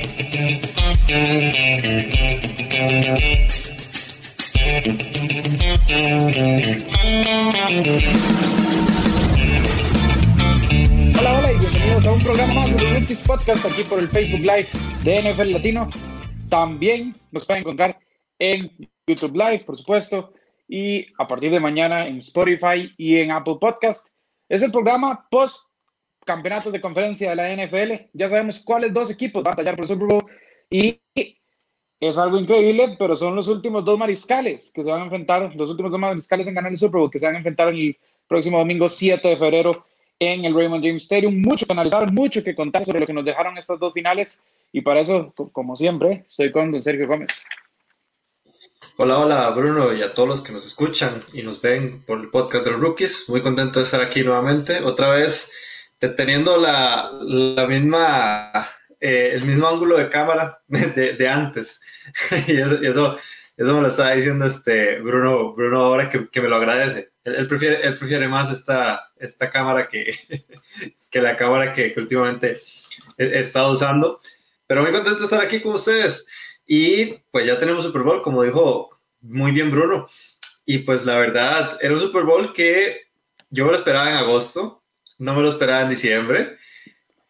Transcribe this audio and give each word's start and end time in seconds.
Hola, 0.00 0.08
hola 11.38 11.52
y 11.52 11.58
bienvenidos 11.58 12.06
a 12.06 12.12
un 12.12 12.22
programa 12.22 12.54
más 12.54 12.76
de 12.76 12.94
Rookies 12.94 13.20
Podcast 13.26 13.66
aquí 13.66 13.82
por 13.82 13.98
el 13.98 14.08
Facebook 14.08 14.40
Live 14.40 14.68
de 15.04 15.32
NFL 15.34 15.52
Latino. 15.52 15.90
También 16.48 17.14
nos 17.30 17.44
pueden 17.44 17.60
encontrar 17.60 17.98
en 18.38 18.72
YouTube 19.06 19.36
Live, 19.36 19.64
por 19.66 19.76
supuesto, 19.76 20.32
y 20.66 21.08
a 21.18 21.28
partir 21.28 21.50
de 21.50 21.60
mañana 21.60 22.06
en 22.06 22.20
Spotify 22.20 22.90
y 22.96 23.18
en 23.18 23.32
Apple 23.32 23.58
Podcast. 23.60 24.08
Es 24.48 24.62
el 24.62 24.72
programa 24.72 25.28
post 25.30 25.69
campeonatos 26.30 26.72
de 26.72 26.80
conferencia 26.80 27.30
de 27.30 27.36
la 27.36 27.50
NFL. 27.52 28.08
Ya 28.12 28.28
sabemos 28.28 28.60
cuáles 28.60 28.94
dos 28.94 29.10
equipos 29.10 29.42
van 29.42 29.54
a 29.54 29.56
tallar 29.56 29.74
por 29.74 29.84
el 29.84 29.88
Super 29.88 30.06
Bowl 30.06 30.24
y 30.70 31.00
es 31.98 32.18
algo 32.18 32.38
increíble, 32.38 32.94
pero 32.96 33.16
son 33.16 33.34
los 33.34 33.48
últimos 33.48 33.84
dos 33.84 33.98
mariscales 33.98 34.70
que 34.72 34.84
se 34.84 34.88
van 34.88 35.00
a 35.00 35.04
enfrentar, 35.04 35.52
los 35.56 35.70
últimos 35.70 35.90
dos 35.90 36.00
mariscales 36.00 36.46
en 36.46 36.54
ganar 36.54 36.70
el 36.70 36.78
Super 36.78 37.00
Bowl 37.00 37.10
que 37.10 37.18
se 37.18 37.26
van 37.26 37.34
a 37.34 37.38
enfrentar 37.38 37.68
el 37.68 37.96
próximo 38.28 38.58
domingo 38.58 38.88
7 38.88 39.26
de 39.26 39.36
febrero 39.36 39.84
en 40.20 40.44
el 40.44 40.54
Raymond 40.54 40.84
James 40.84 41.02
Stadium. 41.02 41.42
Mucho 41.42 41.66
que 41.66 41.72
analizar, 41.72 42.12
mucho 42.12 42.44
que 42.44 42.54
contar 42.54 42.84
sobre 42.84 43.00
lo 43.00 43.06
que 43.08 43.12
nos 43.12 43.24
dejaron 43.24 43.58
estas 43.58 43.80
dos 43.80 43.92
finales 43.92 44.40
y 44.70 44.82
para 44.82 45.00
eso, 45.00 45.34
como 45.50 45.76
siempre, 45.76 46.26
estoy 46.28 46.52
con 46.52 46.70
don 46.70 46.80
Sergio 46.80 47.08
Gómez. 47.08 47.30
Hola, 48.98 49.18
hola 49.18 49.50
Bruno 49.50 49.92
y 49.92 50.02
a 50.02 50.14
todos 50.14 50.28
los 50.28 50.40
que 50.42 50.52
nos 50.52 50.64
escuchan 50.64 51.24
y 51.32 51.42
nos 51.42 51.60
ven 51.60 52.04
por 52.06 52.20
el 52.20 52.30
podcast 52.30 52.64
de 52.66 52.70
los 52.70 52.80
rookies. 52.80 53.28
Muy 53.28 53.42
contento 53.42 53.80
de 53.80 53.84
estar 53.84 54.00
aquí 54.00 54.22
nuevamente, 54.22 54.80
otra 54.80 55.08
vez 55.08 55.52
teniendo 56.08 56.56
la, 56.56 57.10
la 57.22 57.66
misma, 57.66 58.68
eh, 59.00 59.32
el 59.34 59.44
mismo 59.44 59.68
ángulo 59.68 59.96
de 59.98 60.08
cámara 60.08 60.60
de, 60.68 61.14
de 61.14 61.28
antes. 61.28 61.80
y 62.46 62.56
eso, 62.58 62.74
eso, 62.82 63.18
eso, 63.56 63.74
me 63.74 63.80
lo 63.80 63.88
estaba 63.88 64.12
diciendo 64.12 64.46
este 64.46 65.00
Bruno, 65.00 65.52
Bruno 65.52 65.80
ahora 65.80 66.08
que, 66.08 66.28
que 66.28 66.40
me 66.40 66.48
lo 66.48 66.56
agradece. 66.56 67.10
Él, 67.24 67.46
prefiere, 67.46 67.82
él 67.82 67.96
prefiere 67.98 68.26
más 68.28 68.50
esta, 68.50 69.10
esta 69.16 69.50
cámara 69.50 69.86
que, 69.88 70.10
que 71.10 71.20
la 71.20 71.36
cámara 71.36 71.72
que, 71.72 71.92
últimamente 71.96 72.60
he, 73.18 73.38
estado 73.38 73.72
usando. 73.72 74.18
Pero 74.66 74.82
muy 74.82 74.92
contento 74.92 75.18
de 75.18 75.24
estar 75.24 75.42
aquí 75.42 75.60
con 75.60 75.74
ustedes. 75.74 76.26
Y 76.66 77.16
pues 77.30 77.46
ya 77.46 77.58
tenemos 77.58 77.84
Super 77.84 78.02
Bowl, 78.02 78.22
como 78.22 78.42
dijo 78.42 79.00
muy 79.20 79.52
bien 79.52 79.70
Bruno. 79.70 80.06
Y 80.64 80.78
pues 80.78 81.04
la 81.04 81.18
verdad, 81.18 81.78
era 81.80 81.92
un 81.92 82.00
Super 82.00 82.22
Bowl 82.22 82.52
que 82.54 83.02
yo 83.50 83.66
lo 83.66 83.74
esperaba 83.74 84.08
en 84.08 84.16
agosto, 84.16 84.79
no 85.20 85.34
me 85.34 85.42
lo 85.42 85.50
esperaba 85.50 85.82
en 85.82 85.90
diciembre. 85.90 86.56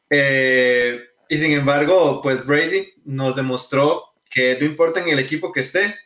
Eh, 0.09 1.01
y 1.29 1.37
sin 1.37 1.53
embargo, 1.53 2.23
pues 2.23 2.47
Brady 2.47 2.95
nos 3.05 3.37
demostró 3.37 4.05
que 4.31 4.57
no 4.59 4.67
importa 4.67 5.01
en 5.01 5.09
el 5.09 5.19
equipo 5.19 5.53
que 5.53 5.61
esté, 5.61 5.97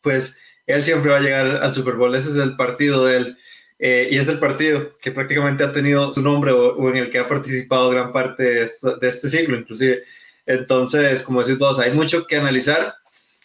pues 0.00 0.40
él 0.66 0.82
siempre 0.82 1.10
va 1.10 1.18
a 1.18 1.20
llegar 1.20 1.46
al 1.62 1.74
Super 1.74 1.94
Bowl. 1.94 2.14
Ese 2.14 2.30
es 2.30 2.36
el 2.36 2.56
partido 2.56 3.04
de 3.06 3.16
él. 3.18 3.38
Eh, 3.78 4.08
y 4.10 4.18
es 4.18 4.28
el 4.28 4.38
partido 4.38 4.96
que 4.98 5.10
prácticamente 5.10 5.62
ha 5.62 5.72
tenido 5.72 6.14
su 6.14 6.22
nombre 6.22 6.52
o, 6.52 6.88
en 6.88 6.96
el 6.96 7.10
que 7.10 7.18
ha 7.18 7.28
participado 7.28 7.90
gran 7.90 8.12
parte 8.12 8.42
de, 8.42 8.62
este 9.02 9.28
siglo, 9.28 9.58
inclusive. 9.58 10.02
Entonces, 10.46 11.22
como 11.22 11.42
decís 11.42 11.58
vos, 11.58 11.78
hay 11.78 11.92
mucho 11.92 12.26
que 12.26 12.36
analizar, 12.36 12.94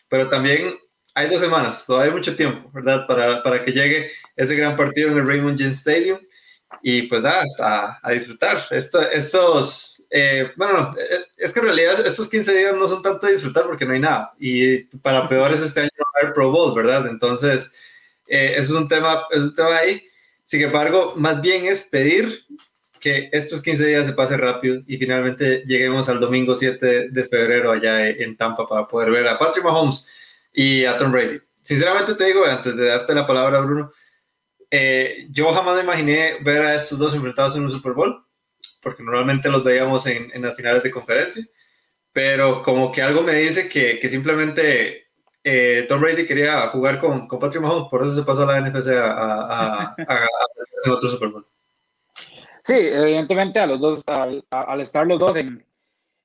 pero 0.07 0.29
también 0.29 0.77
hay 1.13 1.29
dos 1.29 1.41
semanas, 1.41 1.85
todavía 1.85 2.11
hay 2.11 2.17
mucho 2.17 2.35
tiempo, 2.35 2.69
¿verdad? 2.71 3.05
Para, 3.07 3.43
para 3.43 3.65
que 3.65 3.71
llegue 3.71 4.11
ese 4.35 4.55
gran 4.55 4.77
partido 4.77 5.09
en 5.09 5.17
el 5.17 5.27
Raymond 5.27 5.59
James 5.59 5.79
Stadium 5.79 6.19
y 6.81 7.03
pues 7.03 7.21
nada, 7.21 7.99
a, 8.01 8.11
disfrutar. 8.11 8.61
Esto, 8.71 9.01
estos, 9.01 10.05
eh, 10.09 10.51
bueno, 10.55 10.91
eh, 10.97 11.25
es 11.37 11.51
que 11.51 11.59
en 11.59 11.65
realidad 11.65 12.05
estos 12.05 12.29
15 12.29 12.57
días 12.57 12.75
no 12.75 12.87
son 12.87 13.01
tanto 13.01 13.27
de 13.27 13.33
disfrutar 13.33 13.65
porque 13.65 13.85
no 13.85 13.93
hay 13.93 13.99
nada. 13.99 14.33
Y 14.39 14.83
para 14.99 15.27
peores 15.27 15.61
este 15.61 15.81
año 15.81 15.89
no 15.97 16.03
va 16.03 16.09
a 16.13 16.23
haber 16.23 16.33
Pro 16.33 16.51
Bowl, 16.51 16.75
¿verdad? 16.75 17.07
Entonces, 17.07 17.75
eh, 18.27 18.53
eso 18.55 18.75
es 18.75 18.81
un 18.81 18.87
tema, 18.87 19.23
es 19.31 19.39
un 19.39 19.55
tema 19.55 19.77
ahí. 19.77 20.03
Sin 20.43 20.61
embargo, 20.61 21.13
más 21.15 21.41
bien 21.41 21.65
es 21.65 21.81
pedir 21.81 22.45
que 22.99 23.29
estos 23.31 23.61
15 23.61 23.85
días 23.85 24.05
se 24.05 24.13
pasen 24.13 24.39
rápido 24.39 24.81
y 24.85 24.97
finalmente 24.97 25.63
lleguemos 25.65 26.09
al 26.09 26.19
domingo 26.19 26.55
7 26.55 27.09
de 27.09 27.23
febrero 27.27 27.71
allá 27.71 28.07
en 28.07 28.35
Tampa 28.35 28.67
para 28.67 28.87
poder 28.87 29.11
ver 29.11 29.27
a 29.27 29.37
Patrick 29.37 29.63
Mahomes 29.63 30.05
y 30.53 30.85
a 30.85 30.97
Tom 30.97 31.11
Brady. 31.11 31.39
Sinceramente 31.63 32.15
te 32.15 32.25
digo, 32.25 32.45
antes 32.45 32.75
de 32.75 32.87
darte 32.87 33.13
la 33.13 33.27
palabra, 33.27 33.61
Bruno, 33.61 33.91
eh, 34.71 35.27
yo 35.31 35.51
jamás 35.53 35.81
imaginé 35.81 36.35
ver 36.41 36.61
a 36.61 36.75
estos 36.75 36.99
dos 36.99 37.13
enfrentados 37.13 37.55
en 37.55 37.63
un 37.63 37.69
Super 37.69 37.93
Bowl, 37.93 38.23
porque 38.81 39.03
normalmente 39.03 39.49
los 39.49 39.63
veíamos 39.63 40.05
en, 40.05 40.31
en 40.33 40.41
las 40.41 40.55
finales 40.55 40.83
de 40.83 40.91
conferencia, 40.91 41.43
pero 42.11 42.61
como 42.61 42.91
que 42.91 43.01
algo 43.01 43.21
me 43.21 43.33
dice 43.33 43.69
que, 43.69 43.99
que 43.99 44.09
simplemente 44.09 45.09
eh, 45.43 45.85
Tom 45.87 46.01
Brady 46.01 46.25
quería 46.25 46.67
jugar 46.67 46.99
con, 46.99 47.27
con, 47.27 47.39
Patrick 47.39 47.61
Mahomes, 47.61 47.89
por 47.89 48.01
eso 48.03 48.11
se 48.11 48.23
pasó 48.23 48.43
a 48.43 48.59
la 48.59 48.69
NFC 48.69 48.89
a, 48.89 49.11
a, 49.11 49.95
a, 50.07 50.27
otro 50.91 51.09
Super 51.09 51.29
Bowl. 51.29 51.47
Sí, 52.63 52.75
evidentemente 52.75 53.59
a 53.59 53.67
los 53.67 53.79
dos, 53.79 54.07
al, 54.07 54.43
al 54.51 54.81
estar 54.81 55.07
los 55.07 55.19
dos 55.19 55.35
en, 55.37 55.65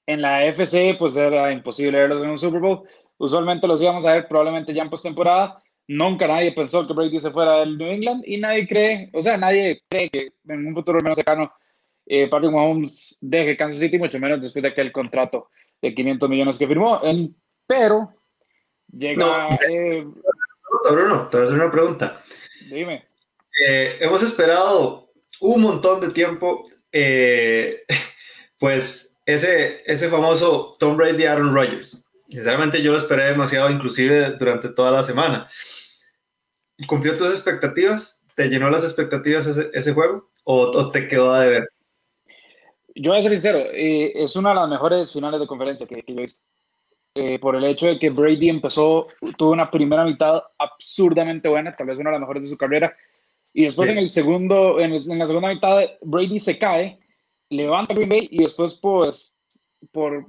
en 0.06 0.20
la 0.20 0.44
FC, 0.44 0.96
pues 0.98 1.16
era 1.16 1.50
imposible 1.52 1.98
verlos 1.98 2.22
en 2.22 2.30
un 2.30 2.38
Super 2.38 2.60
Bowl. 2.60 2.82
Usualmente 3.16 3.66
los 3.66 3.80
íbamos 3.80 4.04
a 4.04 4.12
ver 4.14 4.28
probablemente 4.28 4.74
ya 4.74 4.82
en 4.82 4.90
postemporada, 4.90 5.62
Nunca 5.86 6.26
nadie 6.26 6.52
pensó 6.52 6.86
que 6.86 6.94
Brady 6.94 7.20
se 7.20 7.30
fuera 7.30 7.58
del 7.58 7.76
New 7.76 7.88
England 7.88 8.24
y 8.26 8.38
nadie 8.38 8.66
cree, 8.66 9.10
o 9.12 9.22
sea, 9.22 9.36
nadie 9.36 9.82
cree 9.88 10.08
que 10.08 10.32
en 10.48 10.66
un 10.66 10.74
futuro 10.74 10.98
menos 11.00 11.16
cercano 11.16 11.52
eh, 12.06 12.28
Patrick 12.28 12.52
Mahomes 12.52 13.18
deje 13.20 13.56
Kansas 13.56 13.80
City, 13.80 13.98
mucho 13.98 14.18
menos 14.18 14.40
después 14.40 14.62
de 14.62 14.68
aquel 14.68 14.92
contrato 14.92 15.50
de 15.80 15.94
500 15.94 16.28
millones 16.28 16.58
que 16.58 16.66
firmó. 16.66 17.00
pero 17.66 18.14
llega. 18.90 19.48
eh, 19.68 20.06
Bruno, 20.90 21.28
te 21.28 21.36
voy 21.36 21.46
a 21.46 21.48
hacer 21.48 21.60
una 21.60 21.70
pregunta. 21.70 22.22
Dime. 22.70 23.04
Eh, 23.66 23.98
hemos 24.00 24.22
esperado 24.22 25.10
un 25.40 25.62
montón 25.62 26.00
de 26.00 26.10
tiempo, 26.10 26.68
eh, 26.92 27.84
pues, 28.58 29.16
ese, 29.26 29.82
ese 29.86 30.08
famoso 30.08 30.76
Tom 30.78 30.96
Brady 30.96 31.24
Aaron 31.24 31.54
Rodgers. 31.54 32.03
Sinceramente 32.28 32.82
yo 32.82 32.92
lo 32.92 32.98
esperé 32.98 33.26
demasiado, 33.26 33.70
inclusive 33.70 34.32
durante 34.38 34.68
toda 34.70 34.90
la 34.90 35.02
semana. 35.02 35.48
¿Cumplió 36.86 37.16
tus 37.16 37.28
expectativas? 37.28 38.24
¿Te 38.34 38.48
llenó 38.48 38.68
las 38.70 38.84
expectativas 38.84 39.46
ese, 39.46 39.70
ese 39.72 39.92
juego? 39.92 40.30
¿O, 40.44 40.90
te 40.90 41.08
quedó 41.08 41.30
a 41.32 41.42
deber? 41.42 41.68
Yo 42.94 43.10
voy 43.10 43.20
a 43.20 43.22
ser 43.22 43.32
sincero, 43.32 43.58
eh, 43.72 44.12
es 44.14 44.36
una 44.36 44.50
de 44.50 44.54
las 44.56 44.68
mejores 44.68 45.12
finales 45.12 45.40
de 45.40 45.46
conferencia 45.46 45.86
que, 45.86 46.04
yo 46.06 46.14
he 46.16 46.22
visto. 46.22 46.40
Eh, 47.16 47.38
por 47.38 47.54
el 47.54 47.64
hecho 47.64 47.86
de 47.86 47.98
que 47.98 48.10
Brady 48.10 48.48
empezó, 48.48 49.06
tuvo 49.38 49.52
una 49.52 49.70
primera 49.70 50.04
mitad 50.04 50.42
absurdamente 50.58 51.48
buena, 51.48 51.74
tal 51.74 51.86
vez 51.86 51.98
una 51.98 52.10
de 52.10 52.14
las 52.14 52.20
mejores 52.20 52.42
de 52.42 52.48
su 52.48 52.56
carrera, 52.56 52.96
y 53.52 53.64
después 53.64 53.88
en 53.88 53.98
el 53.98 54.10
segundo, 54.10 54.80
en, 54.80 54.92
en, 54.94 55.18
la 55.18 55.26
segunda 55.26 55.48
mitad, 55.48 55.80
Brady 56.02 56.40
se 56.40 56.58
cae, 56.58 56.98
levanta 57.50 57.94
Green 57.94 58.08
Bay 58.08 58.28
y 58.30 58.42
después, 58.42 58.74
pues, 58.74 59.36
por 59.92 60.26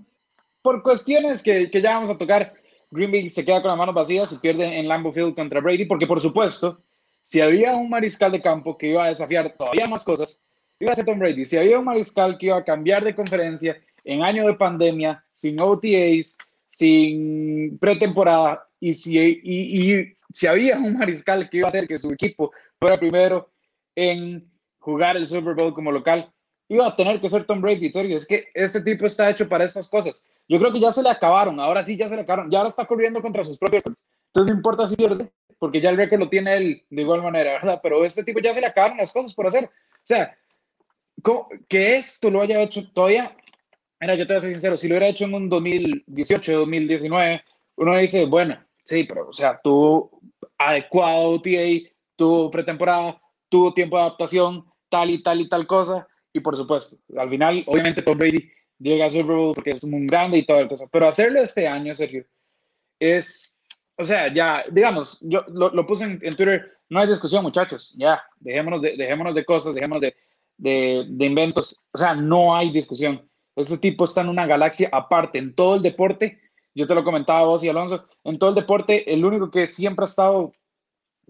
por 0.65 0.81
cuestiones 0.81 1.43
que, 1.43 1.69
que, 1.69 1.79
ya 1.79 1.93
vamos 1.93 2.09
a 2.09 2.17
tocar, 2.17 2.55
Green 2.89 3.11
Bay 3.11 3.29
se 3.29 3.45
queda 3.45 3.61
con 3.61 3.69
las 3.69 3.77
manos 3.77 3.93
vacías 3.93 4.31
y 4.31 4.39
pierde 4.39 4.79
en 4.79 4.87
Lambeau 4.87 5.13
Field 5.13 5.35
contra 5.35 5.61
Brady, 5.61 5.85
porque 5.85 6.07
por 6.07 6.19
supuesto, 6.19 6.81
si 7.21 7.39
había 7.39 7.75
un 7.75 7.87
mariscal 7.87 8.31
de 8.31 8.41
campo 8.41 8.75
que 8.75 8.87
iba 8.87 9.05
a 9.05 9.09
desafiar 9.09 9.55
todavía 9.55 9.87
más 9.87 10.03
cosas, 10.03 10.41
iba 10.79 10.91
a 10.91 10.95
ser 10.95 11.05
Tom 11.05 11.19
Brady. 11.19 11.45
Si 11.45 11.55
había 11.55 11.77
un 11.77 11.85
mariscal 11.85 12.39
que 12.39 12.47
iba 12.47 12.57
a 12.57 12.63
cambiar 12.63 13.03
de 13.03 13.13
conferencia 13.13 13.79
en 14.03 14.23
año 14.23 14.47
de 14.47 14.55
pandemia, 14.55 15.23
sin 15.35 15.61
OTAs, 15.61 16.35
sin 16.71 17.77
pretemporada, 17.77 18.67
y 18.79 18.95
si, 18.95 19.19
y, 19.19 19.91
y 19.91 20.17
si 20.33 20.47
había 20.47 20.79
un 20.79 20.97
mariscal 20.97 21.47
que 21.47 21.57
iba 21.57 21.67
a 21.67 21.69
hacer 21.69 21.87
que 21.87 21.99
su 21.99 22.11
equipo 22.11 22.51
fuera 22.79 22.97
primero 22.97 23.51
en 23.95 24.49
jugar 24.79 25.15
el 25.15 25.27
Super 25.27 25.53
Bowl 25.53 25.75
como 25.75 25.91
local, 25.91 26.33
iba 26.69 26.87
a 26.87 26.95
tener 26.95 27.21
que 27.21 27.29
ser 27.29 27.45
Tom 27.45 27.61
Brady. 27.61 27.91
Es 28.15 28.25
que 28.25 28.47
este 28.55 28.81
tipo 28.81 29.05
está 29.05 29.29
hecho 29.29 29.47
para 29.47 29.65
estas 29.65 29.87
cosas. 29.89 30.19
Yo 30.47 30.59
creo 30.59 30.71
que 30.71 30.79
ya 30.79 30.91
se 30.91 31.01
le 31.01 31.09
acabaron, 31.09 31.59
ahora 31.59 31.83
sí 31.83 31.97
ya 31.97 32.07
se 32.07 32.15
le 32.15 32.21
acabaron, 32.21 32.51
ya 32.51 32.59
ahora 32.59 32.69
está 32.69 32.85
corriendo 32.85 33.21
contra 33.21 33.43
sus 33.43 33.57
propios. 33.57 33.83
Entonces 33.85 34.51
no 34.51 34.57
importa 34.57 34.87
si 34.87 34.95
pierde, 34.95 35.31
porque 35.57 35.81
ya 35.81 35.89
el 35.89 35.97
récord 35.97 36.19
lo 36.19 36.29
tiene 36.29 36.55
él 36.55 36.83
de 36.89 37.01
igual 37.01 37.23
manera, 37.23 37.53
¿verdad? 37.53 37.79
Pero 37.81 38.05
este 38.05 38.23
tipo 38.23 38.39
ya 38.39 38.53
se 38.53 38.61
le 38.61 38.67
acabaron 38.67 38.97
las 38.97 39.11
cosas 39.11 39.33
por 39.33 39.47
hacer. 39.47 39.65
O 39.65 40.03
sea, 40.03 40.37
que 41.67 41.95
esto 41.97 42.29
lo 42.29 42.41
haya 42.41 42.61
hecho 42.61 42.87
todavía, 42.91 43.35
mira, 43.99 44.15
yo 44.15 44.27
te 44.27 44.33
voy 44.33 44.37
a 44.37 44.41
ser 44.41 44.51
sincero, 44.51 44.77
si 44.77 44.87
lo 44.87 44.93
hubiera 44.93 45.07
hecho 45.07 45.25
en 45.25 45.33
un 45.33 45.49
2018, 45.49 46.59
2019, 46.59 47.43
uno 47.77 47.97
dice, 47.97 48.25
bueno, 48.25 48.63
sí, 48.83 49.03
pero, 49.05 49.29
o 49.29 49.33
sea, 49.33 49.59
tuvo 49.63 50.21
adecuado 50.57 51.31
OTA, 51.31 51.89
tuvo 52.15 52.51
pretemporada, 52.51 53.19
tuvo 53.49 53.73
tiempo 53.73 53.97
de 53.97 54.03
adaptación, 54.03 54.65
tal 54.89 55.09
y 55.09 55.23
tal 55.23 55.41
y 55.41 55.49
tal 55.49 55.65
cosa, 55.65 56.07
y 56.31 56.39
por 56.39 56.55
supuesto, 56.55 56.97
al 57.17 57.29
final, 57.29 57.63
obviamente 57.67 58.01
Tom 58.01 58.17
Brady 58.17 58.49
llega 58.79 59.05
a 59.05 59.09
Super 59.09 59.35
Bowl 59.35 59.55
porque 59.55 59.71
es 59.71 59.83
muy 59.85 60.05
grande 60.07 60.37
y 60.37 60.45
toda 60.45 60.63
la 60.63 60.69
cosa. 60.69 60.85
Pero 60.91 61.07
hacerlo 61.07 61.41
este 61.41 61.67
año, 61.67 61.95
Sergio, 61.95 62.25
es, 62.99 63.57
o 63.97 64.03
sea, 64.03 64.33
ya, 64.33 64.63
digamos, 64.71 65.19
yo 65.21 65.43
lo, 65.47 65.85
puse 65.85 66.05
en, 66.05 66.19
Twitter, 66.19 66.71
no 66.89 66.99
hay 66.99 67.07
discusión, 67.07 67.43
muchachos, 67.43 67.95
ya, 67.97 68.21
dejémonos 68.39 68.81
de, 68.81 68.95
dejémonos 68.97 69.35
de 69.35 69.45
cosas, 69.45 69.75
dejémonos 69.75 70.01
de, 70.01 70.15
de, 70.57 71.05
de, 71.09 71.25
inventos, 71.25 71.79
o 71.91 71.97
sea, 71.97 72.15
no 72.15 72.55
hay 72.55 72.71
discusión. 72.71 73.29
ese 73.55 73.77
tipo 73.77 74.05
está 74.05 74.21
en 74.21 74.29
una 74.29 74.45
galaxia 74.45 74.89
aparte, 74.91 75.39
en 75.39 75.53
todo 75.55 75.75
el 75.75 75.81
deporte. 75.81 76.39
Yo 76.77 76.87
te 76.87 76.95
lo 76.95 77.05
comentaba 77.05 77.45
vos 77.45 77.63
y 77.63 77.69
Alonso, 77.69 78.05
en 78.25 78.37
todo 78.37 78.49
el 78.49 78.55
deporte, 78.55 79.11
el 79.13 79.23
único 79.23 79.49
que 79.49 79.67
siempre 79.67 80.03
ha 80.03 80.07
estado 80.07 80.51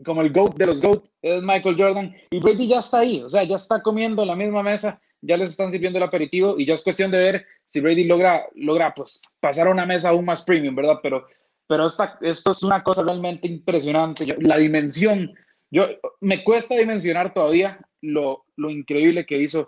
como 0.03 0.21
el 0.21 0.33
GOAT 0.33 0.55
de 0.55 0.65
los 0.65 0.81
GOAT 0.81 1.05
es 1.21 1.43
Michael 1.43 1.75
Jordan. 1.77 2.15
Y 2.31 2.39
Brady 2.39 2.67
ya 2.67 2.79
está 2.79 2.99
ahí, 2.99 3.21
o 3.21 3.29
sea, 3.29 3.43
ya 3.43 3.55
está 3.55 3.81
comiendo 3.81 4.23
en 4.23 4.27
la 4.27 4.35
misma 4.35 4.63
mesa, 4.63 4.99
ya 5.25 5.37
les 5.37 5.51
están 5.51 5.71
sirviendo 5.71 5.97
el 5.97 6.03
aperitivo 6.03 6.55
y 6.57 6.65
ya 6.65 6.73
es 6.73 6.81
cuestión 6.81 7.11
de 7.11 7.19
ver 7.19 7.45
si 7.65 7.79
Brady 7.79 8.03
logra, 8.03 8.45
logra 8.55 8.93
pues, 8.93 9.21
pasar 9.39 9.67
a 9.67 9.71
una 9.71 9.85
mesa 9.85 10.09
aún 10.09 10.25
más 10.25 10.41
premium, 10.41 10.75
¿verdad? 10.75 10.99
Pero, 11.01 11.27
pero 11.67 11.85
esta, 11.85 12.17
esto 12.21 12.51
es 12.51 12.63
una 12.63 12.83
cosa 12.83 13.03
realmente 13.03 13.47
impresionante. 13.47 14.25
la 14.39 14.57
dimensión, 14.57 15.33
yo, 15.71 15.87
me 16.21 16.43
cuesta 16.43 16.75
dimensionar 16.75 17.33
todavía 17.33 17.79
lo, 18.01 18.45
lo 18.55 18.69
increíble 18.69 19.25
que 19.25 19.37
hizo, 19.37 19.67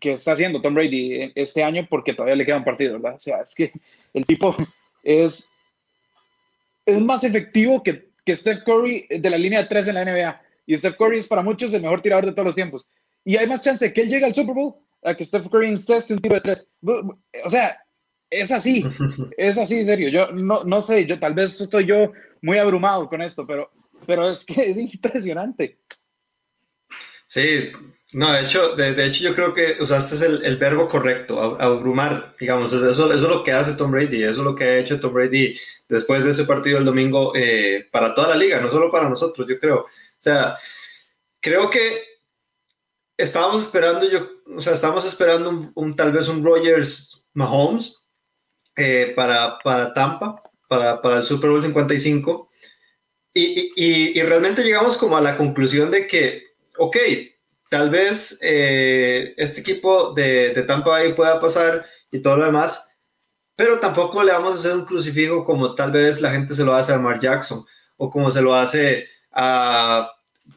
que 0.00 0.12
está 0.12 0.32
haciendo 0.32 0.60
Tom 0.60 0.74
Brady 0.74 1.32
este 1.34 1.62
año 1.62 1.86
porque 1.90 2.14
todavía 2.14 2.36
le 2.36 2.46
queda 2.46 2.58
un 2.58 2.64
partido, 2.64 2.94
¿verdad? 2.94 3.16
O 3.16 3.20
sea, 3.20 3.40
es 3.40 3.54
que 3.54 3.72
el 4.14 4.26
tipo 4.26 4.54
es, 5.02 5.50
es 6.86 7.00
más 7.00 7.24
efectivo 7.24 7.82
que 7.82 8.12
que 8.24 8.34
Steph 8.34 8.62
Curry 8.62 9.06
de 9.10 9.30
la 9.30 9.38
línea 9.38 9.62
de 9.62 9.68
tres 9.68 9.88
en 9.88 9.94
la 9.94 10.04
NBA. 10.04 10.40
Y 10.66 10.76
Steph 10.76 10.96
Curry 10.96 11.18
es 11.18 11.26
para 11.26 11.42
muchos 11.42 11.72
el 11.74 11.82
mejor 11.82 12.00
tirador 12.00 12.26
de 12.26 12.32
todos 12.32 12.46
los 12.46 12.54
tiempos. 12.54 12.86
Y 13.24 13.36
hay 13.36 13.46
más 13.46 13.62
chance 13.62 13.92
que 13.92 14.02
él 14.02 14.08
llegue 14.08 14.26
al 14.26 14.34
Super 14.34 14.54
Bowl 14.54 14.74
a 15.02 15.14
que 15.14 15.24
Steph 15.24 15.48
Curry 15.48 15.68
inceste 15.68 16.12
un 16.12 16.20
tiro 16.20 16.34
de 16.36 16.40
tres. 16.40 16.68
O 17.44 17.48
sea, 17.48 17.78
es 18.30 18.50
así, 18.50 18.84
es 19.36 19.58
así, 19.58 19.80
en 19.80 19.86
serio. 19.86 20.08
Yo 20.08 20.32
no, 20.32 20.64
no 20.64 20.80
sé, 20.80 21.06
yo 21.06 21.18
tal 21.18 21.34
vez 21.34 21.60
estoy 21.60 21.86
yo 21.86 22.12
muy 22.40 22.58
abrumado 22.58 23.08
con 23.08 23.22
esto, 23.22 23.46
pero, 23.46 23.70
pero 24.06 24.30
es 24.30 24.44
que 24.44 24.62
es 24.70 24.76
impresionante. 24.76 25.78
Sí, 27.26 27.70
no, 28.12 28.30
de 28.30 28.42
hecho, 28.42 28.76
de, 28.76 29.06
hecho 29.06 29.24
yo 29.24 29.34
creo 29.34 29.54
que 29.54 29.76
usaste 29.80 30.26
el, 30.26 30.44
el 30.44 30.58
verbo 30.58 30.86
correcto, 30.86 31.40
abrumar, 31.58 32.34
digamos, 32.38 32.70
eso, 32.70 32.90
eso 32.90 33.12
es 33.12 33.22
lo 33.22 33.42
que 33.42 33.52
hace 33.52 33.72
Tom 33.72 33.90
Brady, 33.90 34.22
eso 34.22 34.32
es 34.32 34.38
lo 34.38 34.54
que 34.54 34.64
ha 34.64 34.78
hecho 34.78 35.00
Tom 35.00 35.14
Brady 35.14 35.58
después 35.88 36.22
de 36.22 36.30
ese 36.30 36.44
partido 36.44 36.76
el 36.76 36.84
domingo 36.84 37.32
eh, 37.34 37.88
para 37.90 38.14
toda 38.14 38.28
la 38.28 38.36
liga, 38.36 38.60
no 38.60 38.70
solo 38.70 38.90
para 38.90 39.08
nosotros, 39.08 39.46
yo 39.48 39.58
creo. 39.58 39.78
O 39.78 39.86
sea, 40.18 40.58
creo 41.40 41.70
que 41.70 42.11
estábamos 43.16 43.62
esperando, 43.62 44.08
yo, 44.08 44.28
o 44.56 44.60
sea, 44.60 44.74
estábamos 44.74 45.04
esperando 45.04 45.70
un, 45.74 45.96
tal 45.96 46.12
vez 46.12 46.28
un 46.28 46.44
Rogers 46.44 47.24
Mahomes 47.34 48.02
eh, 48.76 49.12
para, 49.14 49.58
para 49.62 49.92
Tampa, 49.92 50.42
para, 50.68 51.00
para 51.02 51.18
el 51.18 51.24
Super 51.24 51.50
Bowl 51.50 51.62
55, 51.62 52.50
y, 53.34 53.72
y, 53.76 54.18
y 54.18 54.22
realmente 54.22 54.62
llegamos 54.62 54.96
como 54.96 55.16
a 55.16 55.20
la 55.20 55.36
conclusión 55.36 55.90
de 55.90 56.06
que, 56.06 56.42
ok, 56.78 56.96
tal 57.70 57.88
vez 57.88 58.38
eh, 58.42 59.34
este 59.38 59.62
equipo 59.62 60.12
de, 60.12 60.50
de, 60.50 60.62
Tampa 60.64 60.90
Bay 60.90 61.14
pueda 61.14 61.40
pasar 61.40 61.86
y 62.10 62.20
todo 62.20 62.36
lo 62.36 62.44
demás, 62.44 62.86
pero 63.56 63.78
tampoco 63.78 64.22
le 64.22 64.32
vamos 64.32 64.56
a 64.56 64.58
hacer 64.58 64.74
un 64.74 64.84
crucifijo 64.84 65.44
como 65.44 65.74
tal 65.74 65.90
vez 65.92 66.20
la 66.20 66.30
gente 66.30 66.54
se 66.54 66.64
lo 66.64 66.74
hace 66.74 66.92
a 66.92 66.98
Mark 66.98 67.20
Jackson 67.20 67.64
o 67.96 68.10
como 68.10 68.30
se 68.30 68.42
lo 68.42 68.54
hace 68.54 69.06
a 69.30 70.10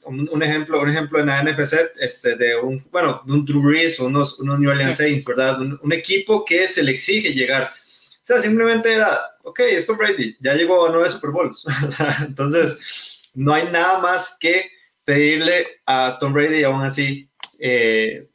un, 0.06 0.44
ejemplo, 0.44 0.82
un 0.82 0.90
ejemplo 0.90 1.20
en 1.20 1.28
la 1.28 1.44
NFC, 1.44 1.92
este, 2.00 2.36
de 2.36 2.56
un, 2.58 2.84
bueno, 2.92 3.22
un 3.28 3.46
Drew 3.46 3.62
Brees 3.62 4.00
o 4.00 4.06
unos, 4.06 4.40
unos 4.40 4.60
New 4.60 4.70
Orleans 4.70 4.98
Saints, 4.98 5.26
¿verdad? 5.26 5.60
Un, 5.62 5.94
equipo 5.94 6.46
que 6.46 6.68
se 6.68 6.84
le 6.84 6.92
exige 6.92 7.34
llegar. 7.34 7.74
O 7.74 8.26
sea, 8.26 8.42
simplemente 8.42 8.94
era, 8.94 9.20
ok, 9.44 9.60
esto 9.62 9.96
Brady, 9.96 10.36
ya 10.40 10.54
llegó 10.54 10.86
a 10.86 10.92
nueve 10.92 11.10
Super 11.10 11.32
Bowls. 11.32 11.66
entonces, 12.22 13.22
no 13.34 13.54
hay 13.54 13.66
nada 13.72 14.00
más 14.00 14.38
que 14.40 14.72
pedirle 15.04 15.68
a 15.86 16.18
Tom 16.20 16.34
Brady 16.34 16.60
y 16.60 16.64
aún 16.64 16.84
así 16.84 17.30
eh, 17.60 18.28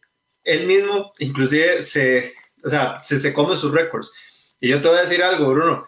él 0.44 0.66
mismo 0.66 1.12
inclusive 1.18 1.82
se, 1.82 2.32
o 2.64 2.70
sea, 2.70 3.02
se, 3.02 3.18
se 3.18 3.32
come 3.32 3.56
sus 3.56 3.72
récords. 3.72 4.12
Y 4.60 4.68
yo 4.68 4.80
te 4.80 4.88
voy 4.88 4.98
a 4.98 5.02
decir 5.02 5.22
algo, 5.22 5.50
Bruno. 5.50 5.86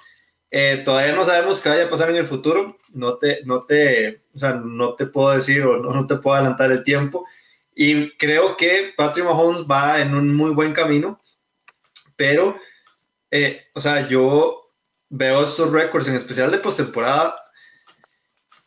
Eh, 0.51 0.83
todavía 0.85 1.15
no 1.15 1.25
sabemos 1.25 1.61
qué 1.61 1.69
vaya 1.69 1.85
a 1.85 1.91
pasar 1.91 2.11
en 2.11 2.17
el 2.17 2.27
futuro. 2.27 2.77
No 2.95 3.17
te, 3.19 3.45
no 3.45 3.65
te, 3.65 4.23
o 4.35 4.39
sea, 4.39 4.55
no 4.55 4.95
te 4.95 5.07
puedo 5.07 5.35
decir 5.35 5.63
o 5.63 5.79
no, 5.79 6.07
te 6.07 6.17
puedo 6.17 6.37
adelantar 6.37 6.71
el 6.71 6.83
tiempo. 6.83 7.27
Y 7.75 8.11
creo 8.17 8.57
que 8.57 8.93
Patrick 8.97 9.25
Mahomes 9.25 9.63
va 9.71 10.01
en 10.01 10.15
un 10.15 10.35
muy 10.35 10.51
buen 10.51 10.73
camino. 10.73 11.21
Pero, 12.17 12.57
eh, 13.31 13.63
o 13.75 13.81
sea, 13.81 14.07
yo 14.09 14.71
veo 15.09 15.43
estos 15.43 15.71
récords, 15.71 16.09
en 16.09 16.15
especial 16.15 16.51
de 16.51 16.59
postemporada, 16.59 17.37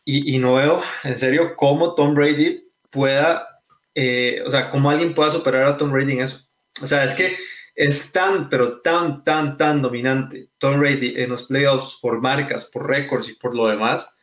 y, 0.08 0.38
no 0.38 0.54
veo, 0.54 0.82
en 1.02 1.18
serio, 1.18 1.56
cómo 1.56 1.96
Tom 1.96 2.14
Brady 2.14 2.70
pueda, 2.90 3.60
eh, 3.92 4.40
o 4.46 4.50
sea, 4.52 4.70
cómo 4.70 4.88
alguien 4.88 5.14
pueda 5.14 5.32
superar 5.32 5.66
a 5.66 5.76
Tom 5.76 5.90
Brady 5.90 6.12
en 6.12 6.20
eso. 6.20 6.48
O 6.80 6.86
sea, 6.86 7.02
es 7.02 7.14
que 7.14 7.36
es 7.74 8.12
tan, 8.12 8.48
pero 8.48 8.80
tan, 8.82 9.24
tan, 9.24 9.56
tan 9.56 9.82
dominante 9.82 10.48
Tom 10.58 10.78
Brady 10.78 11.14
en 11.16 11.30
los 11.30 11.44
playoffs 11.44 11.98
por 12.00 12.22
marcas, 12.22 12.66
por 12.66 12.88
récords 12.88 13.28
y 13.28 13.34
por 13.34 13.56
lo 13.56 13.66
demás, 13.66 14.15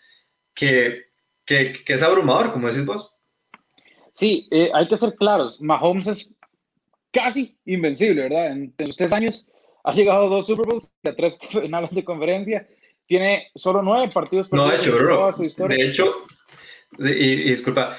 que, 0.53 1.03
que, 1.45 1.83
que, 1.85 1.93
es 1.93 2.03
abrumador, 2.03 2.51
como 2.51 2.67
decís 2.67 2.85
vos. 2.85 3.15
Sí, 4.13 4.47
eh, 4.51 4.69
hay 4.73 4.87
que 4.87 4.97
ser 4.97 5.15
claros. 5.15 5.59
Mahomes 5.61 6.07
es 6.07 6.33
casi 7.11 7.57
invencible, 7.65 8.23
¿verdad? 8.23 8.47
En, 8.47 8.73
en 8.77 8.87
los 8.87 8.97
tres 8.97 9.11
años 9.13 9.47
ha 9.83 9.93
llegado 9.93 10.25
a 10.25 10.29
dos 10.29 10.47
Super 10.47 10.67
Bowls, 10.67 10.91
a 11.03 11.15
tres 11.15 11.37
finales 11.49 11.91
de 11.91 12.03
conferencia 12.03 12.67
tiene 13.07 13.51
solo 13.55 13.81
nueve 13.83 14.11
partidos 14.13 14.51
no, 14.51 14.67
de 14.69 14.77
hecho, 14.77 14.95
bro, 14.97 15.31
De 15.67 15.87
hecho, 15.87 16.25
y, 16.99 17.49
disculpa, 17.49 17.97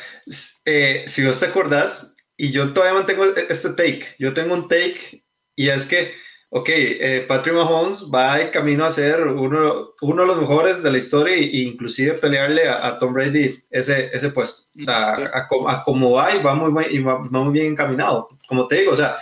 eh, 0.64 1.04
si 1.06 1.24
vos 1.24 1.38
te 1.38 1.46
acordás, 1.46 2.14
y 2.36 2.50
yo 2.50 2.72
todavía 2.72 2.98
mantengo 2.98 3.24
este 3.24 3.70
take, 3.70 4.06
yo 4.18 4.32
tengo 4.34 4.54
un 4.54 4.68
take, 4.68 5.24
y 5.56 5.68
es 5.68 5.86
que, 5.86 6.12
ok, 6.56 6.68
eh, 6.68 7.24
Patrick 7.28 7.54
Mahomes 7.54 8.06
va 8.14 8.40
en 8.40 8.48
camino 8.48 8.84
a 8.84 8.90
ser 8.90 9.26
uno, 9.26 9.90
uno 10.00 10.22
de 10.22 10.28
los 10.28 10.38
mejores 10.38 10.82
de 10.82 10.90
la 10.90 10.98
historia 10.98 11.34
e 11.34 11.58
inclusive 11.58 12.14
pelearle 12.14 12.68
a, 12.68 12.98
Tom 12.98 13.12
Brady 13.12 13.62
ese, 13.70 14.10
ese 14.12 14.30
puesto. 14.30 14.70
O 14.78 14.82
sea, 14.82 15.14
a, 15.34 15.82
como 15.84 16.12
va 16.12 16.34
y 16.34 16.42
va 16.42 16.54
muy, 16.54 16.84
y 16.90 17.00
va 17.00 17.18
muy 17.18 17.52
bien 17.52 17.72
encaminado. 17.72 18.28
Como 18.48 18.66
te 18.68 18.76
digo, 18.76 18.92
o 18.92 18.96
sea, 18.96 19.16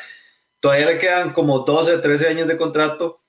todavía 0.61 0.87
le 0.87 0.99
quedan 0.99 1.33
como 1.33 1.61
12, 1.61 1.99
13 1.99 2.29
años 2.29 2.49
de 2.49 2.57
contrato 2.57 3.23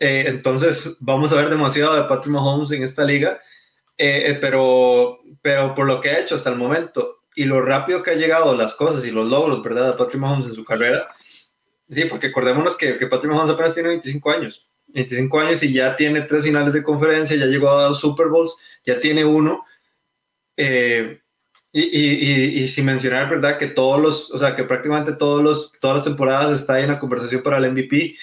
eh, 0.00 0.24
entonces, 0.26 0.96
vamos 1.00 1.32
a 1.32 1.36
ver 1.36 1.50
demasiado 1.50 1.94
de 1.94 2.08
Patrick 2.08 2.32
Mahomes 2.32 2.70
en 2.72 2.82
esta 2.82 3.04
liga, 3.04 3.40
eh, 3.96 4.24
eh, 4.26 4.38
pero, 4.40 5.20
pero 5.40 5.74
por 5.74 5.86
lo 5.86 6.00
que 6.00 6.10
ha 6.10 6.20
hecho 6.20 6.34
hasta 6.34 6.50
el 6.50 6.56
momento 6.56 7.20
y 7.36 7.44
lo 7.44 7.62
rápido 7.62 8.02
que 8.02 8.12
ha 8.12 8.14
llegado 8.14 8.54
las 8.54 8.74
cosas 8.74 9.04
y 9.04 9.10
los 9.10 9.28
logros, 9.28 9.62
¿verdad?, 9.62 9.92
de 9.92 9.98
Patrick 9.98 10.20
Mahomes 10.20 10.46
en 10.46 10.54
su 10.54 10.64
carrera. 10.64 11.08
Sí, 11.94 12.04
porque 12.06 12.28
acordémonos 12.28 12.76
que, 12.76 12.96
que 12.96 13.06
Patrick 13.06 13.32
Mahomes 13.32 13.50
apenas 13.50 13.74
tiene 13.74 13.90
25 13.90 14.30
años. 14.30 14.68
25 14.88 15.40
años 15.40 15.62
y 15.62 15.72
ya 15.72 15.96
tiene 15.96 16.22
tres 16.22 16.44
finales 16.44 16.72
de 16.72 16.82
conferencia, 16.82 17.36
ya 17.36 17.46
llegó 17.46 17.70
a 17.70 17.84
dos 17.84 18.00
Super 18.00 18.28
Bowls, 18.28 18.56
ya 18.84 18.96
tiene 18.96 19.24
uno. 19.24 19.64
y, 21.72 22.62
y, 22.62 22.68
sin 22.68 22.84
mencionar, 22.84 23.28
¿verdad? 23.28 23.58
Que 23.58 23.66
todos 23.66 24.00
los, 24.00 24.30
o 24.30 24.38
sea, 24.38 24.54
que 24.54 24.64
prácticamente 24.64 25.12
todos 25.14 25.42
los, 25.42 25.72
todas 25.80 25.96
las 25.96 26.04
temporadas 26.04 26.60
está 26.60 26.78
en 26.80 26.88
la 26.88 27.00
conversación 27.00 27.42
para 27.42 27.58
el 27.58 27.72
MVP 27.72 28.16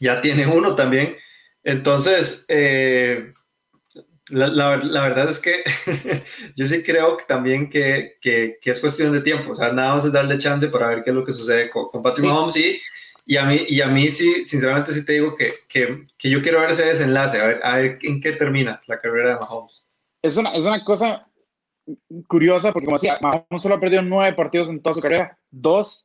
ya 0.00 0.20
tiene 0.20 0.46
uno 0.46 0.74
también. 0.74 1.16
Entonces, 1.62 2.44
eh, 2.48 3.32
la, 4.30 4.76
verdad 4.76 5.28
es 5.28 5.38
que 5.38 5.62
yo 6.56 6.66
sí 6.66 6.82
creo 6.82 7.16
que 7.16 7.24
también 7.24 7.70
que, 7.70 8.18
es 8.22 8.80
cuestión 8.80 9.12
de 9.12 9.20
tiempo. 9.20 9.52
O 9.52 9.54
sea, 9.54 9.72
nada 9.72 9.94
más 9.94 10.04
es 10.04 10.12
darle 10.12 10.38
chance 10.38 10.68
para 10.68 10.88
ver 10.88 11.02
qué 11.02 11.10
es 11.10 11.16
lo 11.16 11.24
que 11.24 11.32
sucede 11.32 11.70
con, 11.70 12.02
Patrick 12.02 12.26
Mahomes. 12.26 12.56
Y, 12.56 12.80
y, 13.24 13.36
a 13.36 13.44
mí, 13.44 13.60
y 13.68 13.80
a 13.80 13.88
mí 13.88 14.08
sí, 14.08 14.44
sinceramente 14.44 14.92
sí 14.92 15.04
te 15.04 15.14
digo 15.14 15.36
que, 15.36 15.54
yo 16.18 16.42
quiero 16.42 16.60
ver 16.60 16.70
ese 16.70 16.86
desenlace, 16.86 17.40
a 17.40 17.46
ver, 17.46 17.60
a 17.62 17.76
ver 17.76 17.98
en 18.02 18.20
qué 18.20 18.32
termina 18.32 18.80
la 18.86 19.00
carrera 19.00 19.30
de 19.30 19.40
Mahomes. 19.40 19.86
Es 20.22 20.36
una, 20.36 20.50
es 20.50 20.64
una 20.64 20.84
cosa 20.84 21.28
curiosa 22.26 22.72
porque, 22.72 22.86
como 22.86 22.96
decía, 22.96 23.18
Mahomes 23.22 23.62
solo 23.62 23.76
ha 23.76 23.80
perdido 23.80 24.02
nueve 24.02 24.34
partidos 24.34 24.68
en 24.68 24.82
toda 24.82 24.94
su 24.94 25.00
carrera. 25.00 25.38
Dos 25.50 26.04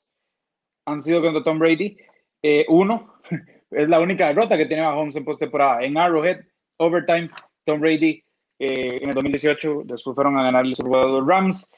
han 0.86 1.02
sido 1.02 1.22
contra 1.22 1.44
Tom 1.44 1.60
Brady. 1.60 1.98
Eh, 2.44 2.66
uno 2.70 3.16
es 3.72 3.90
la 3.90 4.00
única 4.00 4.28
derrota 4.28 4.58
que 4.58 4.66
tiene 4.66 4.84
Mahomes 4.84 5.16
en 5.16 5.26
postemporada. 5.26 5.82
En 5.82 5.98
Arrowhead, 5.98 6.42
overtime, 6.78 7.32
Tom 7.66 7.80
Brady 7.80 8.24
eh, 8.60 9.00
en 9.02 9.10
el 9.10 9.16
2018, 9.16 9.84
después 9.86 10.16
fueron 10.16 10.38
a 10.38 10.44
ganar 10.44 10.66
el 10.66 10.76
Super 10.76 10.92
Bowl 10.92 11.28
Rams. 11.28 11.70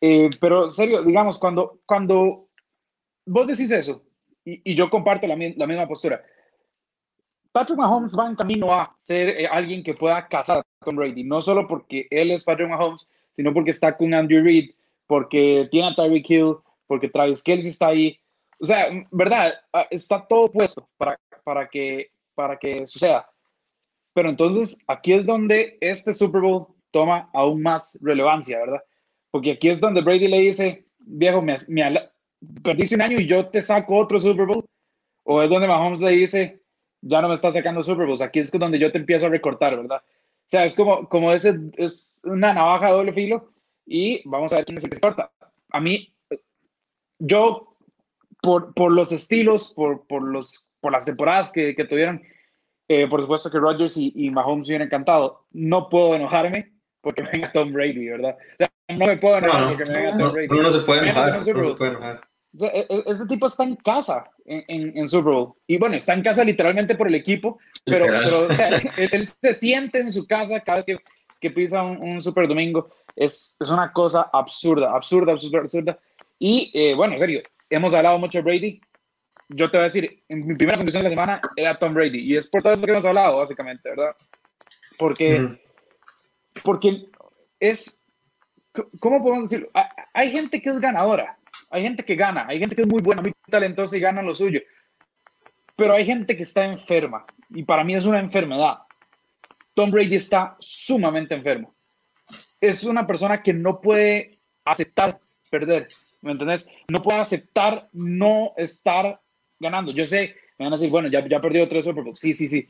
Eh, 0.00 0.30
pero, 0.40 0.68
serio, 0.68 1.02
digamos, 1.02 1.38
cuando, 1.38 1.80
cuando 1.86 2.48
vos 3.26 3.46
decís 3.46 3.70
eso, 3.70 4.02
y, 4.44 4.74
yo 4.74 4.88
comparto 4.88 5.26
la, 5.26 5.36
la, 5.36 5.66
misma 5.66 5.86
postura, 5.86 6.22
Patrick 7.52 7.78
Mahomes 7.78 8.12
va 8.12 8.28
en 8.28 8.36
camino 8.36 8.72
a 8.72 8.96
ser 9.02 9.28
eh, 9.28 9.46
alguien 9.46 9.82
que 9.82 9.94
pueda 9.94 10.26
cazar 10.28 10.58
a 10.58 10.84
Tom 10.84 10.96
Brady, 10.96 11.24
no 11.24 11.42
solo 11.42 11.66
porque 11.66 12.06
él 12.10 12.30
es 12.30 12.44
Patrick 12.44 12.68
Mahomes, 12.68 13.08
sino 13.36 13.52
porque 13.52 13.70
está 13.70 13.96
con 13.96 14.14
Andrew 14.14 14.42
Reid, 14.42 14.70
porque 15.06 15.68
tiene 15.70 15.88
a 15.88 15.94
Tyreek 15.94 16.30
Hill, 16.30 16.56
porque 16.86 17.08
Travis 17.08 17.42
Kelce 17.42 17.68
está 17.68 17.88
ahí. 17.88 18.18
O 18.60 18.66
sea, 18.66 18.88
verdad, 19.10 19.54
ah, 19.72 19.86
está 19.90 20.26
todo 20.26 20.50
puesto 20.50 20.88
para 20.96 21.18
para 21.44 21.68
que, 21.68 22.10
para 22.34 22.56
que 22.58 22.86
suceda. 22.86 23.28
Pero 24.12 24.28
entonces 24.28 24.78
aquí 24.86 25.12
es 25.12 25.26
donde 25.26 25.78
este 25.80 26.12
Super 26.12 26.40
Bowl 26.40 26.66
toma 26.90 27.30
aún 27.32 27.62
más 27.62 27.98
relevancia, 28.00 28.58
¿verdad? 28.58 28.82
Porque 29.30 29.52
aquí 29.52 29.68
es 29.68 29.80
donde 29.80 30.00
Brady 30.00 30.28
le 30.28 30.40
dice, 30.40 30.86
viejo, 30.98 31.40
me, 31.40 31.56
me 31.68 32.10
perdiste 32.62 32.94
un 32.96 33.02
año 33.02 33.20
y 33.20 33.26
yo 33.26 33.48
te 33.48 33.62
saco 33.62 33.96
otro 33.96 34.18
Super 34.18 34.46
Bowl. 34.46 34.64
o 35.24 35.42
es 35.42 35.50
donde 35.50 35.68
Mahomes 35.68 36.00
le 36.00 36.10
dice, 36.10 36.60
ya 37.02 37.22
no 37.22 37.28
me 37.28 37.34
está 37.34 37.52
sacando 37.52 37.82
Super 37.82 38.06
Bowls, 38.06 38.20
aquí 38.20 38.40
es 38.40 38.50
donde 38.50 38.78
yo 38.78 38.90
te 38.90 38.98
empiezo 38.98 39.26
a 39.26 39.30
recortar, 39.30 39.76
¿verdad? 39.76 40.02
O 40.02 40.50
sea, 40.50 40.64
es 40.64 40.74
como, 40.74 41.08
como 41.08 41.32
ese, 41.32 41.58
es 41.76 42.22
una 42.24 42.52
navaja 42.52 42.86
de 42.86 42.92
doble 42.92 43.12
filo 43.12 43.52
y 43.86 44.20
vamos 44.28 44.52
a 44.52 44.56
ver 44.56 44.64
quién 44.64 44.78
es 44.78 44.84
el 44.84 44.90
que 44.90 44.96
se 44.96 45.00
corta. 45.00 45.30
A 45.70 45.80
mí, 45.80 46.12
yo, 47.20 47.76
por, 48.42 48.74
por 48.74 48.90
los 48.90 49.12
estilos, 49.12 49.72
por, 49.72 50.06
por, 50.08 50.22
los, 50.22 50.66
por 50.80 50.90
las 50.90 51.04
temporadas 51.04 51.52
que, 51.52 51.76
que 51.76 51.84
tuvieron, 51.84 52.20
eh, 52.92 53.06
por 53.06 53.22
supuesto 53.22 53.48
que 53.52 53.58
Rodgers 53.60 53.96
y, 53.96 54.12
y 54.16 54.30
Mahomes 54.30 54.66
me 54.66 54.72
hubieran 54.72 54.88
encantado. 54.88 55.44
No 55.52 55.88
puedo 55.88 56.16
enojarme 56.16 56.72
porque 57.00 57.22
venga 57.22 57.52
Tom 57.52 57.72
Brady, 57.72 58.08
¿verdad? 58.08 58.36
no 58.88 59.06
me 59.06 59.16
puedo 59.16 59.38
enojar 59.38 59.68
porque 59.68 59.84
me 59.88 59.96
venga 59.96 60.18
Tom 60.18 60.32
Brady. 60.32 60.48
No, 60.48 60.62
no, 60.62 60.72
se 60.72 60.80
puede 60.80 61.02
enojar. 61.02 61.36
No 61.36 61.42
se 61.44 61.54
puede 61.54 61.90
enojar. 61.92 62.20
E, 62.58 62.86
e, 62.90 63.04
ese 63.06 63.26
tipo 63.26 63.46
está 63.46 63.62
en 63.62 63.76
casa 63.76 64.28
en, 64.44 64.98
en, 64.98 65.08
Super 65.08 65.32
Bowl. 65.32 65.54
Y 65.68 65.76
bueno, 65.76 65.94
está 65.94 66.14
en 66.14 66.22
casa 66.22 66.42
literalmente 66.42 66.96
por 66.96 67.06
el 67.06 67.14
equipo, 67.14 67.60
pero, 67.84 68.06
pero 68.06 68.46
o 68.48 68.52
sea, 68.52 68.70
él, 69.12 69.24
se 69.24 69.54
siente 69.54 70.00
en 70.00 70.12
su 70.12 70.26
casa 70.26 70.58
cada 70.58 70.78
vez 70.78 70.86
que, 70.86 70.98
que 71.40 71.50
pisa 71.52 71.84
un, 71.84 72.20
Super 72.20 72.48
Domingo. 72.48 72.88
Es, 73.14 73.56
es, 73.60 73.70
una 73.70 73.92
cosa 73.92 74.30
absurda, 74.32 74.90
absurda, 74.90 75.30
absurda, 75.30 75.60
absurda. 75.60 75.98
Y 76.40 76.72
eh, 76.74 76.94
bueno, 76.96 77.12
en 77.12 77.20
serio, 77.20 77.42
hemos 77.68 77.94
hablado 77.94 78.18
mucho 78.18 78.38
de 78.38 78.42
Brady. 78.42 78.80
Yo 79.50 79.70
te 79.70 79.76
voy 79.76 79.82
a 79.82 79.88
decir, 79.88 80.22
en 80.28 80.46
mi 80.46 80.54
primera 80.54 80.78
condición 80.78 81.02
de 81.02 81.10
la 81.10 81.14
semana 81.14 81.40
era 81.56 81.78
Tom 81.78 81.94
Brady. 81.94 82.20
Y 82.20 82.36
es 82.36 82.46
por 82.46 82.62
todo 82.62 82.72
eso 82.72 82.84
que 82.84 82.90
hemos 82.92 83.04
hablado, 83.04 83.38
básicamente, 83.38 83.88
¿verdad? 83.88 84.14
Porque, 84.98 85.58
porque 86.62 87.06
es, 87.58 88.02
¿cómo 89.00 89.22
podemos 89.22 89.50
decirlo? 89.50 89.70
Hay 90.14 90.30
gente 90.30 90.60
que 90.60 90.70
es 90.70 90.80
ganadora 90.80 91.36
hay 91.70 91.82
gente 91.82 92.04
que 92.04 92.16
gana, 92.16 92.46
hay 92.48 92.58
gente 92.58 92.74
que 92.74 92.82
es 92.82 92.88
muy 92.88 93.00
buena, 93.00 93.22
muy 93.22 93.32
talentosa 93.48 93.96
y 93.96 94.00
gana 94.00 94.22
lo 94.22 94.34
suyo. 94.34 94.60
Pero 95.76 95.94
hay 95.94 96.04
gente 96.04 96.36
que 96.36 96.42
está 96.42 96.64
enferma 96.64 97.24
y 97.48 97.62
para 97.62 97.84
mí 97.84 97.94
es 97.94 98.04
una 98.04 98.18
enfermedad. 98.18 98.78
Tom 99.74 99.90
Brady 99.90 100.16
está 100.16 100.56
sumamente 100.58 101.34
enfermo. 101.34 101.74
Es 102.60 102.84
una 102.84 103.06
persona 103.06 103.42
que 103.42 103.54
no 103.54 103.80
puede 103.80 104.38
aceptar 104.64 105.20
perder, 105.48 105.88
¿me 106.20 106.32
entendés? 106.32 106.68
No 106.88 107.00
puede 107.00 107.20
aceptar 107.20 107.88
no 107.92 108.52
estar 108.56 109.20
ganando. 109.60 109.92
Yo 109.92 110.02
sé, 110.02 110.34
me 110.58 110.64
van 110.64 110.72
a 110.72 110.76
decir, 110.76 110.90
bueno, 110.90 111.08
ya, 111.08 111.26
ya 111.28 111.40
perdido 111.40 111.68
tres 111.68 111.84
Super 111.84 112.02
Bowls. 112.02 112.18
Sí, 112.18 112.34
sí, 112.34 112.48
sí. 112.48 112.66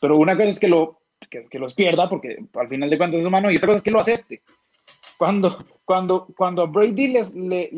Pero 0.00 0.18
una 0.18 0.36
cosa 0.36 0.48
es 0.48 0.60
que, 0.60 0.68
lo, 0.68 1.00
que, 1.30 1.46
que 1.46 1.58
los 1.58 1.72
pierda, 1.72 2.08
porque 2.08 2.36
al 2.54 2.68
final 2.68 2.90
de 2.90 2.98
cuentas 2.98 3.20
es 3.20 3.26
humano, 3.26 3.50
y 3.50 3.56
otra 3.56 3.68
cosa 3.68 3.78
es 3.78 3.84
que 3.84 3.90
lo 3.90 4.00
acepte. 4.00 4.42
Cuando, 5.16 5.64
cuando, 5.84 6.26
cuando 6.36 6.62
a 6.62 6.66
Brady 6.66 7.08
les, 7.08 7.34
le, 7.34 7.70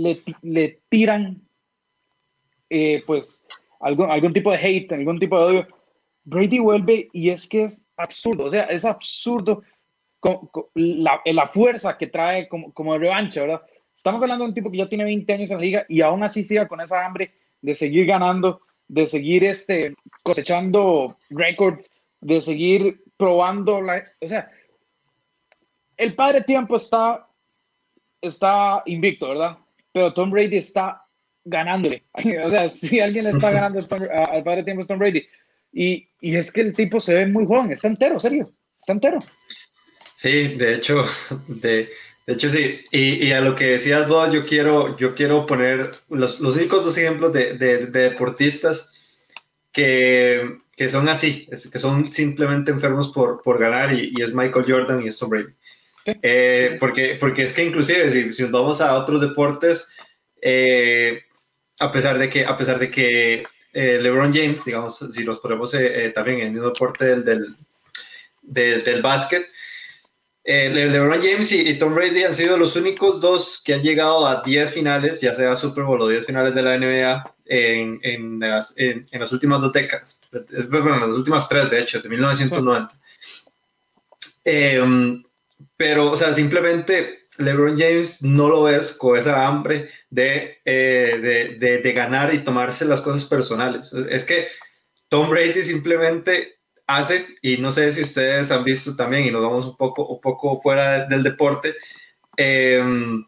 le, 0.43 0.81
tiran 0.89 1.43
eh, 2.71 3.03
pues 3.07 3.47
algún, 3.81 4.11
algún 4.11 4.33
tipo 4.33 4.51
de 4.51 4.57
hate, 4.57 4.93
algún 4.93 5.19
tipo 5.19 5.39
de 5.39 5.45
odio, 5.45 5.69
Brady 6.25 6.59
vuelve 6.59 7.09
y 7.13 7.29
es 7.29 7.47
que 7.47 7.63
es 7.63 7.87
absurdo, 7.99 8.45
o 8.45 8.51
sea, 8.51 8.65
es 8.65 8.87
absurdo 8.87 9.63
con, 10.21 10.49
la, 10.75 11.21
la, 11.27 11.47
fuerza 11.47 11.99
que 11.99 12.07
trae 12.07 12.49
como, 12.49 12.73
como 12.73 12.97
revancha, 12.97 13.43
¿verdad? 13.43 13.63
Estamos 13.95 14.23
hablando 14.23 14.45
de 14.45 14.49
un 14.49 14.55
tipo 14.55 14.71
que 14.71 14.79
ya 14.79 14.89
tiene 14.89 15.05
20 15.05 15.33
años 15.35 15.51
en 15.51 15.57
la 15.59 15.63
liga 15.63 15.87
y 15.87 16.01
aún 16.01 16.23
así 16.23 16.45
siga 16.45 16.67
con 16.67 16.81
esa 16.81 17.05
hambre 17.05 17.35
de 17.65 17.75
seguir 17.75 18.05
ganando, 18.07 18.61
de 18.89 19.07
seguir 19.07 19.43
este, 19.43 19.95
cosechando 20.23 21.17
récords, 21.31 21.91
de 22.21 22.43
seguir 22.43 23.03
probando, 23.17 23.81
la, 23.81 24.05
o 24.21 24.29
sea, 24.29 24.51
el 25.97 26.15
padre 26.15 26.43
tiempo 26.43 26.77
está 26.77 27.27
está 28.21 28.83
invicto, 28.87 29.31
¿verdad? 29.31 29.59
Pero 29.93 30.13
Tom 30.13 30.31
Brady 30.31 30.57
está 30.57 31.03
ganándole. 31.45 32.05
o 32.45 32.51
sea, 32.51 32.69
si 32.69 33.01
alguien 33.01 33.25
le 33.25 33.31
está 33.31 33.51
ganando 33.51 33.81
al 33.81 34.45
padre 34.45 34.63
tiempo 34.65 34.83
es 34.83 34.89
Tom 34.89 34.99
Brady. 34.99 35.27
Y, 35.73 36.09
y, 36.21 36.37
es 36.37 36.53
que 36.53 36.61
el 36.61 36.75
tipo 36.75 37.01
se 37.01 37.15
ve 37.15 37.27
muy 37.27 37.47
joven, 37.47 37.73
está 37.73 37.89
entero, 37.89 38.21
serio, 38.21 38.53
está 38.81 38.93
entero. 38.93 39.19
Sí, 40.15 40.55
de 40.57 40.75
hecho, 40.75 41.05
de, 41.49 41.89
de 42.27 42.33
hecho 42.35 42.49
sí. 42.49 42.81
Y, 42.91 43.27
y, 43.27 43.33
a 43.33 43.41
lo 43.41 43.55
que 43.55 43.67
decías 43.67 44.09
vos, 44.09 44.33
yo 44.33 44.47
quiero, 44.47 44.97
yo 44.97 45.15
quiero 45.15 45.47
poner 45.47 45.93
los, 46.09 46.41
los 46.41 46.57
únicos 46.57 46.85
dos 46.85 46.97
ejemplos 46.97 47.33
de, 47.33 47.57
de, 47.57 47.87
de 47.87 48.01
deportistas 48.11 48.93
que, 49.73 50.59
que, 50.77 50.89
son 50.89 51.09
así, 51.09 51.49
que 51.71 51.79
son 51.79 52.13
simplemente 52.13 52.71
enfermos 52.71 53.11
por, 53.11 53.43
por 53.43 53.59
ganar 53.59 53.93
y, 53.93 54.13
y, 54.17 54.23
es 54.23 54.33
Michael 54.33 54.65
Jordan 54.67 55.03
y 55.03 55.09
es 55.09 55.19
Tom 55.19 55.31
Brady. 55.31 55.53
Eh, 56.07 56.77
porque, 56.79 57.17
porque 57.19 57.45
es 57.45 57.53
que 57.53 57.65
inclusive 57.65 58.11
si, 58.11 58.33
si 58.33 58.43
nos 58.43 58.53
vamos 58.53 58.81
a 58.81 58.95
otros 58.95 59.21
deportes, 59.21 59.91
eh, 60.41 61.23
a 61.81 61.91
pesar 61.91 62.19
de 62.19 62.29
que, 62.29 62.45
a 62.45 62.57
pesar 62.57 62.79
de 62.79 62.91
que 62.91 63.45
eh, 63.73 63.99
LeBron 64.01 64.33
James, 64.33 64.65
digamos, 64.65 64.99
si 65.13 65.25
los 65.25 65.41
ponemos 65.41 65.73
también 66.15 66.41
en 66.41 66.47
el 66.47 66.53
mismo 66.53 66.69
deporte 66.69 67.05
del, 67.05 67.25
del, 68.43 68.85
del, 68.85 69.03
básquet, 69.03 69.47
LeBron 70.45 71.23
James 71.23 71.51
y, 71.53 71.79
Tom 71.79 71.95
Brady 71.95 72.25
han 72.25 72.35
sido 72.35 72.59
los 72.59 72.77
únicos 72.77 73.21
dos 73.21 73.63
que 73.65 73.75
han 73.75 73.83
llegado 73.83 74.27
a 74.27 74.43
10 74.43 74.73
finales, 74.73 75.21
ya 75.21 75.35
sea 75.35 75.57
Super 75.57 75.85
Bowl 75.85 76.03
o 76.03 76.09
10 76.09 76.27
finales 76.27 76.55
de 76.55 76.63
la 76.63 76.77
NBA 76.77 77.35
en, 77.47 77.99
en, 78.03 78.41
las, 78.41 78.75
en, 78.77 79.07
las, 79.13 79.33
últimas 79.33 79.61
dos 79.61 79.73
décadas, 79.73 80.21
bueno, 80.69 80.97
en 80.97 81.09
las 81.09 81.19
últimas 81.19 81.49
tres, 81.49 81.71
de 81.71 81.81
hecho, 81.81 82.01
de 82.01 82.09
1990. 82.09 82.99
Eh, 84.45 85.23
pero, 85.77 86.13
o 86.13 86.17
sea, 86.17 86.35
simplemente 86.35 87.25
LeBron 87.39 87.77
James 87.79 88.23
no 88.23 88.49
lo 88.49 88.65
ves 88.65 88.93
con 88.93 89.19
esa 89.19 89.47
hambre 89.47 89.91
de, 90.11 90.59
eh, 90.65 91.57
de, 91.59 91.79
de, 91.79 91.93
ganar 91.93 92.33
y 92.33 92.39
tomarse 92.39 92.85
las 92.85 93.01
cosas 93.01 93.25
personales. 93.25 93.93
Es, 93.93 94.25
que 94.25 94.49
Tom 95.09 95.29
Brady 95.29 95.63
simplemente 95.63 96.59
hace, 96.87 97.27
y 97.43 97.57
no 97.59 97.71
sé 97.71 97.93
si 97.93 98.03
ustedes 98.03 98.51
han 98.51 98.65
visto 98.65 98.97
también, 98.97 99.27
y 99.27 99.31
nos 99.31 99.43
vamos 99.43 99.67
un 99.67 99.77
poco, 99.77 100.07
un 100.07 100.21
poco 100.21 100.61
fuera 100.63 101.07
del 101.07 101.23
deporte, 101.23 101.75
em, 102.37 103.25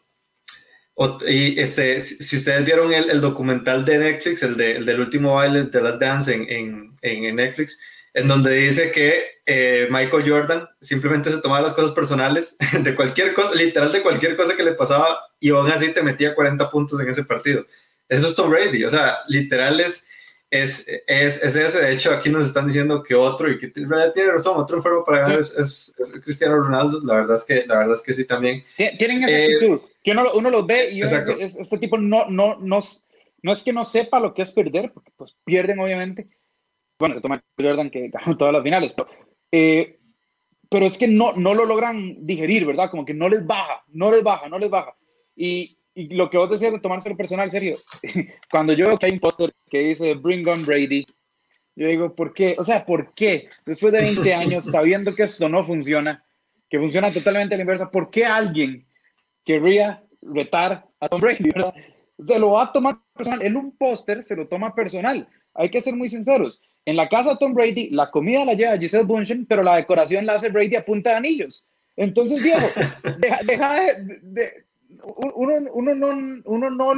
y 1.27 1.61
este, 1.61 2.01
si 2.01 2.37
ustedes 2.37 2.65
vieron 2.65 2.93
el, 2.93 3.11
el 3.11 3.21
documental 3.21 3.85
de 3.85 3.99
Netflix, 3.99 4.43
el, 4.43 4.57
de, 4.57 4.77
el, 4.77 4.87
del 4.87 5.01
último 5.01 5.35
baile 5.35 5.65
de 5.65 5.83
las 5.83 5.99
dance 5.99 6.33
en, 6.33 6.47
en, 6.49 6.95
en 7.03 7.37
Netflix, 7.37 7.79
en 8.17 8.29
donde 8.29 8.55
dice 8.55 8.91
que 8.93 9.25
eh, 9.45 9.89
Michael 9.91 10.29
Jordan 10.29 10.67
simplemente 10.81 11.31
se 11.31 11.43
tomaba 11.43 11.61
las 11.61 11.75
cosas 11.75 11.93
personales 11.93 12.57
de 12.81 12.95
cualquier 12.95 13.35
cosa, 13.35 13.55
literal 13.55 13.93
de 13.93 14.03
cualquier 14.03 14.37
cosa 14.37 14.57
que 14.57 14.65
le 14.65 14.73
pasaba 14.73 15.19
y 15.39 15.51
aún 15.51 15.71
así 15.71 15.93
te 15.93 16.03
metía 16.03 16.35
40 16.35 16.71
puntos 16.71 16.99
en 16.99 17.11
ese 17.11 17.25
partido. 17.25 17.67
Eso 18.09 18.29
es 18.29 18.35
Tom 18.35 18.51
Brady, 18.51 18.85
o 18.85 18.91
sea, 18.91 19.19
literal 19.29 19.81
es, 19.81 20.09
es, 20.51 20.87
es, 21.07 21.43
ese. 21.43 21.81
De 21.81 21.93
hecho, 21.93 22.13
aquí 22.13 22.31
nos 22.31 22.47
están 22.47 22.67
diciendo 22.67 23.03
que 23.03 23.15
otro, 23.15 23.51
y 23.51 23.59
que 23.59 23.69
tiene 23.69 24.33
razón, 24.33 24.57
otro 24.57 24.77
enfermo 24.77 25.05
para 25.05 25.21
ganar 25.21 25.39
es, 25.39 25.57
es, 25.99 26.21
Cristiano 26.23 26.57
Ronaldo. 26.57 27.01
La 27.03 27.17
verdad 27.17 27.37
es 27.37 27.45
que, 27.45 27.67
la 27.67 27.79
verdad 27.79 27.95
es 27.95 28.03
que 28.03 28.15
sí 28.15 28.25
también. 28.27 28.63
Tienen 28.77 29.25
esa 29.25 29.39
eh, 29.39 29.55
actitud, 29.55 29.81
que 30.03 30.11
uno, 30.13 30.25
uno 30.35 30.51
los 30.51 30.67
ve 30.67 30.91
y 30.93 31.01
este 31.01 31.79
tipo 31.79 31.99
no, 31.99 32.27
no, 32.31 32.57
no, 32.61 32.81
no 33.43 33.53
es 33.53 33.63
que 33.63 33.73
no 33.73 33.85
sepa 33.85 34.21
lo 34.21 34.35
que 34.35 34.43
es 34.43 34.53
perder, 34.53 34.93
porque 34.93 35.11
pues 35.17 35.37
pierden 35.45 35.81
obviamente, 35.81 36.29
bueno, 36.99 37.17
se 37.17 37.21
toma 37.21 37.43
Jordan 37.59 37.91
que 37.91 38.09
ganó 38.09 38.37
todas 38.37 38.55
las 38.55 38.63
finales, 38.63 38.93
pero, 38.93 39.09
eh, 39.53 39.99
pero 40.71 40.87
es 40.87 40.97
que 40.97 41.09
no, 41.09 41.33
no 41.35 41.55
lo 41.55 41.65
logran 41.65 42.25
digerir, 42.27 42.67
¿verdad? 42.67 42.91
Como 42.91 43.05
que 43.05 43.15
no 43.15 43.29
les 43.29 43.47
baja, 43.47 43.85
no 43.89 44.11
les 44.11 44.23
baja, 44.23 44.49
no 44.49 44.59
les 44.59 44.71
baja. 44.71 44.97
Y, 45.35 45.76
y 45.97 46.15
lo 46.15 46.29
que 46.29 46.37
vos 46.37 46.51
decías 46.51 46.73
de 46.73 46.79
tomárselo 46.79 47.17
personal, 47.17 47.51
serio, 47.51 47.79
cuando 48.51 48.75
yo 48.75 48.85
veo 48.85 48.99
que 48.99 49.07
hay 49.07 49.13
un 49.13 49.19
póster 49.19 49.53
que 49.71 49.81
dice 49.81 50.13
Bring 50.13 50.47
on 50.47 50.65
Brady, 50.67 51.07
yo 51.75 51.89
digo, 51.89 52.15
¿por 52.15 52.35
qué? 52.35 52.55
O 52.59 52.65
sea, 52.65 52.85
¿por 52.85 53.15
qué? 53.15 53.49
Después 53.65 53.95
de 53.95 54.03
20 54.03 54.35
años, 54.35 54.65
sabiendo 54.67 55.15
que 55.15 55.23
esto 55.23 55.49
no 55.49 55.65
funciona, 55.65 56.23
que 56.69 56.79
funciona 56.79 57.11
totalmente 57.11 57.55
a 57.55 57.59
la 57.59 57.63
inversa, 57.63 57.91
¿por 57.91 58.11
qué 58.11 58.27
alguien 58.27 58.87
querría 59.43 60.05
retar 60.21 60.87
a 61.01 61.09
Tom 61.09 61.21
Brady, 61.21 61.51
verdad? 61.55 61.75
Se 62.19 62.39
lo 62.39 62.53
va 62.53 62.65
a 62.65 62.73
tomar 62.73 62.97
personal. 63.15 63.43
En 63.43 63.57
un 63.57 63.75
póster 63.77 64.23
se 64.23 64.37
lo 64.37 64.49
toma 64.49 64.75
personal. 64.75 65.27
Hay 65.55 65.71
que 65.71 65.81
ser 65.81 65.97
muy 65.97 66.11
sinceros. 66.11 66.61
En 66.85 66.97
la 66.97 67.09
casa 67.09 67.31
de 67.31 67.37
Tom 67.39 67.55
Brady, 67.55 67.89
la 67.91 68.11
comida 68.11 68.45
la 68.45 68.53
lleva 68.53 68.79
Giselle 68.79 69.05
Bundchen, 69.05 69.47
pero 69.47 69.63
la 69.63 69.77
decoración 69.77 70.27
la 70.27 70.35
hace 70.35 70.51
Brady 70.51 70.77
a 70.77 70.85
punta 70.85 71.11
de 71.11 71.17
anillos. 71.17 71.67
Entonces, 71.97 72.43
viejo, 72.43 72.67
deja, 73.47 73.81
de, 74.23 74.66
uno, 75.05 75.55
uno, 75.73 75.95
no, 75.95 76.43
uno 76.45 76.71
no 76.71 76.93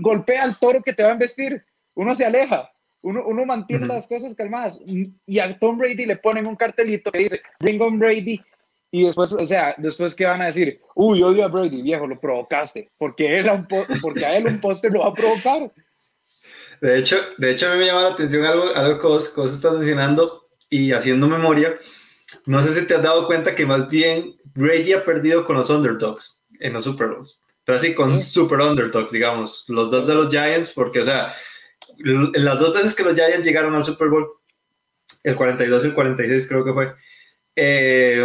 golpea 0.00 0.44
al 0.44 0.58
toro 0.58 0.82
que 0.82 0.92
te 0.92 1.02
va 1.02 1.10
a 1.10 1.14
investir, 1.14 1.64
uno 1.94 2.14
se 2.14 2.24
aleja, 2.24 2.70
uno, 3.02 3.24
uno 3.26 3.44
mantiene 3.44 3.86
las 3.86 4.06
cosas 4.06 4.34
calmadas. 4.34 4.80
Y 4.86 5.38
a 5.38 5.58
Tom 5.58 5.78
Brady 5.78 6.06
le 6.06 6.16
ponen 6.16 6.46
un 6.46 6.56
cartelito 6.56 7.10
que 7.10 7.18
dice, 7.18 7.42
bring 7.60 7.80
on 7.80 7.98
Brady, 7.98 8.40
y 8.94 9.04
después, 9.04 9.32
o 9.32 9.46
sea, 9.46 9.74
después 9.78 10.14
que 10.14 10.26
van 10.26 10.42
a 10.42 10.46
decir, 10.46 10.78
uy, 10.94 11.22
odio 11.22 11.46
a 11.46 11.48
Brady, 11.48 11.80
viejo, 11.80 12.06
lo 12.06 12.20
provocaste, 12.20 12.88
porque, 12.98 13.38
él 13.38 13.46
porque 14.02 14.26
a 14.26 14.36
él 14.36 14.46
un 14.46 14.60
poste 14.60 14.90
lo 14.90 15.00
va 15.00 15.08
a 15.08 15.14
provocar. 15.14 15.72
De 16.82 16.98
hecho, 16.98 17.16
de 17.38 17.52
hecho, 17.52 17.68
a 17.68 17.72
mí 17.72 17.78
me 17.78 17.86
llama 17.86 18.02
la 18.02 18.08
atención 18.08 18.44
algo, 18.44 18.64
algo 18.74 19.00
que, 19.00 19.06
vos, 19.06 19.54
estás 19.54 19.72
mencionando 19.72 20.46
y 20.68 20.92
haciendo 20.92 21.26
memoria. 21.26 21.78
No 22.44 22.60
sé 22.60 22.74
si 22.74 22.86
te 22.86 22.94
has 22.94 23.02
dado 23.02 23.26
cuenta 23.26 23.54
que 23.54 23.64
más 23.64 23.88
bien 23.88 24.36
Brady 24.54 24.92
ha 24.92 25.04
perdido 25.04 25.46
con 25.46 25.56
los 25.56 25.70
underdogs 25.70 26.41
en 26.62 26.72
los 26.72 26.84
Super 26.84 27.08
Bowls. 27.08 27.38
Pero 27.64 27.78
así 27.78 27.94
con 27.94 28.18
super 28.18 28.60
underdogs, 28.60 29.12
digamos. 29.12 29.64
Los 29.68 29.90
dos 29.90 30.06
de 30.06 30.14
los 30.14 30.28
Giants, 30.28 30.70
porque, 30.70 31.00
o 31.00 31.04
sea, 31.04 31.32
las 31.98 32.58
dos 32.58 32.74
veces 32.74 32.94
que 32.94 33.04
los 33.04 33.14
Giants 33.14 33.46
llegaron 33.46 33.74
al 33.74 33.84
Super 33.84 34.08
Bowl, 34.08 34.28
el 35.22 35.36
42 35.36 35.84
y 35.84 35.86
el 35.88 35.94
46 35.94 36.48
creo 36.48 36.64
que 36.64 36.72
fue, 36.72 36.94
eh, 37.54 38.24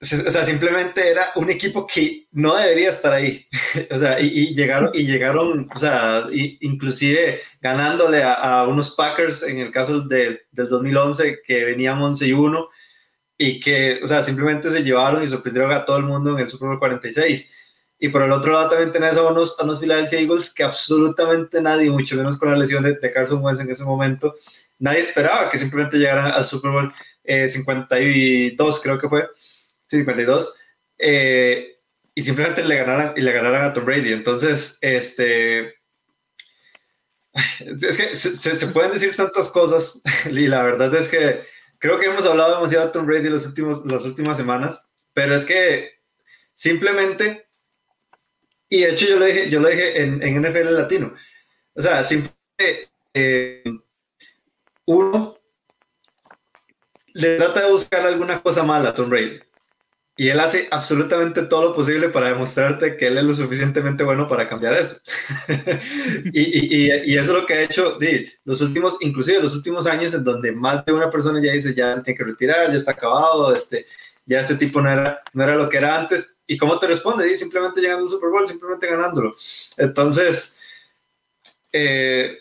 o 0.00 0.04
sea, 0.04 0.44
simplemente 0.44 1.10
era 1.10 1.24
un 1.34 1.50
equipo 1.50 1.84
que 1.86 2.28
no 2.30 2.54
debería 2.54 2.88
estar 2.90 3.12
ahí. 3.12 3.46
o 3.90 3.98
sea, 3.98 4.20
y, 4.20 4.54
llegaron, 4.54 4.90
y 4.94 5.04
llegaron, 5.04 5.68
o 5.74 5.78
sea, 5.78 6.26
inclusive 6.30 7.40
ganándole 7.60 8.22
a, 8.22 8.64
unos 8.68 8.94
Packers 8.94 9.42
en 9.42 9.58
el 9.58 9.72
caso 9.72 10.00
del 10.02 10.40
2011 10.52 11.40
que 11.44 11.64
venían 11.64 12.00
11 12.00 12.28
y 12.28 12.32
1 12.32 12.68
y 13.38 13.60
que, 13.60 14.00
o 14.02 14.08
sea, 14.08 14.22
simplemente 14.22 14.68
se 14.68 14.82
llevaron 14.82 15.22
y 15.22 15.28
sorprendieron 15.28 15.72
a 15.72 15.84
todo 15.84 15.98
el 15.98 16.02
mundo 16.02 16.32
en 16.34 16.40
el 16.40 16.50
Super 16.50 16.68
Bowl 16.68 16.78
46. 16.80 17.54
Y 18.00 18.08
por 18.08 18.22
el 18.22 18.32
otro 18.32 18.52
lado 18.52 18.70
también 18.70 18.92
tenés 18.92 19.16
a 19.16 19.26
unos, 19.28 19.58
a 19.58 19.64
unos 19.64 19.80
Philadelphia 19.80 20.20
Eagles 20.20 20.52
que 20.52 20.64
absolutamente 20.64 21.62
nadie, 21.62 21.90
mucho 21.90 22.16
menos 22.16 22.36
con 22.36 22.50
la 22.50 22.58
lesión 22.58 22.82
de, 22.82 22.94
de 22.94 23.12
Carson 23.12 23.42
Wentz 23.42 23.60
en 23.60 23.70
ese 23.70 23.84
momento, 23.84 24.34
nadie 24.78 25.00
esperaba 25.00 25.48
que 25.48 25.58
simplemente 25.58 25.98
llegaran 25.98 26.32
al 26.32 26.46
Super 26.46 26.70
Bowl 26.72 26.92
52, 27.24 28.76
eh, 28.76 28.80
creo 28.82 28.98
que 28.98 29.08
fue 29.08 29.28
52, 29.86 30.54
eh, 30.98 31.76
y 32.14 32.22
simplemente 32.22 32.64
le 32.64 32.76
ganaran, 32.76 33.14
y 33.16 33.20
le 33.20 33.32
ganaran 33.32 33.64
a 33.64 33.72
Tom 33.72 33.84
Brady. 33.84 34.12
Entonces, 34.12 34.78
este, 34.80 35.74
es 37.32 37.96
que 37.96 38.16
se, 38.16 38.66
pueden 38.68 38.92
decir 38.92 39.14
tantas 39.14 39.48
cosas, 39.50 40.02
y 40.30 40.48
la 40.48 40.62
verdad 40.62 40.94
es 40.94 41.08
que 41.08 41.42
creo 41.78 41.98
que 41.98 42.06
hemos 42.06 42.26
hablado 42.26 42.56
demasiado 42.56 42.86
de 42.86 42.92
Tom 42.92 43.06
Brady 43.06 43.28
los 43.28 43.46
últimos, 43.46 43.84
las 43.86 44.04
últimas 44.04 44.36
semanas, 44.36 44.88
pero 45.12 45.34
es 45.34 45.44
que 45.44 46.00
simplemente, 46.54 47.48
y 48.68 48.80
de 48.82 48.90
hecho 48.90 49.06
yo 49.06 49.18
lo 49.18 49.24
dije, 49.24 49.48
yo 49.48 49.60
lo 49.60 49.68
dije 49.68 50.02
en, 50.02 50.18
NFL 50.18 50.74
Latino, 50.74 51.14
o 51.74 51.82
sea, 51.82 52.04
simplemente 52.04 52.90
eh, 53.14 53.64
uno 54.86 55.38
le 57.14 57.36
trata 57.36 57.64
de 57.64 57.72
buscar 57.72 58.02
alguna 58.02 58.40
cosa 58.42 58.62
mala 58.62 58.90
a 58.90 58.94
Tom 58.94 59.10
Brady. 59.10 59.40
Y 60.20 60.30
él 60.30 60.40
hace 60.40 60.66
absolutamente 60.72 61.42
todo 61.42 61.68
lo 61.68 61.74
posible 61.76 62.08
para 62.08 62.30
demostrarte 62.30 62.96
que 62.96 63.06
él 63.06 63.18
es 63.18 63.22
lo 63.22 63.34
suficientemente 63.34 64.02
bueno 64.02 64.26
para 64.26 64.48
cambiar 64.48 64.74
eso. 64.74 64.96
y, 66.32 66.86
y, 66.86 67.16
eso 67.16 67.36
es 67.36 67.40
lo 67.40 67.46
que 67.46 67.54
ha 67.54 67.62
hecho 67.62 67.96
los 68.44 68.60
últimos, 68.60 68.96
inclusive 68.98 69.40
los 69.40 69.54
últimos 69.54 69.86
años, 69.86 70.14
en 70.14 70.24
donde 70.24 70.50
más 70.50 70.84
de 70.84 70.92
una 70.92 71.08
persona 71.08 71.40
ya 71.40 71.52
dice, 71.52 71.72
ya 71.72 71.94
se 71.94 72.02
tiene 72.02 72.18
que 72.18 72.24
retirar, 72.24 72.68
ya 72.68 72.76
está 72.76 72.90
acabado, 72.90 73.54
este, 73.54 73.86
ya 74.26 74.40
ese 74.40 74.56
tipo 74.56 74.80
no 74.80 74.90
era, 74.90 75.22
no 75.34 75.44
era 75.44 75.54
lo 75.54 75.68
que 75.68 75.76
era 75.76 75.96
antes. 75.96 76.36
¿Y 76.48 76.58
cómo 76.58 76.80
te 76.80 76.88
responde? 76.88 77.32
simplemente 77.36 77.80
llegando 77.80 78.06
al 78.06 78.10
Super 78.10 78.30
Bowl, 78.30 78.48
simplemente 78.48 78.88
ganándolo. 78.88 79.36
Entonces, 79.76 80.58
eh, 81.72 82.38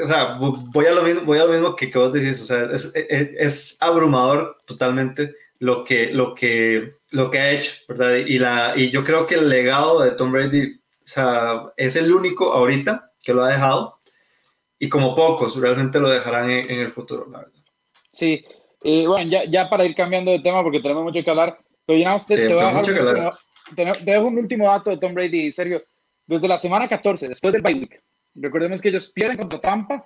o 0.00 0.06
sea, 0.06 0.38
voy 0.38 0.86
a 0.86 0.92
lo 0.92 1.02
mismo, 1.02 1.22
voy 1.22 1.38
a 1.40 1.46
lo 1.46 1.52
mismo 1.52 1.74
que, 1.74 1.90
que 1.90 1.98
vos 1.98 2.12
decís, 2.12 2.40
o 2.42 2.46
sea, 2.46 2.62
es, 2.66 2.92
es, 2.94 3.30
es 3.36 3.76
abrumador 3.80 4.58
totalmente 4.66 5.34
lo 5.62 5.84
que, 5.84 6.08
lo 6.12 6.34
que, 6.34 6.94
lo 7.12 7.30
que 7.30 7.38
ha 7.38 7.52
hecho, 7.52 7.72
¿verdad? 7.86 8.16
Y, 8.16 8.36
la, 8.40 8.72
y 8.74 8.90
yo 8.90 9.04
creo 9.04 9.28
que 9.28 9.36
el 9.36 9.48
legado 9.48 10.02
de 10.02 10.10
Tom 10.10 10.32
Brady 10.32 10.72
o 10.72 11.04
sea, 11.04 11.72
es 11.76 11.94
el 11.94 12.12
único 12.12 12.52
ahorita 12.52 13.12
que 13.22 13.32
lo 13.32 13.44
ha 13.44 13.52
dejado 13.52 14.00
y 14.80 14.88
como 14.88 15.14
pocos 15.14 15.54
realmente 15.60 16.00
lo 16.00 16.08
dejarán 16.08 16.50
en, 16.50 16.80
el 16.80 16.90
futuro, 16.90 17.28
la 17.30 17.38
verdad. 17.38 17.60
Sí, 18.10 18.44
y 18.82 19.06
bueno, 19.06 19.30
ya, 19.30 19.44
ya, 19.44 19.70
para 19.70 19.84
ir 19.84 19.94
cambiando 19.94 20.32
de 20.32 20.40
tema 20.40 20.64
porque 20.64 20.80
tenemos 20.80 21.04
mucho 21.04 21.22
que 21.22 21.30
hablar, 21.30 21.56
pero 21.86 21.96
ya 21.96 22.18
te, 22.18 22.36
te, 22.36 22.54
voy 22.54 22.64
a 22.64 22.82
dejar 22.82 23.34
te, 23.76 23.92
dejo 24.02 24.26
un 24.26 24.38
último 24.38 24.66
dato 24.66 24.90
de 24.90 24.96
Tom 24.96 25.14
Brady, 25.14 25.52
Sergio. 25.52 25.80
Desde 26.26 26.48
la 26.48 26.58
semana 26.58 26.88
14, 26.88 27.28
después 27.28 27.52
del 27.52 27.62
bye 27.62 27.74
week, 27.74 28.02
recordemos 28.34 28.82
que 28.82 28.88
ellos 28.88 29.06
pierden 29.14 29.38
contra 29.38 29.60
Tampa, 29.60 30.04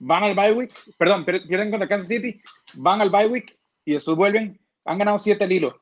van 0.00 0.24
al 0.24 0.34
bye 0.34 0.52
week, 0.52 0.74
perdón, 0.98 1.24
pierden 1.24 1.70
contra 1.70 1.88
Kansas 1.88 2.08
City, 2.08 2.42
van 2.74 3.00
al 3.00 3.08
bye 3.08 3.26
week 3.26 3.58
y 3.86 3.94
después 3.94 4.14
vuelven 4.14 4.60
han 4.88 4.98
ganado 4.98 5.18
siete 5.18 5.44
al 5.44 5.52
hilo. 5.52 5.80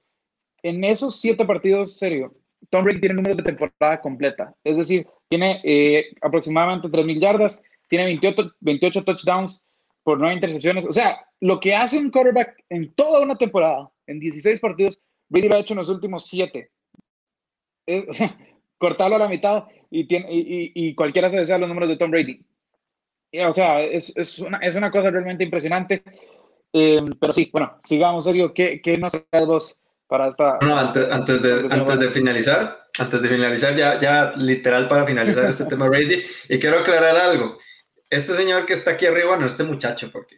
En 0.63 0.83
esos 0.85 1.21
siete 1.21 1.45
partidos, 1.45 1.97
serio, 1.97 2.35
Tom 2.71 2.85
Brady 2.85 3.01
tiene 3.01 3.15
números 3.15 3.37
de 3.37 3.43
temporada 3.43 4.01
completa. 4.01 4.55
Es 4.65 4.77
decir, 4.77 5.07
tiene 5.29 5.61
eh, 5.65 6.07
aproximadamente 6.23 6.89
3.000 6.89 7.21
yardas, 7.21 7.63
tiene 7.89 8.05
28, 8.07 8.53
28 8.61 9.05
touchdowns 9.05 9.65
por 10.03 10.19
nueve 10.19 10.35
intercepciones. 10.35 10.87
O 10.87 10.93
sea, 10.93 11.27
lo 11.41 11.61
que 11.61 11.75
hace 11.75 11.99
un 11.99 12.11
quarterback 12.11 12.65
en 12.69 12.93
toda 12.95 13.21
una 13.21 13.37
temporada, 13.37 13.91
en 14.07 14.21
16 14.21 14.61
partidos, 14.61 15.01
Brady 15.29 15.49
lo 15.49 15.57
ha 15.57 15.61
hecho 15.61 15.75
en 15.75 15.79
los 15.79 15.89
últimos 15.89 16.27
siete. 16.27 16.71
cortarlo 18.79 19.17
a 19.17 19.21
la 19.21 19.29
mitad 19.29 19.65
y, 19.91 20.07
tiene, 20.07 20.27
y, 20.31 20.95
cualquiera 20.95 21.31
se 21.31 21.39
desea 21.39 21.59
los 21.59 21.69
números 21.69 21.89
de 21.89 21.97
Tom 21.97 22.11
Brady. 22.11 22.45
o 23.47 23.53
sea, 23.53 23.83
es, 23.83 24.17
es, 24.17 24.39
una, 24.39 24.59
es 24.59 24.75
una 24.77 24.91
cosa 24.91 25.11
realmente 25.11 25.45
impresionante. 25.45 26.03
Eh, 26.79 27.03
pero 27.19 27.33
sí, 27.33 27.49
bueno, 27.51 27.81
sigamos, 27.85 28.25
Sergio. 28.25 28.53
¿Qué, 28.53 28.83
qué 28.83 28.99
nos 28.99 29.13
traes 29.13 29.47
vos 29.47 29.77
para 30.07 30.29
esta... 30.29 30.59
No, 30.61 30.77
antes, 30.77 31.11
antes, 31.11 31.41
de, 31.41 31.69
antes 31.71 31.99
de 31.99 32.11
finalizar, 32.11 32.87
antes 32.99 33.23
de 33.23 33.29
finalizar, 33.31 33.75
ya, 33.75 33.99
ya 33.99 34.35
literal 34.37 34.87
para 34.87 35.07
finalizar 35.07 35.49
este 35.49 35.65
tema 35.71 35.89
Brady, 35.89 36.23
y 36.51 36.59
quiero 36.59 36.81
aclarar 36.81 37.17
algo. 37.17 37.57
Este 38.11 38.35
señor 38.35 38.67
que 38.67 38.75
está 38.75 38.91
aquí 38.91 39.07
arriba, 39.07 39.31
bueno, 39.31 39.47
este 39.47 39.65
muchacho, 39.65 40.11
porque 40.13 40.37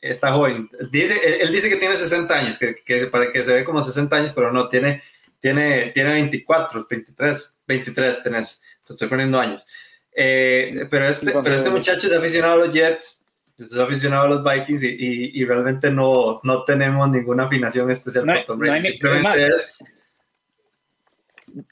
está 0.00 0.30
joven, 0.30 0.70
dice, 0.92 1.16
él, 1.42 1.50
dice 1.50 1.68
que 1.68 1.76
tiene 1.76 1.96
60 1.96 2.38
años, 2.38 2.56
que, 2.56 2.76
que, 2.76 3.08
para 3.08 3.32
que 3.32 3.42
se 3.42 3.52
ve 3.52 3.64
como 3.64 3.82
60 3.82 4.14
años, 4.14 4.32
pero 4.32 4.52
no, 4.52 4.68
tiene, 4.68 5.02
tiene, 5.40 5.90
tiene 5.90 6.10
24, 6.12 6.86
23, 6.88 7.62
23 7.66 8.22
tenés, 8.22 8.62
te 8.86 8.92
estoy 8.92 9.08
poniendo 9.08 9.40
años. 9.40 9.66
Eh, 10.12 10.86
pero, 10.88 11.08
este, 11.08 11.32
pero 11.42 11.56
este 11.56 11.70
muchacho 11.70 12.06
es 12.06 12.12
aficionado 12.12 12.62
a 12.62 12.66
los 12.66 12.74
Jets, 12.74 13.19
yo 13.60 13.66
soy 13.66 13.82
aficionado 13.82 14.24
a 14.24 14.28
los 14.28 14.42
Vikings 14.42 14.82
y, 14.84 15.32
y, 15.34 15.44
realmente 15.44 15.90
no, 15.90 16.40
no, 16.44 16.64
tenemos 16.64 17.10
ninguna 17.10 17.44
afinación 17.44 17.90
especial 17.90 18.24
no, 18.24 18.32
Tom 18.46 18.58
Brady. 18.58 18.92
Simplemente 18.92 19.48
es... 19.48 19.84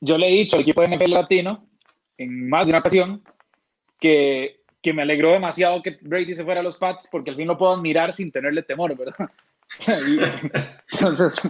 Yo 0.03 0.18
le 0.18 0.29
he 0.29 0.33
dicho 0.33 0.57
al 0.57 0.62
equipo 0.62 0.83
de 0.83 0.94
NFL 0.94 1.12
latino 1.12 1.66
en 2.18 2.46
más 2.46 2.66
de 2.66 2.72
una 2.72 2.81
ocasión 2.81 3.24
que, 3.98 4.61
que 4.83 4.92
me 4.92 5.01
alegró 5.01 5.33
demasiado 5.33 5.83
que 5.83 5.96
Brady 6.03 6.35
se 6.35 6.44
fuera 6.44 6.61
a 6.61 6.62
los 6.62 6.77
Pats 6.77 7.09
porque 7.11 7.31
al 7.31 7.37
fin 7.37 7.48
lo 7.48 7.57
puedo 7.57 7.72
admirar 7.72 8.12
sin 8.12 8.31
tenerle 8.31 8.62
temor, 8.62 8.94
¿verdad? 8.94 9.31
entonces... 10.92 11.35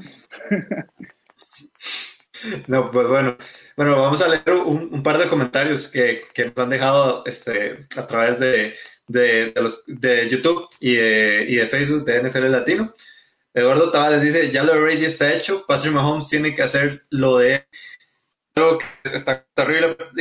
No, 2.68 2.92
pues 2.92 3.08
bueno, 3.08 3.36
bueno, 3.76 4.00
vamos 4.00 4.22
a 4.22 4.28
leer 4.28 4.60
un, 4.64 4.94
un 4.94 5.02
par 5.02 5.18
de 5.18 5.28
comentarios 5.28 5.88
que, 5.88 6.22
que, 6.32 6.44
nos 6.44 6.56
han 6.56 6.70
dejado 6.70 7.24
este, 7.26 7.88
a 7.96 8.06
través 8.06 8.38
de, 8.38 8.74
de, 9.08 9.52
los, 9.56 9.82
de 9.86 10.28
YouTube 10.28 10.68
y 10.80 10.94
de, 10.94 11.46
y 11.48 11.56
de, 11.56 11.66
Facebook 11.66 12.04
de 12.04 12.22
NFL 12.22 12.50
Latino. 12.50 12.94
Eduardo 13.54 13.90
Tavares 13.90 14.22
dice, 14.22 14.50
ya 14.50 14.62
lo 14.62 14.74
de 14.74 14.80
Brady 14.80 15.04
está 15.06 15.34
hecho, 15.34 15.64
Patrick 15.66 15.92
Mahomes 15.92 16.28
tiene 16.28 16.54
que 16.54 16.62
hacer 16.62 17.04
lo 17.10 17.38
de 17.38 17.66
que 18.78 19.10
está 19.16 19.46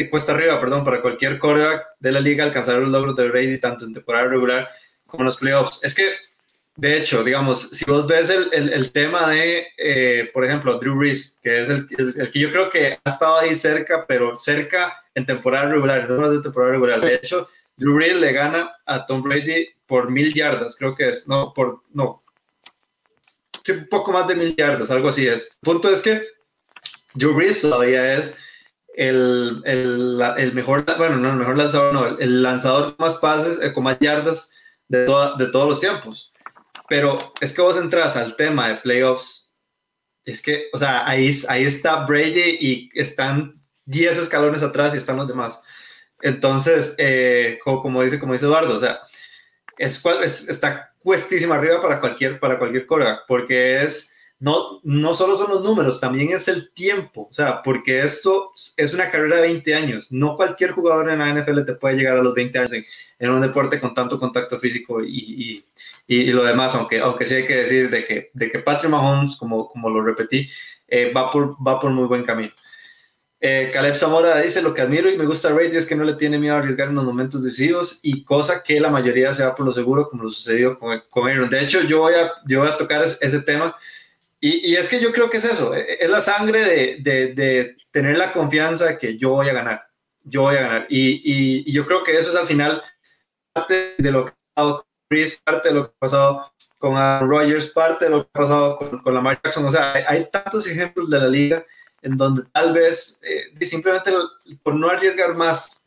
cuesta 0.10 0.34
arriba, 0.34 0.60
perdón, 0.60 0.84
para 0.84 1.02
cualquier 1.02 1.40
coreback 1.40 1.86
de 2.00 2.12
la 2.12 2.20
liga 2.20 2.44
alcanzar 2.44 2.78
los 2.78 2.90
logros 2.90 3.16
de 3.16 3.30
Brady 3.30 3.60
tanto 3.60 3.86
en 3.86 3.94
temporada 3.94 4.28
regular 4.28 4.70
como 5.06 5.24
en 5.24 5.26
los 5.26 5.38
playoffs. 5.38 5.80
Es 5.84 5.96
que, 5.96 6.12
de 6.78 6.96
hecho, 6.96 7.24
digamos, 7.24 7.72
si 7.72 7.86
vos 7.86 8.06
ves 8.06 8.30
el, 8.30 8.50
el, 8.54 8.72
el 8.72 8.92
tema 8.92 9.28
de, 9.32 9.68
eh, 9.78 10.30
por 10.32 10.46
ejemplo, 10.46 10.78
Drew 10.80 10.96
Brees, 10.96 11.40
que 11.42 11.64
es 11.64 11.70
el, 11.70 11.88
el, 11.98 12.32
que 12.32 12.40
yo 12.40 12.52
creo 12.52 12.70
que 12.70 13.00
ha 13.04 13.10
estado 13.10 13.40
ahí 13.40 13.56
cerca, 13.56 14.06
pero 14.08 14.40
cerca 14.40 14.96
en 15.16 15.26
temporada 15.26 15.72
regular, 15.72 16.08
no 16.08 16.30
de 16.30 16.40
temporada 16.40 16.74
regular. 16.74 17.02
De 17.02 17.16
hecho, 17.16 17.50
Drew 17.78 17.96
Brees 17.96 18.18
le 18.18 18.32
gana 18.32 18.72
a 18.86 19.08
Tom 19.08 19.24
Brady 19.24 19.70
por 19.88 20.12
mil 20.12 20.32
yardas, 20.32 20.76
creo 20.76 20.94
que 20.94 21.10
es, 21.10 21.28
no, 21.28 21.52
por, 21.52 21.82
no, 21.94 22.22
un 23.68 23.88
poco 23.90 24.12
más 24.12 24.28
de 24.28 24.36
mil 24.36 24.56
yardas, 24.56 24.92
algo 24.92 25.10
así 25.10 25.28
es. 25.28 25.46
El 25.46 25.58
punto 25.62 25.90
es 25.90 26.04
que 26.04 26.22
Drew 27.16 27.34
Brees 27.34 27.60
todavía 27.60 28.14
es 28.14 28.36
el, 28.94 29.64
el, 29.66 30.22
el, 30.38 30.54
mejor, 30.54 30.86
bueno, 31.00 31.18
no 31.18 31.32
el 31.32 31.38
mejor 31.38 31.58
lanzador, 31.58 31.92
no, 31.92 32.20
el, 32.20 32.44
lanzador 32.44 32.96
con 32.96 33.08
más 33.08 33.16
pases, 33.16 33.60
eh, 33.64 33.74
con 33.74 33.84
más 33.84 33.98
yardas 34.00 34.54
de, 34.90 35.00
de 35.40 35.48
todos 35.48 35.68
los 35.68 35.80
tiempos. 35.80 36.32
Pero 36.88 37.18
es 37.42 37.54
que 37.54 37.62
vos 37.62 37.78
entras 37.78 38.16
al 38.16 38.36
tema 38.36 38.70
de 38.70 38.76
playoffs, 38.76 39.54
es 40.24 40.42
que, 40.42 40.68
o 40.74 40.78
sea, 40.78 41.08
ahí, 41.08 41.32
ahí 41.50 41.66
está 41.66 42.06
Brady 42.06 42.58
y 42.60 42.90
están 42.94 43.62
10 43.86 44.18
escalones 44.18 44.64
atrás 44.64 44.94
y 44.94 44.98
están 44.98 45.18
los 45.18 45.28
demás. 45.28 45.64
Entonces, 46.22 46.96
eh, 46.98 47.60
como, 47.64 48.04
dice, 48.04 48.20
como 48.20 48.34
dice 48.34 48.46
Eduardo, 48.46 48.78
o 48.78 48.80
sea, 48.80 49.02
es, 49.78 50.04
está 50.50 50.94
cuestísima 51.00 51.56
arriba 51.56 51.82
para 51.82 52.00
cualquier, 52.00 52.40
para 52.40 52.58
cualquier 52.60 52.86
coreback, 52.86 53.22
porque 53.28 53.84
es, 53.84 54.17
no, 54.40 54.80
no 54.84 55.14
solo 55.14 55.36
son 55.36 55.50
los 55.50 55.64
números, 55.64 56.00
también 56.00 56.30
es 56.30 56.48
el 56.48 56.72
tiempo, 56.72 57.28
o 57.30 57.34
sea, 57.34 57.64
porque 57.64 58.04
esto 58.04 58.52
es 58.78 58.94
una 58.94 59.10
carrera 59.10 59.38
de 59.38 59.44
20 59.44 59.76
años, 59.76 60.12
no 60.12 60.36
cualquier 60.36 60.72
jugador 60.72 61.10
en 61.10 61.20
la 61.20 61.34
NFL 61.34 61.66
te 61.66 61.74
puede 61.74 61.98
llegar 61.98 62.18
a 62.18 62.22
los 62.22 62.36
20 62.36 62.60
años 62.60 62.72
en, 63.20 63.30
un 63.32 63.42
deporte 63.42 63.80
con 63.80 63.94
tanto 63.94 64.20
contacto 64.20 64.60
físico 64.60 65.04
y, 65.04 65.64
y, 66.08 66.20
y, 66.20 66.32
lo 66.32 66.44
demás, 66.44 66.76
aunque, 66.76 67.00
aunque 67.00 67.26
sí 67.26 67.36
hay 67.36 67.46
que 67.46 67.58
decir 67.58 67.90
de 67.90 68.06
que, 68.06 68.30
de 68.34 68.52
que 68.52 68.60
Patrick 68.60 68.92
Mahomes, 68.92 69.36
como, 69.38 69.70
como 69.70 69.90
lo 69.90 70.04
repetí, 70.04 70.48
eh, 70.88 71.12
va, 71.12 71.32
por, 71.32 71.56
va 71.66 71.80
por 71.80 71.92
muy 71.92 72.06
buen 72.06 72.24
camino. 72.24 72.54
Eh, 73.40 73.70
Caleb 73.72 73.96
Zamora 73.98 74.42
dice, 74.42 74.64
lo 74.64 74.74
que 74.74 74.82
admiro 74.82 75.12
y 75.12 75.18
me 75.18 75.26
gusta 75.26 75.50
a 75.50 75.54
Brady 75.54 75.78
es 75.78 75.86
que 75.86 75.96
no 75.96 76.04
le 76.04 76.16
tiene 76.16 76.40
miedo 76.40 76.56
a 76.56 76.58
arriesgar 76.58 76.88
en 76.88 76.96
los 76.96 77.04
momentos 77.04 77.44
decisivos 77.44 78.00
y 78.02 78.24
cosa 78.24 78.64
que 78.64 78.80
la 78.80 78.90
mayoría 78.90 79.32
se 79.32 79.44
va 79.44 79.54
por 79.54 79.66
lo 79.66 79.72
seguro, 79.72 80.10
como 80.10 80.24
lo 80.24 80.30
sucedió 80.32 80.80
con, 80.80 81.04
con 81.10 81.30
Aaron. 81.30 81.50
De 81.50 81.62
hecho, 81.62 81.82
yo 81.82 82.00
voy 82.00 82.16
a, 82.16 82.32
yo 82.48 82.62
voy 82.62 82.70
a 82.70 82.78
tocar 82.78 83.04
ese, 83.04 83.40
tema 83.42 83.76
y, 84.40 84.72
y, 84.72 84.76
es 84.76 84.88
que 84.88 85.00
yo 85.00 85.12
creo 85.12 85.30
que 85.30 85.38
es 85.38 85.46
eso, 85.46 85.74
e, 85.74 85.82
e, 85.82 85.98
es 86.02 86.10
la 86.10 86.22
sangre 86.22 86.60
de, 86.60 86.98
de, 87.00 87.34
de, 87.34 87.78
tener 87.92 88.18
la 88.18 88.32
confianza 88.32 88.98
que 88.98 89.18
yo 89.18 89.32
voy 89.32 89.50
a 89.50 89.54
ganar, 89.54 89.88
yo 90.24 90.44
voy 90.44 90.56
a 90.56 90.62
ganar. 90.62 90.86
Y, 90.90 91.22
y, 91.24 91.64
y 91.66 91.74
yo 91.74 91.86
creo 91.86 92.04
que 92.04 92.18
eso 92.18 92.30
es 92.30 92.36
al 92.36 92.46
final 92.46 92.84
parte 93.54 93.96
de 93.98 94.12
lo 94.12 94.26
que 94.26 94.32
ha 94.32 94.36
pasado 94.56 94.78
con 94.78 94.86
Chris, 95.10 95.42
parte 95.44 95.70
de 95.70 95.76
lo 95.76 95.84
que 95.86 95.94
ha 95.96 96.00
pasado 96.00 96.54
con 96.78 96.96
Aaron 96.96 97.30
Rodgers, 97.30 97.68
parte 97.68 98.06
de 98.06 98.12
lo 98.12 98.24
que 98.24 98.30
ha 98.34 98.40
pasado 98.40 98.78
con, 98.78 99.00
con 99.00 99.14
Lamar 99.14 99.40
Jackson. 99.44 99.66
O 99.66 99.72
sea, 99.72 99.94
hay, 99.94 100.04
hay 100.08 100.30
tantos 100.32 100.68
ejemplos 100.68 101.10
de 101.10 101.20
la 101.20 101.28
liga 101.28 101.66
en 102.02 102.18
donde 102.18 102.44
tal 102.52 102.74
vez 102.74 103.20
eh, 103.24 103.66
simplemente 103.66 104.12
por 104.64 104.76
no 104.76 104.90
arriesgar 104.90 105.36
más, 105.36 105.86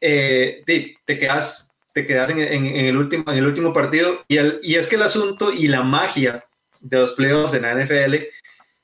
eh, 0.00 0.62
te 0.64 1.18
quedas, 1.18 1.68
te 1.92 2.06
quedas 2.06 2.30
en, 2.30 2.38
el 2.38 2.96
último, 2.96 3.24
en 3.26 3.38
el 3.38 3.46
último 3.46 3.72
partido. 3.72 4.24
Y, 4.28 4.36
el, 4.36 4.60
y 4.62 4.76
es 4.76 4.86
que 4.86 4.96
el 4.96 5.02
asunto 5.02 5.52
y 5.52 5.68
la 5.68 5.82
magia 5.82 6.44
de 6.80 6.98
los 6.98 7.12
playoffs 7.12 7.54
en 7.54 7.62
la 7.62 7.74
NFL 7.74 8.14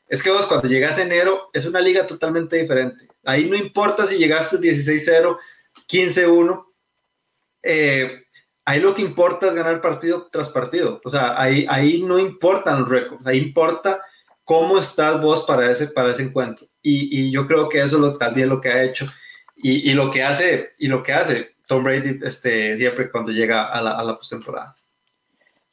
es 0.08 0.22
que 0.22 0.30
vos 0.30 0.46
cuando 0.46 0.68
llegas 0.68 0.98
enero 0.98 1.50
es 1.52 1.66
una 1.66 1.80
liga 1.80 2.06
totalmente 2.06 2.56
diferente. 2.56 3.08
Ahí 3.24 3.48
no 3.48 3.56
importa 3.56 4.06
si 4.06 4.18
llegaste 4.18 4.58
16-0, 4.58 5.36
15-1. 5.88 6.64
Eh, 7.62 8.22
ahí 8.64 8.80
lo 8.80 8.94
que 8.94 9.02
importa 9.02 9.48
es 9.48 9.54
ganar 9.54 9.80
partido 9.80 10.28
tras 10.30 10.48
partido. 10.48 11.00
O 11.04 11.10
sea, 11.10 11.40
ahí, 11.40 11.66
ahí 11.68 12.02
no 12.02 12.18
importan 12.18 12.80
los 12.80 12.88
récords, 12.88 13.26
ahí 13.26 13.38
importa 13.38 14.00
cómo 14.44 14.78
estás 14.78 15.20
vos 15.20 15.44
para 15.44 15.70
ese, 15.72 15.88
para 15.88 16.12
ese 16.12 16.22
encuentro. 16.22 16.66
Y, 16.82 17.26
y 17.26 17.32
yo 17.32 17.48
creo 17.48 17.68
que 17.68 17.82
eso 17.82 17.98
lo, 17.98 18.16
también 18.16 18.48
lo 18.48 18.60
que 18.60 18.68
ha 18.68 18.84
hecho 18.84 19.06
y, 19.56 19.90
y, 19.90 19.94
lo 19.94 20.12
que 20.12 20.22
hace 20.22 20.70
y 20.78 20.86
lo 20.86 21.02
que 21.02 21.12
hace 21.14 21.56
Tom 21.66 21.82
Brady 21.82 22.20
este, 22.22 22.76
siempre 22.76 23.10
cuando 23.10 23.32
llega 23.32 23.64
a 23.64 23.82
la, 23.82 23.98
a 23.98 24.04
la 24.04 24.16
postemporada. 24.16 24.76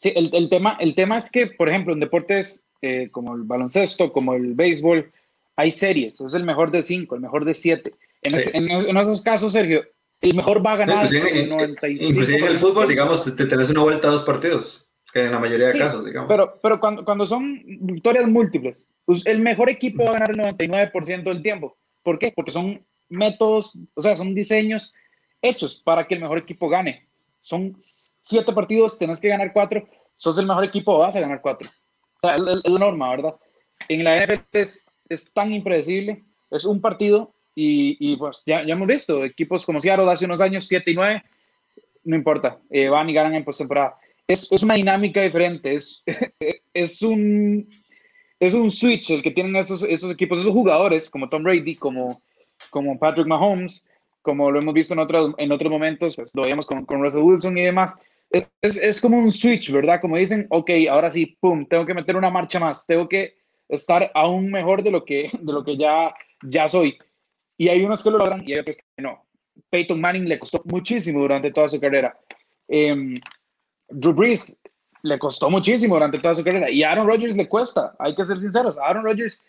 Sí, 0.03 0.11
el, 0.17 0.29
el, 0.33 0.49
tema, 0.49 0.75
el 0.81 0.95
tema 0.95 1.17
es 1.17 1.31
que, 1.31 1.47
por 1.47 1.69
ejemplo, 1.69 1.93
en 1.93 2.01
deportes 2.01 2.65
eh, 2.81 3.07
como 3.09 3.35
el 3.35 3.43
baloncesto, 3.43 4.11
como 4.11 4.33
el 4.33 4.53
béisbol, 4.53 5.09
hay 5.55 5.71
series, 5.71 6.19
es 6.19 6.33
el 6.33 6.43
mejor 6.43 6.71
de 6.71 6.83
cinco, 6.83 7.15
el 7.15 7.21
mejor 7.21 7.45
de 7.45 7.55
siete. 7.55 7.93
En, 8.21 8.37
sí. 8.37 8.49
en, 8.51 8.69
en 8.69 8.97
esos 8.97 9.21
casos, 9.21 9.53
Sergio, 9.53 9.81
el 10.19 10.35
mejor 10.35 10.65
va 10.65 10.73
a 10.73 10.75
ganar. 10.75 11.07
Sí, 11.07 11.15
inclusive, 11.15 11.63
en, 11.83 12.01
inclusive 12.01 12.39
en 12.39 12.47
el 12.47 12.59
fútbol, 12.59 12.89
digamos, 12.89 13.23
te 13.33 13.45
tenés 13.45 13.69
una 13.69 13.83
vuelta 13.83 14.09
a 14.09 14.11
dos 14.11 14.23
partidos 14.23 14.85
que 15.13 15.21
en 15.21 15.31
la 15.31 15.39
mayoría 15.39 15.67
de 15.67 15.73
sí, 15.73 15.79
casos, 15.79 16.03
digamos. 16.03 16.27
Pero, 16.27 16.59
pero 16.61 16.81
cuando, 16.81 17.05
cuando 17.05 17.25
son 17.25 17.61
victorias 17.65 18.27
múltiples, 18.27 18.83
pues 19.05 19.25
el 19.25 19.39
mejor 19.39 19.69
equipo 19.69 20.03
va 20.03 20.17
a 20.17 20.19
ganar 20.19 20.31
el 20.31 20.71
99% 20.71 21.23
del 21.23 21.41
tiempo. 21.41 21.77
¿Por 22.03 22.19
qué? 22.19 22.33
Porque 22.35 22.51
son 22.51 22.83
métodos, 23.07 23.79
o 23.93 24.01
sea, 24.01 24.17
son 24.17 24.35
diseños 24.35 24.93
hechos 25.41 25.81
para 25.81 26.05
que 26.05 26.15
el 26.15 26.19
mejor 26.21 26.39
equipo 26.39 26.67
gane. 26.67 27.07
Son 27.39 27.77
siete 28.23 28.51
partidos, 28.51 28.97
tenés 28.97 29.19
que 29.19 29.27
ganar 29.27 29.53
cuatro, 29.53 29.87
sos 30.15 30.37
el 30.39 30.47
mejor 30.47 30.65
equipo, 30.65 30.97
vas 30.97 31.15
a 31.15 31.21
ganar 31.21 31.41
cuatro. 31.41 31.69
O 32.23 32.27
sea, 32.27 32.35
es, 32.35 32.41
la 32.41 32.79
norma, 32.79 33.11
¿verdad? 33.11 33.35
En 33.87 34.03
la 34.03 34.25
NFL 34.25 34.41
es, 34.53 34.87
es 35.09 35.31
tan 35.31 35.53
impredecible, 35.53 36.23
es 36.49 36.65
un 36.65 36.81
partido 36.81 37.31
y, 37.53 37.97
y 37.99 38.15
pues 38.17 38.41
ya, 38.47 38.63
ya, 38.63 38.73
hemos 38.73 38.87
visto 38.87 39.23
equipos 39.23 39.65
como 39.65 39.79
Seattle 39.79 40.11
hace 40.11 40.25
unos 40.25 40.41
años, 40.41 40.65
7 40.67 40.89
y 40.89 40.95
9, 40.95 41.23
no 42.05 42.15
importa, 42.15 42.59
eh, 42.71 42.89
van 42.89 43.09
y 43.09 43.13
ganan 43.13 43.35
en 43.35 43.45
postemporada 43.45 43.97
es, 44.27 44.51
es, 44.51 44.63
una 44.63 44.75
dinámica 44.75 45.21
diferente, 45.21 45.75
es, 45.75 46.03
es, 46.73 47.01
un, 47.01 47.67
es 48.39 48.53
un 48.53 48.71
switch 48.71 49.11
el 49.11 49.23
que 49.23 49.31
tienen 49.31 49.55
esos, 49.55 49.83
esos 49.83 50.11
equipos, 50.11 50.39
esos 50.39 50.53
jugadores 50.53 51.09
como 51.09 51.29
Tom 51.29 51.43
Brady, 51.43 51.75
como, 51.75 52.21
como 52.69 52.97
Patrick 52.97 53.27
Mahomes, 53.27 53.85
como 54.21 54.51
lo 54.51 54.59
hemos 54.59 54.73
visto 54.73 54.93
en, 54.93 54.99
otro, 54.99 55.35
en 55.37 55.51
otros 55.51 55.71
momentos, 55.71 56.15
pues 56.15 56.31
lo 56.33 56.43
veíamos 56.43 56.65
con, 56.65 56.85
con 56.85 57.01
Russell 57.01 57.21
Wilson 57.21 57.57
y 57.57 57.63
demás. 57.63 57.97
Es, 58.33 58.77
es, 58.77 58.99
como 58.99 59.19
un 59.19 59.31
switch, 59.31 59.71
¿verdad? 59.71 60.01
Como 60.01 60.17
dicen, 60.17 60.47
ok, 60.49 60.71
ahora 60.89 61.11
sí, 61.11 61.37
pum, 61.39 61.67
tengo 61.67 61.85
que 61.85 61.93
meter 61.93 62.15
una 62.15 62.31
marcha 62.31 62.59
más, 62.59 62.85
tengo 62.87 63.07
que 63.07 63.35
estar 63.69 64.11
aún 64.15 64.51
mejor 64.51 64.81
de 64.81 64.89
lo 64.89 65.05
que, 65.05 65.29
de 65.39 65.53
lo 65.53 65.63
que 65.63 65.77
ya, 65.77 66.13
ya 66.41 66.67
soy. 66.67 66.97
Y 67.57 67.69
hay 67.69 67.83
unos 67.83 68.01
que 68.03 68.09
lo 68.09 68.17
logran 68.17 68.43
y 68.43 68.53
hay 68.53 68.59
otros 68.59 68.77
que 68.77 69.01
no. 69.03 69.23
Peyton 69.69 70.01
Manning 70.01 70.27
le 70.27 70.39
costó 70.39 70.63
muchísimo 70.65 71.19
durante 71.19 71.51
toda 71.51 71.69
su 71.69 71.79
carrera. 71.79 72.17
Eh, 72.67 73.19
Drew 73.89 74.13
Brees 74.13 74.57
le 75.03 75.19
costó 75.19 75.49
muchísimo 75.49 75.95
durante 75.95 76.17
toda 76.17 76.35
su 76.35 76.43
carrera 76.43 76.69
y 76.69 76.81
Aaron 76.81 77.05
Rodgers 77.05 77.35
le 77.35 77.47
cuesta, 77.47 77.95
hay 77.99 78.15
que 78.15 78.25
ser 78.25 78.39
sinceros. 78.39 78.77
Aaron 78.77 79.03
Rodgers, 79.03 79.43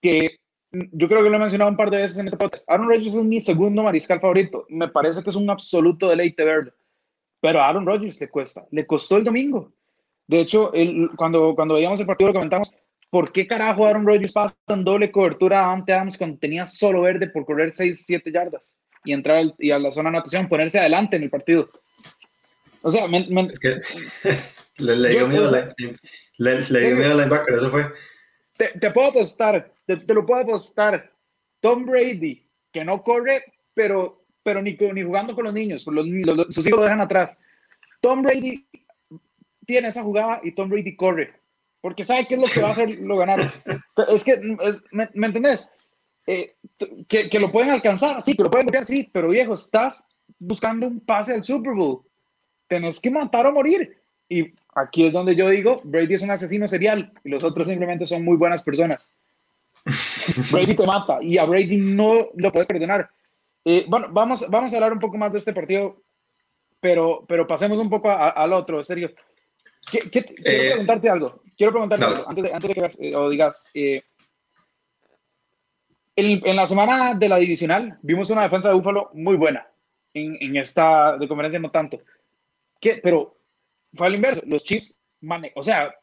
que 0.00 0.38
yo 0.70 1.08
creo 1.08 1.22
que 1.22 1.30
lo 1.30 1.36
he 1.36 1.40
mencionado 1.40 1.70
un 1.70 1.76
par 1.76 1.90
de 1.90 1.98
veces 1.98 2.18
en 2.18 2.26
este 2.26 2.36
podcast, 2.36 2.68
Aaron 2.70 2.88
Rodgers 2.88 3.14
es 3.14 3.24
mi 3.24 3.40
segundo 3.40 3.82
mariscal 3.82 4.20
favorito. 4.20 4.64
Me 4.68 4.88
parece 4.88 5.22
que 5.22 5.30
es 5.30 5.36
un 5.36 5.50
absoluto 5.50 6.08
deleite 6.08 6.44
verlo, 6.44 6.72
pero 7.42 7.60
a 7.60 7.68
Aaron 7.68 7.84
Rodgers 7.84 8.20
le 8.20 8.28
cuesta, 8.28 8.64
le 8.70 8.86
costó 8.86 9.16
el 9.16 9.24
domingo. 9.24 9.72
De 10.28 10.40
hecho, 10.40 10.72
cuando, 11.16 11.56
cuando 11.56 11.74
veíamos 11.74 11.98
el 11.98 12.06
partido 12.06 12.28
lo 12.28 12.34
comentamos, 12.34 12.72
¿por 13.10 13.32
qué 13.32 13.48
carajo 13.48 13.84
Aaron 13.84 14.06
Rodgers 14.06 14.32
pasa 14.32 14.56
en 14.68 14.84
doble 14.84 15.10
cobertura 15.10 15.72
ante 15.72 15.92
Adams 15.92 16.16
cuando 16.16 16.38
tenía 16.38 16.64
solo 16.66 17.02
verde 17.02 17.26
por 17.26 17.44
correr 17.44 17.72
6, 17.72 18.00
7 18.06 18.30
yardas 18.30 18.76
y 19.04 19.12
entrar 19.12 19.44
y 19.58 19.72
a 19.72 19.80
la 19.80 19.90
zona 19.90 20.10
de 20.10 20.16
anotación, 20.18 20.48
ponerse 20.48 20.78
adelante 20.78 21.16
en 21.16 21.24
el 21.24 21.30
partido? 21.30 21.68
O 22.84 22.92
sea, 22.92 23.08
me, 23.08 23.26
me, 23.28 23.42
es 23.42 23.58
que 23.58 23.80
le, 24.78 24.96
le 24.96 25.08
dio 25.08 25.26
miedo, 25.26 25.50
la, 25.50 25.74
le, 26.38 26.60
le 26.62 26.80
dio 26.80 26.96
miedo 26.96 27.10
al 27.10 27.18
linebacker, 27.18 27.54
eso 27.54 27.70
fue. 27.72 27.86
Te, 28.56 28.68
te 28.78 28.90
puedo 28.92 29.08
apostar, 29.08 29.68
te, 29.84 29.96
te, 29.96 30.14
lo 30.14 30.24
puedo 30.24 30.42
apostar. 30.42 31.10
Tom 31.58 31.86
Brady, 31.86 32.48
que 32.70 32.84
no 32.84 33.02
corre, 33.02 33.44
pero, 33.74 34.21
pero 34.42 34.62
ni, 34.62 34.76
ni 34.94 35.02
jugando 35.02 35.34
con 35.34 35.44
los 35.44 35.54
niños, 35.54 35.86
los, 35.86 36.06
los, 36.06 36.46
sus 36.54 36.66
hijos 36.66 36.78
lo 36.78 36.84
dejan 36.84 37.00
atrás. 37.00 37.40
Tom 38.00 38.22
Brady 38.22 38.66
tiene 39.66 39.88
esa 39.88 40.02
jugada 40.02 40.40
y 40.42 40.52
Tom 40.52 40.68
Brady 40.68 40.96
corre, 40.96 41.32
porque 41.80 42.04
sabe 42.04 42.26
qué 42.26 42.34
es 42.34 42.40
lo 42.40 42.46
que 42.46 42.60
va 42.60 42.68
a 42.68 42.72
hacer 42.72 42.98
lo 43.00 43.16
ganar. 43.16 43.52
Es 44.08 44.24
que, 44.24 44.32
es, 44.60 44.84
¿me, 44.90 45.08
¿me, 45.14 45.28
entendés? 45.28 45.70
Eh, 46.26 46.54
que, 47.08 47.28
que, 47.28 47.38
lo 47.38 47.50
pueden 47.50 47.70
alcanzar, 47.70 48.22
sí, 48.22 48.34
que 48.34 48.42
lo 48.42 48.50
pueden 48.50 48.66
bloquear, 48.66 48.84
sí, 48.84 49.08
pero 49.12 49.28
viejo, 49.28 49.54
estás 49.54 50.06
buscando 50.38 50.86
un 50.86 51.00
pase 51.00 51.34
al 51.34 51.44
Super 51.44 51.74
Bowl 51.74 52.02
tenés 52.72 53.00
que 53.00 53.10
matar 53.10 53.46
o 53.46 53.52
morir. 53.52 53.98
Y 54.30 54.54
aquí 54.74 55.06
es 55.06 55.12
donde 55.12 55.36
yo 55.36 55.50
digo, 55.50 55.82
Brady 55.84 56.14
es 56.14 56.22
un 56.22 56.30
asesino 56.30 56.66
serial 56.66 57.12
y 57.22 57.28
los 57.28 57.44
otros 57.44 57.68
simplemente 57.68 58.06
son 58.06 58.24
muy 58.24 58.36
buenas 58.38 58.62
personas. 58.62 59.12
Brady 60.50 60.74
te 60.74 60.86
mata 60.86 61.18
y 61.20 61.36
a 61.36 61.44
Brady 61.44 61.76
no 61.76 62.28
lo 62.34 62.50
puedes 62.50 62.66
perdonar. 62.66 63.10
Eh, 63.64 63.84
bueno, 63.88 64.08
vamos, 64.10 64.48
vamos 64.48 64.72
a 64.72 64.76
hablar 64.76 64.92
un 64.92 64.98
poco 64.98 65.16
más 65.16 65.32
de 65.32 65.38
este 65.38 65.52
partido, 65.52 66.02
pero, 66.80 67.24
pero 67.28 67.46
pasemos 67.46 67.78
un 67.78 67.88
poco 67.88 68.10
a, 68.10 68.30
al 68.30 68.52
otro, 68.52 68.82
serio. 68.82 69.10
¿Qué, 69.90 70.10
qué, 70.10 70.18
eh, 70.18 70.24
quiero 70.34 70.68
preguntarte 70.70 71.08
algo. 71.08 71.42
Quiero 71.56 71.72
preguntarte 71.72 72.04
no. 72.04 72.10
algo 72.12 72.28
antes 72.28 72.44
de, 72.44 72.52
antes 72.52 72.74
de 72.74 72.74
que 72.74 73.08
eh, 73.08 73.16
o 73.16 73.30
digas. 73.30 73.70
Eh, 73.74 74.02
el, 76.14 76.42
en 76.44 76.56
la 76.56 76.66
semana 76.66 77.14
de 77.14 77.28
la 77.28 77.38
divisional 77.38 77.98
vimos 78.02 78.30
una 78.30 78.42
defensa 78.42 78.68
de 78.68 78.74
Búfalo 78.74 79.10
muy 79.14 79.36
buena. 79.36 79.66
En, 80.14 80.36
en 80.40 80.56
esta 80.56 81.16
de 81.16 81.26
conferencia 81.26 81.58
no 81.58 81.70
tanto. 81.70 82.00
¿Qué? 82.80 83.00
Pero 83.02 83.36
fue 83.94 84.06
al 84.06 84.14
inverso. 84.14 84.42
Los 84.44 84.62
Chiefs, 84.64 85.00
mane 85.20 85.52
o 85.54 85.62
sea, 85.62 85.94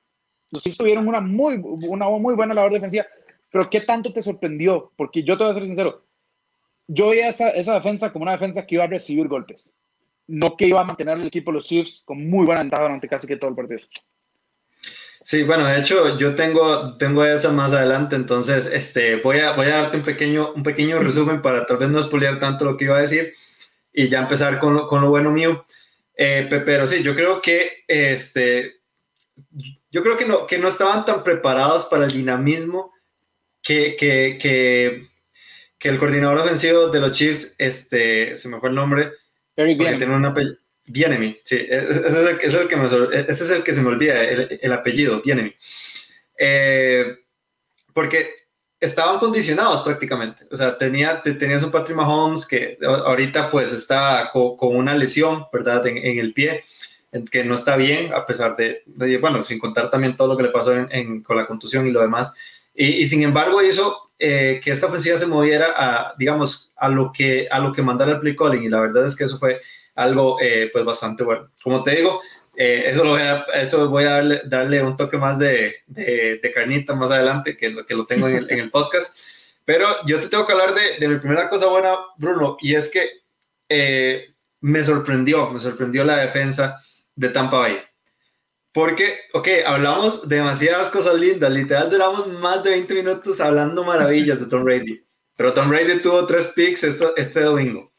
los 0.52 0.64
Chiefs 0.64 0.78
tuvieron 0.78 1.08
una 1.08 1.22
muy, 1.22 1.58
una 1.58 2.10
muy 2.10 2.34
buena 2.34 2.54
labor 2.54 2.74
defensiva, 2.74 3.06
pero 3.52 3.70
¿qué 3.70 3.82
tanto 3.82 4.12
te 4.12 4.22
sorprendió? 4.22 4.92
Porque 4.96 5.24
yo 5.24 5.38
te 5.38 5.44
voy 5.44 5.52
a 5.52 5.54
ser 5.56 5.64
sincero, 5.64 6.06
yo 6.92 7.10
veía 7.10 7.30
esa, 7.30 7.50
esa 7.50 7.76
defensa 7.76 8.12
como 8.12 8.24
una 8.24 8.32
defensa 8.32 8.66
que 8.66 8.76
iba 8.76 8.84
a 8.84 8.88
recibir 8.88 9.28
golpes, 9.28 9.72
no 10.26 10.58
que 10.58 10.66
iba 10.66 10.82
a 10.82 10.86
mantener 10.86 11.20
el 11.20 11.28
equipo 11.28 11.52
de 11.52 11.56
los 11.56 11.66
Chiefs 11.66 12.02
con 12.04 12.28
muy 12.28 12.46
buena 12.46 12.62
ventaja 12.62 12.84
durante 12.84 13.08
casi 13.08 13.28
que 13.28 13.38
todo 13.38 13.52
el 13.52 13.56
partido. 13.56 13.82
Sí, 15.24 15.44
bueno, 15.44 15.68
de 15.68 15.80
hecho 15.80 16.18
yo 16.18 16.34
tengo, 16.34 16.98
tengo 16.98 17.24
eso 17.24 17.54
más 17.54 17.74
adelante, 17.74 18.16
entonces 18.16 18.66
este, 18.66 19.18
voy, 19.18 19.38
a, 19.38 19.52
voy 19.52 19.68
a 19.68 19.82
darte 19.82 19.98
un 19.98 20.04
pequeño, 20.04 20.54
un 20.54 20.64
pequeño 20.64 21.00
resumen 21.00 21.44
para 21.44 21.68
tal 21.68 21.78
vez 21.78 21.90
no 21.90 22.00
expoliar 22.00 22.40
tanto 22.40 22.66
lo 22.66 22.76
que 22.76 22.86
iba 22.86 22.98
a 22.98 23.02
decir 23.02 23.34
y 23.94 24.08
ya 24.08 24.22
empezar 24.22 24.60
con 24.60 24.74
lo, 24.74 24.88
con 24.88 25.02
lo 25.02 25.10
bueno 25.10 25.30
mío. 25.30 25.66
Eh, 26.18 26.48
pero 26.66 26.88
sí, 26.88 27.04
yo 27.04 27.14
creo 27.14 27.42
que 27.42 27.84
este, 27.88 28.80
yo 29.92 30.02
creo 30.02 30.18
que 30.18 30.26
no, 30.26 30.48
que 30.48 30.58
no 30.58 30.68
estaban 30.68 31.06
tan 31.06 31.24
preparados 31.24 31.86
para 31.86 32.06
el 32.06 32.12
dinamismo 32.12 32.92
que, 33.62 33.96
que, 33.96 34.40
que, 34.42 35.08
que 35.80 35.90
el 35.90 35.98
coordinador 35.98 36.38
ofensivo 36.40 36.90
de 36.90 37.00
los 37.00 37.12
Chiefs, 37.12 37.56
este, 37.58 38.36
se 38.36 38.50
me 38.50 38.60
fue 38.60 38.70
el 38.70 38.76
nombre, 38.76 39.14
Eric 39.56 39.78
tiene 39.98 40.16
un 40.16 40.26
apellido, 40.26 40.58
Bienemy, 40.86 41.40
sí, 41.44 41.56
ese 41.70 42.08
es, 42.08 42.14
el, 42.14 42.38
ese 42.40 42.48
es 42.48 42.54
el, 42.54 42.68
que 42.68 42.76
me, 42.76 42.86
ese 42.88 43.44
es 43.44 43.50
el 43.52 43.64
que 43.64 43.74
se 43.74 43.82
me 43.82 43.90
olvida, 43.90 44.24
el, 44.24 44.60
el 44.62 44.74
apellido, 44.74 45.22
Bienemy. 45.22 45.54
Eh, 46.38 47.16
porque 47.94 48.28
estaban 48.80 49.20
condicionados 49.20 49.84
prácticamente. 49.84 50.48
O 50.52 50.58
sea, 50.58 50.78
tenía, 50.78 51.22
tenías 51.22 51.64
un 51.64 51.72
Patrick 51.72 51.98
Mahomes 51.98 52.46
que 52.46 52.78
ahorita 52.82 53.52
pues 53.52 53.74
está 53.74 54.30
con, 54.32 54.56
con 54.56 54.76
una 54.76 54.96
lesión, 54.96 55.46
¿verdad? 55.52 55.86
En, 55.88 55.98
en, 55.98 56.18
el 56.18 56.34
pie, 56.34 56.64
que 57.30 57.44
no 57.44 57.56
está 57.56 57.76
bien, 57.76 58.14
a 58.14 58.26
pesar 58.26 58.56
de, 58.56 58.84
de 58.86 59.18
bueno, 59.18 59.44
sin 59.44 59.60
contar 59.60 59.90
también 59.90 60.16
todo 60.16 60.30
lo 60.30 60.38
que 60.38 60.44
le 60.44 60.50
pasó 60.50 60.74
en, 60.74 60.88
en, 60.92 61.24
con 61.24 61.36
la 61.36 61.46
contusión 61.46 61.88
y 61.88 61.92
lo 61.92 62.02
demás. 62.02 62.34
Y, 62.74 62.86
y, 62.86 63.08
sin 63.08 63.24
embargo 63.24 63.62
hizo, 63.62 64.09
eh, 64.22 64.60
que 64.62 64.72
esta 64.72 64.88
ofensiva 64.88 65.18
se 65.18 65.26
moviera 65.26 65.74
a, 65.78 66.14
digamos, 66.18 66.74
a 66.76 66.90
lo 66.90 67.14
que, 67.14 67.48
a 67.50 67.60
lo 67.60 67.72
que 67.72 67.82
mandara 67.82 68.12
el 68.12 68.20
play 68.20 68.36
calling 68.36 68.64
y 68.64 68.70
la 68.70 68.82
verdad 68.82 69.08
es 69.08 69.16
que 69.16 69.24
eso 69.24 69.40
fue 69.40 69.62
algo 69.96 70.38
eh, 70.42 70.70
pues 70.74 70.84
bastante 70.84 71.24
bueno. 71.24 71.50
Como 71.64 71.82
te 71.84 71.96
digo, 71.96 72.22
eh, 72.58 72.84
eso, 72.88 73.06
lo 73.06 73.12
voy 73.12 73.22
a, 73.22 73.46
eso 73.56 73.88
voy 73.88 74.04
a 74.04 74.12
darle, 74.12 74.42
darle 74.46 74.84
un 74.84 74.98
toque 74.98 75.18
más 75.18 75.40
de, 75.40 75.78
de, 75.88 76.52
carnita 76.54 76.96
más 76.96 77.12
adelante, 77.12 77.56
que 77.56 77.70
lo, 77.70 77.86
que 77.86 77.96
lo 77.96 78.06
tengo 78.06 78.28
en 78.28 78.36
el, 78.36 78.52
en 78.52 78.60
el, 78.60 78.70
podcast. 78.70 79.18
Pero 79.64 79.88
yo 80.06 80.20
te 80.20 80.28
tengo 80.28 80.46
que 80.46 80.52
hablar 80.52 80.74
de, 80.74 80.98
de, 81.00 81.08
mi 81.08 81.20
primera 81.20 81.48
cosa 81.48 81.68
buena, 81.68 81.96
Bruno, 82.18 82.58
y 82.60 82.76
es 82.76 82.92
que 82.92 84.34
me 84.60 84.84
sorprendió, 84.84 85.50
me 85.50 85.62
sorprendió 85.62 86.04
la 86.04 86.18
defensa 86.18 86.76
de 87.16 87.30
Tampa 87.30 87.60
Bay. 87.60 87.80
Porque, 88.72 89.22
ok, 89.34 89.48
hablamos 89.66 90.30
demasiadas 90.30 90.90
cosas 90.90 91.20
lindas, 91.20 91.52
literal 91.52 91.90
duramos 91.90 92.28
más 92.28 92.64
de 92.64 92.72
20 92.72 92.94
minutos 92.94 93.42
hablando 93.42 93.84
maravillas 93.84 94.40
de 94.40 94.46
Tom 94.46 94.64
Brady, 94.64 95.04
pero 95.36 95.54
Tom 95.54 95.70
Brady 95.70 96.02
tuvo 96.02 96.28
tres 96.28 96.48
picks 96.56 96.84
este, 96.84 97.06
este 97.18 97.42
domingo. 97.42 97.92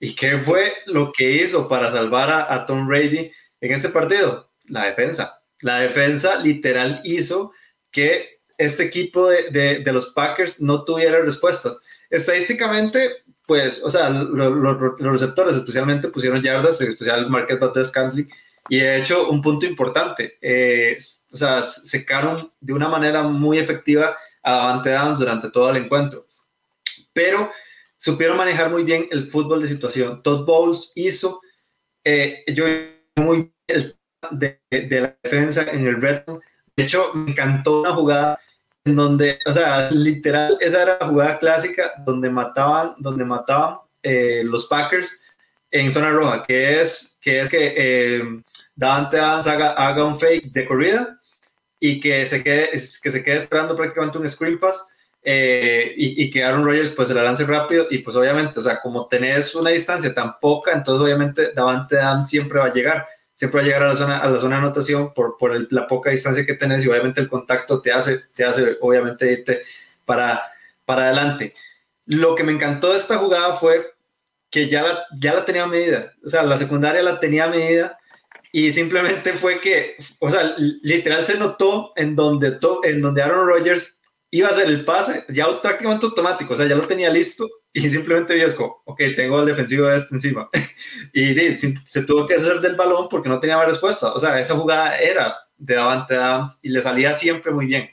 ¿Y 0.00 0.14
qué 0.14 0.38
fue 0.38 0.72
lo 0.86 1.12
que 1.12 1.30
hizo 1.30 1.68
para 1.68 1.90
salvar 1.92 2.30
a, 2.30 2.66
Tom 2.66 2.86
Brady 2.86 3.30
en 3.60 3.72
este 3.72 3.88
partido? 3.88 4.50
La 4.66 4.86
defensa. 4.86 5.40
La 5.60 5.80
defensa 5.80 6.36
literal 6.36 7.00
hizo 7.04 7.52
que 7.90 8.40
este 8.58 8.84
equipo 8.84 9.28
de, 9.28 9.80
de, 9.84 9.92
los 9.92 10.12
Packers 10.14 10.60
no 10.60 10.84
tuviera 10.84 11.20
respuestas. 11.20 11.80
Estadísticamente, 12.10 13.10
pues, 13.46 13.82
o 13.82 13.90
sea, 13.90 14.10
los 14.10 14.98
receptores 14.98 15.56
especialmente 15.56 16.08
pusieron 16.08 16.42
yardas, 16.42 16.80
en 16.80 16.88
especial 16.88 17.28
Marquez 17.28 17.58
Valdez 17.58 17.90
Cantley, 17.90 18.28
y 18.68 18.78
de 18.80 18.98
hecho, 18.98 19.30
un 19.30 19.40
punto 19.40 19.66
importante, 19.66 20.38
eh, 20.40 20.96
o 21.32 21.36
sea, 21.36 21.62
secaron 21.62 22.52
de 22.60 22.72
una 22.72 22.88
manera 22.88 23.22
muy 23.22 23.58
efectiva 23.58 24.16
a 24.42 24.52
Davante 24.52 24.94
Adams 24.94 25.18
durante 25.18 25.50
todo 25.50 25.70
el 25.70 25.76
encuentro. 25.76 26.26
Pero 27.12 27.50
supieron 27.96 28.36
manejar 28.36 28.70
muy 28.70 28.84
bien 28.84 29.08
el 29.10 29.30
fútbol 29.30 29.62
de 29.62 29.68
situación. 29.68 30.22
Todd 30.22 30.44
Bowles 30.44 30.92
hizo, 30.94 31.40
eh, 32.04 32.44
yo 32.48 32.64
muy 33.16 33.52
el 33.66 33.96
de, 34.30 34.60
de, 34.70 35.00
la 35.00 35.16
defensa 35.22 35.70
en 35.70 35.86
el 35.86 36.00
reto. 36.00 36.40
De 36.76 36.84
hecho, 36.84 37.12
me 37.14 37.32
encantó 37.32 37.80
una 37.80 37.92
jugada 37.92 38.38
en 38.84 38.96
donde, 38.96 39.38
o 39.46 39.52
sea, 39.52 39.90
literal, 39.90 40.56
esa 40.60 40.82
era 40.82 40.98
la 41.00 41.06
jugada 41.06 41.38
clásica 41.38 41.92
donde 42.04 42.30
mataban, 42.30 42.94
donde 42.98 43.24
mataban 43.24 43.78
eh, 44.02 44.42
los 44.44 44.66
Packers 44.66 45.20
en 45.70 45.92
zona 45.92 46.10
roja, 46.10 46.44
que 46.44 46.80
es 46.80 47.18
que, 47.20 47.40
es 47.40 47.50
que 47.50 47.74
eh, 47.76 48.42
Davante 48.78 49.18
Adams 49.18 49.48
haga, 49.48 50.04
un 50.04 50.18
fake 50.18 50.52
de 50.52 50.64
corrida 50.64 51.20
y 51.80 51.98
que 51.98 52.24
se 52.26 52.44
quede, 52.44 52.70
que 52.70 53.10
se 53.10 53.24
quede 53.24 53.38
esperando 53.38 53.74
prácticamente 53.74 54.18
un 54.18 54.28
screen 54.28 54.60
pass 54.60 54.86
eh, 55.24 55.94
y, 55.96 56.30
que 56.30 56.44
Aaron 56.44 56.64
Rodgers 56.64 56.92
pues 56.92 57.08
se 57.08 57.14
la 57.14 57.24
lance 57.24 57.44
rápido 57.44 57.88
y 57.90 57.98
pues 57.98 58.16
obviamente, 58.16 58.60
o 58.60 58.62
sea, 58.62 58.80
como 58.80 59.08
tenés 59.08 59.52
una 59.56 59.70
distancia 59.70 60.14
tan 60.14 60.38
poca, 60.38 60.72
entonces 60.72 61.02
obviamente 61.02 61.52
Davante 61.52 61.98
Adams 61.98 62.28
siempre 62.28 62.60
va 62.60 62.66
a 62.66 62.72
llegar, 62.72 63.04
siempre 63.34 63.58
va 63.58 63.64
a 63.64 63.66
llegar 63.66 63.82
a 63.82 63.88
la 63.88 63.96
zona, 63.96 64.18
a 64.18 64.30
la 64.30 64.40
zona 64.40 64.56
de 64.56 64.62
anotación 64.62 65.12
por, 65.12 65.36
por 65.38 65.72
la 65.72 65.88
poca 65.88 66.10
distancia 66.10 66.46
que 66.46 66.54
tenés 66.54 66.84
y 66.84 66.88
obviamente 66.88 67.20
el 67.20 67.28
contacto 67.28 67.82
te 67.82 67.90
hace, 67.90 68.26
te 68.32 68.44
hace 68.44 68.78
obviamente 68.80 69.32
irte 69.32 69.62
para, 70.04 70.40
para 70.84 71.06
adelante. 71.06 71.52
Lo 72.06 72.36
que 72.36 72.44
me 72.44 72.52
encantó 72.52 72.92
de 72.92 72.98
esta 72.98 73.18
jugada 73.18 73.56
fue 73.56 73.92
que 74.50 74.68
ya 74.68 74.82
la, 74.82 75.04
ya 75.18 75.34
la 75.34 75.44
tenía 75.44 75.66
medida, 75.66 76.12
o 76.24 76.28
sea, 76.28 76.44
la 76.44 76.56
secundaria 76.56 77.02
la 77.02 77.18
tenía 77.18 77.48
medida 77.48 77.97
y 78.52 78.72
simplemente 78.72 79.32
fue 79.34 79.60
que, 79.60 79.96
o 80.20 80.30
sea, 80.30 80.54
literal 80.82 81.24
se 81.24 81.38
notó 81.38 81.92
en 81.96 82.16
donde, 82.16 82.58
en 82.84 83.02
donde 83.02 83.22
Aaron 83.22 83.46
Rodgers 83.46 84.00
iba 84.30 84.48
a 84.48 84.50
hacer 84.52 84.66
el 84.66 84.84
pase, 84.84 85.24
ya 85.28 85.60
prácticamente 85.60 86.06
automático, 86.06 86.54
o 86.54 86.56
sea, 86.56 86.66
ya 86.66 86.76
lo 86.76 86.86
tenía 86.86 87.10
listo 87.10 87.48
y 87.72 87.88
simplemente 87.88 88.34
vio, 88.34 88.54
como, 88.56 88.82
ok, 88.84 89.00
tengo 89.16 89.40
el 89.40 89.46
defensivo 89.46 89.86
de 89.86 89.96
este 89.96 90.14
encima. 90.14 90.48
y 91.12 91.34
se 91.84 92.02
tuvo 92.02 92.26
que 92.26 92.34
hacer 92.34 92.60
del 92.60 92.76
balón 92.76 93.08
porque 93.08 93.28
no 93.28 93.40
tenía 93.40 93.56
más 93.56 93.66
respuesta, 93.66 94.12
o 94.12 94.20
sea, 94.20 94.40
esa 94.40 94.54
jugada 94.54 94.98
era 94.98 95.36
de 95.56 95.74
Davante 95.74 96.14
Adams 96.14 96.58
y 96.62 96.70
le 96.70 96.80
salía 96.80 97.14
siempre 97.14 97.52
muy 97.52 97.66
bien. 97.66 97.90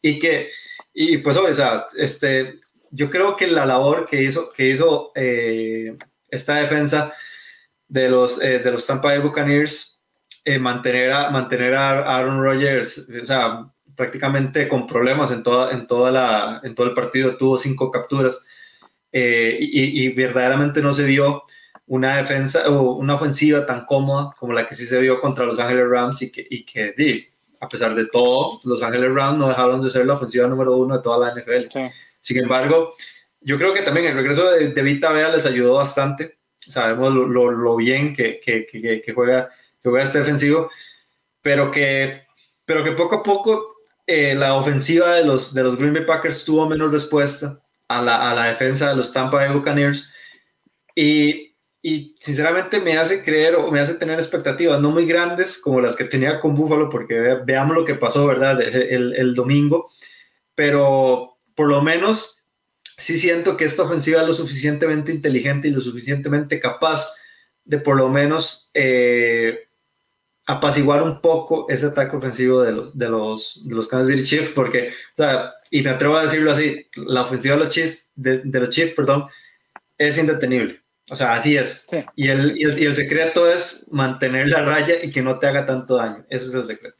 Y 0.00 0.18
que, 0.18 0.50
y 0.94 1.18
pues, 1.18 1.36
o 1.36 1.54
sea, 1.54 1.86
este, 1.96 2.60
yo 2.90 3.10
creo 3.10 3.36
que 3.36 3.46
la 3.46 3.66
labor 3.66 4.06
que 4.06 4.22
hizo, 4.22 4.52
que 4.52 4.70
hizo 4.70 5.12
eh, 5.14 5.96
esta 6.30 6.56
defensa 6.56 7.12
de 7.88 8.08
los, 8.08 8.42
eh, 8.42 8.58
de 8.58 8.72
los 8.72 8.86
Tampa 8.86 9.08
Bay 9.08 9.18
Buccaneers, 9.20 10.02
eh, 10.44 10.58
mantener, 10.58 11.12
a, 11.12 11.30
mantener 11.30 11.74
a 11.74 12.16
Aaron 12.16 12.42
Rodgers, 12.42 13.08
o 13.20 13.24
sea, 13.24 13.70
prácticamente 13.94 14.68
con 14.68 14.86
problemas 14.86 15.30
en, 15.32 15.42
toda, 15.42 15.72
en, 15.72 15.86
toda 15.86 16.10
la, 16.10 16.60
en 16.62 16.74
todo 16.74 16.86
el 16.86 16.94
partido, 16.94 17.36
tuvo 17.36 17.58
cinco 17.58 17.90
capturas 17.90 18.40
y, 19.12 20.04
y, 20.04 20.12
verdaderamente 20.12 20.82
no 20.82 20.92
se 20.92 21.06
vio 21.06 21.44
una 21.86 22.16
defensa 22.16 22.68
o 22.68 22.96
una 22.96 23.14
ofensiva 23.14 23.64
tan 23.64 23.86
cómoda 23.86 24.34
como 24.38 24.52
la 24.52 24.68
que 24.68 24.74
sí 24.74 24.86
se 24.86 25.00
vio 25.00 25.20
contra 25.20 25.46
Los 25.46 25.58
Ángeles 25.58 25.88
Rams 25.88 26.20
y 26.22 26.30
que, 26.30 26.46
y 26.50 26.64
que 26.64 27.30
a 27.60 27.68
pesar 27.68 27.94
de 27.94 28.06
todo, 28.06 28.58
Los 28.64 28.82
Ángeles 28.82 29.14
Rams 29.14 29.38
no 29.38 29.48
dejaron 29.48 29.82
de 29.82 29.90
ser 29.90 30.06
la 30.06 30.14
ofensiva 30.14 30.46
número 30.46 30.76
uno 30.76 30.96
de 30.96 31.02
toda 31.02 31.18
la 31.18 31.34
NFL. 31.34 31.78
Sin 32.20 32.38
embargo, 32.38 32.92
yo 33.40 33.56
creo 33.58 33.72
que 33.72 33.82
también 33.82 34.06
el 34.06 34.16
regreso 34.16 34.50
de, 34.50 34.70
de 34.70 34.82
Vita 34.82 35.12
Vea 35.12 35.28
les 35.28 35.46
ayudó 35.46 35.74
bastante. 35.74 36.35
Sabemos 36.70 37.14
lo, 37.14 37.76
bien 37.76 38.14
que, 38.14 38.40
juega, 39.14 39.50
juega 39.82 40.02
este 40.02 40.18
defensivo, 40.18 40.70
pero 41.42 41.70
que, 41.70 42.22
poco 42.96 43.16
a 43.16 43.22
poco 43.22 43.76
eh, 44.06 44.34
la 44.34 44.54
ofensiva 44.54 45.14
de 45.14 45.24
los, 45.24 45.54
de 45.54 45.62
Green 45.76 45.94
Bay 45.94 46.04
Packers 46.04 46.44
tuvo 46.44 46.68
menos 46.68 46.92
respuesta 46.92 47.60
a 47.88 48.02
la, 48.02 48.44
defensa 48.46 48.90
de 48.90 48.96
los 48.96 49.12
Tampa 49.12 49.36
Bay 49.38 49.54
Buccaneers. 49.54 50.10
Y, 50.94 51.54
sinceramente 52.18 52.80
me 52.80 52.98
hace 52.98 53.22
creer 53.22 53.54
o 53.54 53.70
me 53.70 53.78
hace 53.78 53.94
tener 53.94 54.18
expectativas 54.18 54.80
no 54.80 54.90
muy 54.90 55.06
grandes 55.06 55.56
como 55.56 55.80
las 55.80 55.94
que 55.94 56.02
tenía 56.02 56.40
con 56.40 56.56
Buffalo, 56.56 56.90
porque 56.90 57.38
veamos 57.44 57.76
lo 57.76 57.84
que 57.84 57.94
pasó, 57.94 58.26
¿verdad? 58.26 58.60
El 58.60 59.34
domingo, 59.36 59.88
pero 60.56 61.38
por 61.54 61.68
lo 61.68 61.82
menos 61.82 62.35
sí 62.96 63.18
siento 63.18 63.56
que 63.56 63.64
esta 63.64 63.82
ofensiva 63.82 64.22
es 64.22 64.26
lo 64.26 64.34
suficientemente 64.34 65.12
inteligente 65.12 65.68
y 65.68 65.72
lo 65.72 65.80
suficientemente 65.80 66.60
capaz 66.60 67.14
de 67.64 67.78
por 67.78 67.96
lo 67.96 68.08
menos 68.08 68.70
eh, 68.74 69.68
apaciguar 70.46 71.02
un 71.02 71.20
poco 71.20 71.66
ese 71.68 71.86
ataque 71.86 72.16
ofensivo 72.16 72.62
de 72.62 72.72
los, 72.72 72.96
de 72.96 73.08
los, 73.08 73.62
de 73.66 73.74
los 73.74 73.88
Kansas 73.88 74.08
City 74.08 74.22
Chiefs, 74.22 74.52
porque, 74.54 74.88
o 74.88 75.16
sea, 75.16 75.52
y 75.70 75.82
me 75.82 75.90
atrevo 75.90 76.16
a 76.16 76.22
decirlo 76.22 76.52
así, 76.52 76.86
la 76.94 77.22
ofensiva 77.22 77.56
de 77.56 77.64
los 77.64 77.74
Chiefs, 77.74 78.12
de, 78.14 78.42
los 78.44 78.70
Chiefs, 78.70 78.94
perdón, 78.94 79.26
es 79.98 80.18
indetenible. 80.18 80.80
O 81.10 81.16
sea, 81.16 81.34
así 81.34 81.56
es. 81.56 81.86
Y, 82.16 82.28
el, 82.28 82.58
y, 82.58 82.64
el, 82.64 82.78
y, 82.78 82.84
el, 82.84 82.96
secreto 82.96 83.50
es 83.50 83.86
mantener 83.92 84.48
la 84.48 84.64
raya 84.64 85.04
y 85.04 85.10
que 85.12 85.22
no 85.22 85.38
te 85.38 85.46
haga 85.46 85.66
tanto 85.66 85.96
daño. 85.96 86.24
Ese 86.28 86.46
es 86.46 86.54
el 86.54 86.66
secreto. 86.66 86.96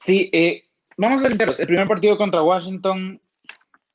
Sí, 0.00 0.30
eh, 0.32 0.64
vamos 0.96 1.20
a 1.20 1.22
ser 1.22 1.32
sinceros. 1.32 1.60
El 1.60 1.66
primer 1.66 1.86
partido 1.86 2.16
contra 2.16 2.42
Washington 2.42 3.20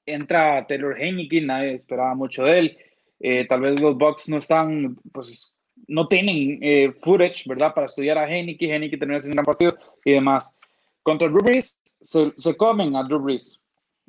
entra 0.06 0.66
Taylor 0.68 1.00
Heineke, 1.00 1.42
nadie 1.42 1.74
esperaba 1.74 2.16
mucho 2.16 2.44
de 2.44 2.60
él. 2.60 2.78
Eh, 3.20 3.46
tal 3.48 3.62
vez 3.62 3.80
los 3.80 3.98
Bucks 3.98 4.30
no 4.30 4.38
están, 4.38 4.98
pues, 5.12 5.54
no 5.88 6.08
tienen 6.08 6.60
eh, 6.62 6.94
footage, 7.02 7.44
¿verdad? 7.48 7.74
Para 7.74 7.86
estudiar 7.86 8.18
a 8.18 8.26
Heineke. 8.26 8.74
Heineke 8.74 8.98
terminó 8.98 9.18
haciendo 9.18 9.34
un 9.34 9.44
gran 9.44 9.46
partido 9.46 9.78
y 10.04 10.12
demás. 10.12 10.56
Contra 11.04 11.28
Drew 11.28 11.44
Brees, 11.44 11.78
se, 12.02 12.58
comen 12.58 12.96
a 12.96 13.04
Drew 13.04 13.20
Brees. 13.20 13.60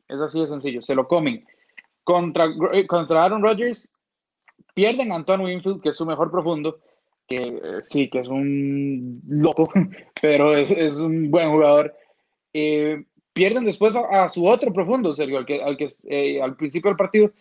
Es 0.08 0.20
así 0.20 0.40
de 0.40 0.48
sencillo, 0.48 0.82
se 0.82 0.94
lo 0.94 1.08
comen. 1.08 1.44
Contra, 2.02 2.46
eh, 2.72 2.86
contra 2.86 3.24
Aaron 3.24 3.42
Rodgers, 3.42 3.92
pierden 4.74 5.12
a 5.12 5.16
Antoine 5.16 5.44
Winfield, 5.44 5.80
que 5.80 5.88
es 5.90 5.96
su 5.96 6.04
mejor 6.04 6.30
profundo, 6.30 6.80
que 7.26 7.80
sí, 7.82 8.08
que 8.10 8.20
es 8.20 8.28
un 8.28 9.22
loco, 9.26 9.70
pero 10.20 10.56
es, 10.56 10.70
es 10.70 10.96
un 10.96 11.30
buen 11.30 11.50
jugador. 11.50 11.94
Eh, 12.52 13.04
pierden 13.34 13.64
después 13.64 13.94
a, 13.96 14.28
su 14.28 14.46
otro 14.46 14.72
profundo, 14.72 15.12
Sergio, 15.12 15.38
al 15.38 15.44
que, 15.44 15.62
al, 15.62 15.76
que 15.76 15.88
eh, 16.04 16.40
al 16.40 16.56
principio 16.56 16.88
del 16.90 16.96
partido, 16.96 17.32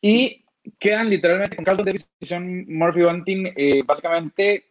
y 0.00 0.44
quedan 0.78 1.10
literalmente 1.10 1.56
con 1.56 1.64
Carlton 1.64 1.86
Davis 1.86 2.08
y 2.20 2.26
Sean 2.26 2.64
Murphy 2.68 3.02
Bunting, 3.02 3.52
eh, 3.56 3.82
básicamente 3.84 4.64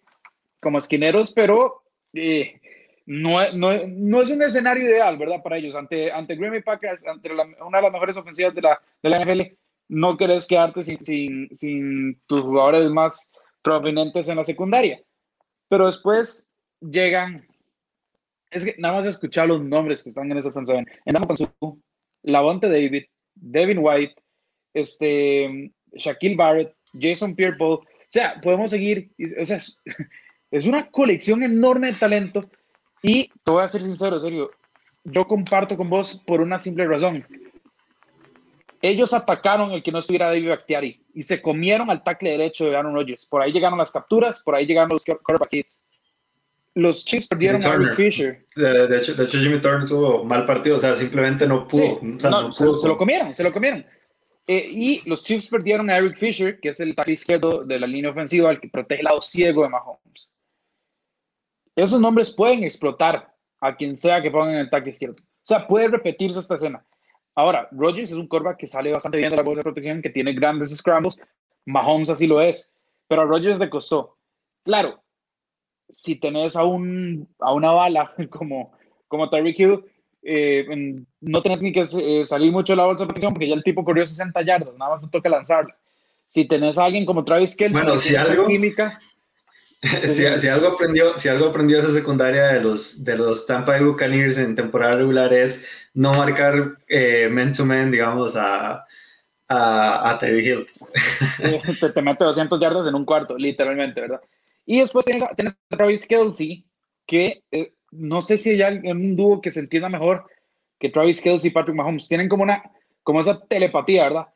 como 0.60 0.78
esquineros, 0.78 1.32
pero 1.32 1.84
eh, 2.14 2.60
no, 3.06 3.40
no, 3.54 3.72
no, 3.88 4.22
es 4.22 4.30
un 4.30 4.42
escenario 4.42 4.90
ideal, 4.90 5.18
¿verdad? 5.18 5.44
Para 5.44 5.58
ellos, 5.58 5.76
ante, 5.76 6.12
ante 6.12 6.36
Green 6.36 6.52
Bay 6.52 6.62
Packers, 6.62 7.06
ante 7.06 7.30
una 7.32 7.78
de 7.78 7.84
las 7.84 7.92
mejores 7.92 8.18
ofensivas 8.18 8.56
de 8.56 8.62
la, 8.62 8.82
de 9.04 9.10
la 9.10 9.20
NFL, 9.20 9.42
no 9.90 10.16
querés 10.16 10.48
quedarte 10.48 10.84
sin, 10.84 11.04
sin, 11.04 11.50
sin 11.54 12.22
tus 12.28 12.42
jugadores 12.42 12.90
más 12.90 13.30
prominentes 13.62 14.28
en 14.28 14.38
la 14.38 14.44
secundaria. 14.44 15.02
Pero 15.68 15.88
después 15.88 16.48
llegan 16.80 17.49
es 18.52 18.66
que 18.66 18.76
nada 18.78 18.96
más 18.96 19.06
escuchar 19.06 19.48
los 19.48 19.62
nombres 19.62 20.04
que 20.04 20.10
están 20.10 20.32
en 20.32 20.38
esa 20.38 20.50
ofensiva. 20.50 20.84
Endamo 21.06 21.28
Consu, 21.28 21.82
Lavonte 22.24 22.68
David, 22.68 23.06
Devin 23.36 23.80
White, 23.80 24.16
este, 24.74 25.72
Shaquille 25.94 26.36
Barrett, 26.36 26.76
Jason 27.00 27.36
Pierre-Paul. 27.36 27.76
O 27.76 27.86
sea, 28.10 28.40
podemos 28.42 28.72
seguir. 28.72 29.12
O 29.40 29.46
sea, 29.46 29.60
es, 30.52 30.66
una 30.66 30.90
colección 30.90 31.44
enorme 31.44 31.92
de 31.92 31.98
talento. 31.98 32.50
Y 33.02 33.30
te 33.44 33.52
voy 33.52 33.64
a 33.64 33.68
ser 33.68 33.84
sincero, 33.84 34.20
serio. 34.20 34.52
Yo 35.06 35.26
comparto 35.28 35.78
con 35.78 35.90
vos 35.90 36.22
por 36.26 36.42
una 36.42 36.60
simple 36.60 36.86
razón. 36.86 37.26
ellos 38.82 39.14
atacaron 39.14 39.72
el 39.72 39.82
que 39.82 39.92
no 39.92 40.00
estuviera 40.00 40.28
David 40.28 40.50
Bakhtiari 40.50 41.02
y 41.14 41.22
se 41.22 41.42
comieron 41.42 41.90
al 41.90 42.04
tackle 42.04 42.32
derecho 42.32 42.66
de 42.66 42.76
Aaron 42.76 42.94
Rodgers. 42.94 43.26
Por 43.26 43.42
ahí 43.42 43.52
llegaron 43.52 43.78
las 43.78 43.92
capturas, 43.92 44.42
por 44.42 44.56
ahí 44.56 44.66
llegaron 44.66 44.90
los 44.90 45.06
quarterback 45.06 45.54
hits. 45.54 45.84
Los 46.76 47.04
Chiefs 47.04 47.28
perdieron 47.28 47.64
a 47.66 47.74
Eric 47.74 47.96
Fisher. 47.96 48.46
De, 48.56 48.98
hecho, 48.98 49.14
de 49.16 49.24
hecho, 49.24 49.40
Jimmy 49.40 49.60
Turner 49.60 49.88
tuvo 49.88 50.24
mal 50.24 50.46
partido, 50.46 50.78
o 50.78 50.80
sea, 50.80 50.96
simplemente 50.96 51.48
no 51.48 51.68
pudo. 51.68 52.00
se, 52.52 52.88
lo 52.88 52.98
comieron, 52.98 53.34
se 53.34 53.44
lo 53.44 53.52
comieron. 53.52 53.86
Eh, 54.48 54.68
y 54.68 55.02
los 55.10 55.24
Chiefs 55.24 55.48
perdieron 55.48 55.90
a 55.90 55.98
Eric 55.98 56.18
Fisher, 56.18 56.60
que 56.60 56.70
es 56.70 56.80
el 56.80 56.96
tackle 56.96 57.14
izquierdo 57.14 57.64
de 57.64 57.80
la 57.80 57.88
línea 57.88 58.12
ofensiva, 58.12 58.52
el 58.52 58.60
que 58.60 58.70
protege 58.70 59.02
el 59.02 59.06
lado 59.06 59.22
ciego 59.22 59.64
de 59.64 59.70
Mahomes. 59.70 60.32
Esos 61.76 62.00
nombres 62.00 62.32
pueden 62.32 62.64
explotar 62.64 63.34
a 63.62 63.76
quien 63.76 63.96
sea 63.96 64.22
que 64.22 64.32
pongan 64.32 64.56
el 64.56 64.70
tackle 64.70 64.92
izquierdo. 64.92 65.18
O 65.20 65.46
sea, 65.46 65.68
puede 65.68 65.88
repetirse 65.88 66.40
esta 66.40 66.56
escena. 66.56 66.86
Ahora, 67.36 67.68
Rodgers 67.72 68.12
es 68.12 68.18
un 68.18 68.28
quarterback 68.28 68.58
que 68.58 68.68
sale 68.68 68.92
bastante 68.92 69.18
bien 69.18 69.30
de 69.30 69.38
la 69.38 69.44
bolsa 69.44 69.60
de 69.60 69.64
protección, 69.64 70.02
que 70.02 70.10
tiene 70.10 70.34
grandes 70.34 70.76
scrambles. 70.76 71.20
Mahomes 71.66 72.10
así 72.10 72.28
lo 72.28 72.42
es. 72.42 72.72
Pero 73.08 73.22
a 73.22 73.26
Rodgers 73.26 73.60
le 73.60 73.70
costó. 73.70 74.18
Claro, 74.64 75.02
si 75.90 76.16
tenés 76.16 76.56
a, 76.56 76.64
un, 76.64 77.28
a 77.40 77.54
una 77.54 77.72
bala 77.72 78.14
como, 78.30 78.72
como 79.08 79.30
Tyreek 79.30 79.60
Hill, 79.60 79.84
eh, 80.22 80.66
no 81.22 81.42
tenés 81.42 81.62
ni 81.62 81.72
que 81.72 81.82
eh, 81.82 82.26
salir 82.26 82.52
mucho 82.52 82.74
de 82.74 82.78
la 82.78 82.86
bolsa 82.86 83.04
de 83.04 83.08
protección 83.08 83.34
porque 83.34 83.48
ya 83.48 83.56
el 83.56 83.64
tipo 83.64 83.84
corrió 83.84 84.06
60 84.06 84.42
yardas, 84.42 84.76
nada 84.78 84.92
más 84.92 85.02
te 85.02 85.08
toca 85.08 85.30
lanzarla. 85.30 85.76
Si 86.30 86.46
tenés 86.46 86.78
a 86.78 86.86
alguien 86.86 87.06
como 87.06 87.24
Travis 87.24 87.56
Kelce, 87.56 87.74
bueno, 87.74 87.98
si 87.98 88.16
algo, 88.16 88.46
química, 88.46 89.00
si, 89.82 90.40
si, 90.40 90.48
algo 90.48 90.68
aprendió, 90.68 91.18
si 91.18 91.30
algo 91.30 91.48
aprendió 91.48 91.80
esa 91.80 91.92
secundaria 91.92 92.48
de 92.48 92.62
los, 92.62 93.04
de 93.04 93.18
los 93.18 93.48
Tampa 93.48 93.72
Bay 93.72 93.84
Buccaneers 93.84 94.38
en 94.38 94.56
temporada 94.56 94.98
regular 94.98 95.34
es 95.34 95.66
no 95.94 96.14
marcar 96.14 96.78
eh, 96.88 97.30
man 97.32 97.54
to 97.54 97.66
man, 97.66 97.90
digamos, 97.90 98.36
a, 98.36 98.86
a, 99.48 100.12
a 100.12 100.28
Hill. 100.28 100.68
te, 101.80 101.90
te, 101.90 102.02
mete 102.02 102.26
200 102.26 102.60
yardas 102.60 102.88
en 102.88 102.96
un 102.96 103.06
cuarto, 103.06 103.38
literalmente, 103.38 104.02
¿verdad? 104.02 104.22
Y 104.70 104.82
después 104.82 105.04
tienes 105.04 105.24
a 105.24 105.36
Travis 105.68 106.06
Kelsey, 106.06 106.64
que 107.08 107.44
eh, 107.50 107.74
no 107.90 108.22
sé 108.22 108.38
si 108.38 108.62
hay 108.62 108.78
un 108.88 109.16
dúo 109.16 109.42
que 109.42 109.50
se 109.50 109.62
entienda 109.62 109.90
mejor 109.90 110.30
que 110.80 110.90
Travis 110.90 111.24
Kelsey 111.24 111.50
y 111.50 111.52
Patrick 111.52 111.76
Mahomes. 111.76 112.08
Tienen 112.08 112.30
como, 112.30 112.44
una, 112.44 112.62
como 113.02 113.20
esa 113.20 113.44
telepatía, 113.48 114.04
¿verdad? 114.04 114.28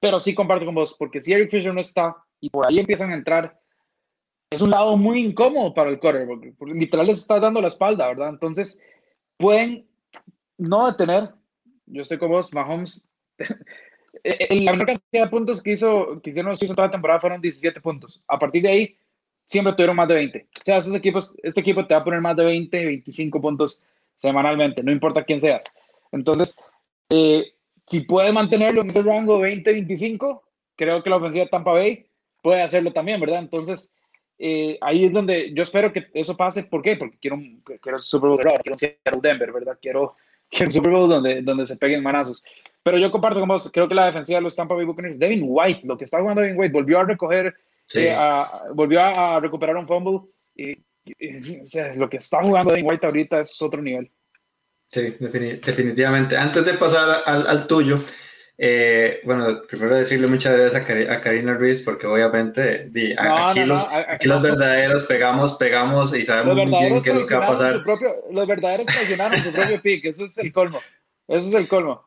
Pero 0.00 0.18
sí 0.18 0.34
comparto 0.34 0.64
con 0.64 0.76
vos, 0.76 0.96
porque 0.98 1.20
si 1.20 1.34
Eric 1.34 1.50
Fisher 1.50 1.74
no 1.74 1.82
está 1.82 2.16
y 2.40 2.48
por 2.48 2.66
ahí 2.66 2.78
empiezan 2.78 3.10
a 3.10 3.16
entrar, 3.16 3.60
es 4.50 4.62
un 4.62 4.70
lado 4.70 4.96
muy 4.96 5.22
incómodo 5.22 5.74
para 5.74 5.90
el 5.90 6.00
quarterback, 6.00 6.54
porque 6.56 6.72
literal 6.72 7.08
les 7.08 7.18
está 7.18 7.38
dando 7.38 7.60
la 7.60 7.68
espalda, 7.68 8.08
¿verdad? 8.08 8.30
Entonces, 8.30 8.80
pueden 9.36 9.86
no 10.56 10.90
detener, 10.90 11.34
yo 11.84 12.00
estoy 12.00 12.16
con 12.16 12.30
vos, 12.30 12.50
Mahomes, 12.54 13.06
la 14.24 14.72
menor 14.72 14.86
cantidad 14.86 15.24
de 15.24 15.28
puntos 15.28 15.62
que, 15.62 15.72
hizo, 15.72 16.18
que 16.22 16.30
hicieron 16.30 16.52
los 16.52 16.62
en 16.62 16.68
toda 16.68 16.86
la 16.86 16.92
temporada 16.92 17.20
fueron 17.20 17.42
17 17.42 17.78
puntos. 17.82 18.24
A 18.26 18.38
partir 18.38 18.62
de 18.62 18.70
ahí, 18.70 18.96
siempre 19.52 19.74
tuvieron 19.74 19.96
más 19.96 20.08
de 20.08 20.14
20. 20.14 20.46
O 20.60 20.64
sea, 20.64 20.78
esos 20.78 20.94
equipos, 20.94 21.34
este 21.42 21.60
equipo 21.60 21.86
te 21.86 21.94
va 21.94 22.00
a 22.00 22.04
poner 22.04 22.22
más 22.22 22.34
de 22.36 22.44
20, 22.44 22.86
25 22.86 23.40
puntos 23.40 23.82
semanalmente, 24.16 24.82
no 24.82 24.90
importa 24.90 25.24
quién 25.24 25.40
seas. 25.40 25.64
Entonces, 26.10 26.56
eh, 27.10 27.52
si 27.86 28.00
puedes 28.00 28.32
mantenerlo 28.32 28.80
en 28.80 28.88
ese 28.88 29.02
rango 29.02 29.40
20-25, 29.40 30.40
creo 30.74 31.02
que 31.02 31.10
la 31.10 31.16
ofensiva 31.16 31.44
de 31.44 31.50
Tampa 31.50 31.72
Bay 31.72 32.06
puede 32.40 32.62
hacerlo 32.62 32.92
también, 32.92 33.20
¿verdad? 33.20 33.40
Entonces, 33.40 33.92
eh, 34.38 34.78
ahí 34.80 35.04
es 35.04 35.12
donde 35.12 35.52
yo 35.52 35.62
espero 35.62 35.92
que 35.92 36.06
eso 36.14 36.36
pase. 36.36 36.64
¿Por 36.64 36.82
qué? 36.82 36.96
Porque 36.96 37.18
quiero 37.20 37.38
quiero 37.80 38.00
Super 38.00 38.30
Bowl, 38.30 38.40
quiero 38.62 38.78
Seattle 38.78 39.20
Denver, 39.20 39.52
¿verdad? 39.52 39.78
Quiero, 39.80 40.16
quiero 40.48 40.72
Super 40.72 40.92
Bowl 40.92 41.10
donde, 41.10 41.42
donde 41.42 41.66
se 41.66 41.76
peguen 41.76 42.02
manazos. 42.02 42.42
Pero 42.82 42.96
yo 42.98 43.10
comparto 43.10 43.38
con 43.38 43.48
vos, 43.48 43.70
creo 43.72 43.86
que 43.86 43.94
la 43.94 44.06
defensiva 44.06 44.38
de 44.38 44.44
los 44.44 44.56
Tampa 44.56 44.74
Bay 44.74 44.86
Buccaneers, 44.86 45.18
Devin 45.18 45.44
White, 45.44 45.82
lo 45.84 45.98
que 45.98 46.04
está 46.04 46.20
jugando 46.20 46.40
Devin 46.40 46.58
White, 46.58 46.72
volvió 46.72 47.00
a 47.00 47.04
recoger, 47.04 47.54
eh, 47.94 48.16
volvió 48.74 49.00
a 49.00 49.40
recuperar 49.40 49.76
un 49.76 49.86
fumble. 49.86 50.20
Y, 50.54 50.72
o 51.62 51.66
sea, 51.66 51.94
lo 51.94 52.08
que 52.08 52.18
está 52.18 52.42
jugando 52.42 52.70
Devin 52.70 52.86
White 52.88 53.06
ahorita 53.06 53.40
es 53.40 53.60
otro 53.60 53.82
nivel. 53.82 54.10
Sí, 54.86 55.16
definitivamente. 55.18 56.36
Antes 56.36 56.64
de 56.64 56.74
pasar 56.74 57.22
al, 57.24 57.46
al 57.46 57.66
tuyo, 57.66 57.98
eh, 58.58 59.20
bueno, 59.24 59.62
primero 59.68 59.96
decirle 59.96 60.26
muchas 60.26 60.56
gracias 60.56 60.82
a, 61.08 61.20
Karina 61.20 61.54
Ruiz 61.54 61.82
porque 61.82 62.06
obviamente 62.06 62.90
aquí, 63.16 63.64
los, 63.64 63.84
los 64.22 64.42
verdaderos 64.42 65.04
pegamos, 65.04 65.54
pegamos 65.54 66.14
y 66.14 66.22
sabemos 66.22 66.56
muy 66.56 66.66
bien 66.66 67.02
qué 67.02 67.10
es 67.10 67.20
lo 67.20 67.26
que 67.26 67.34
va 67.34 67.46
a 67.46 67.48
pasar. 67.48 67.82
los 68.30 68.46
verdaderos 68.46 68.86
traicionaron 68.86 69.42
su 69.42 69.52
propio 69.52 69.80
pick, 69.82 70.04
eso 70.04 70.26
es 70.26 70.36
el 70.38 70.52
colmo, 70.52 70.80
eso 71.26 71.48
es 71.48 71.54
el 71.54 71.66
colmo. 71.66 72.06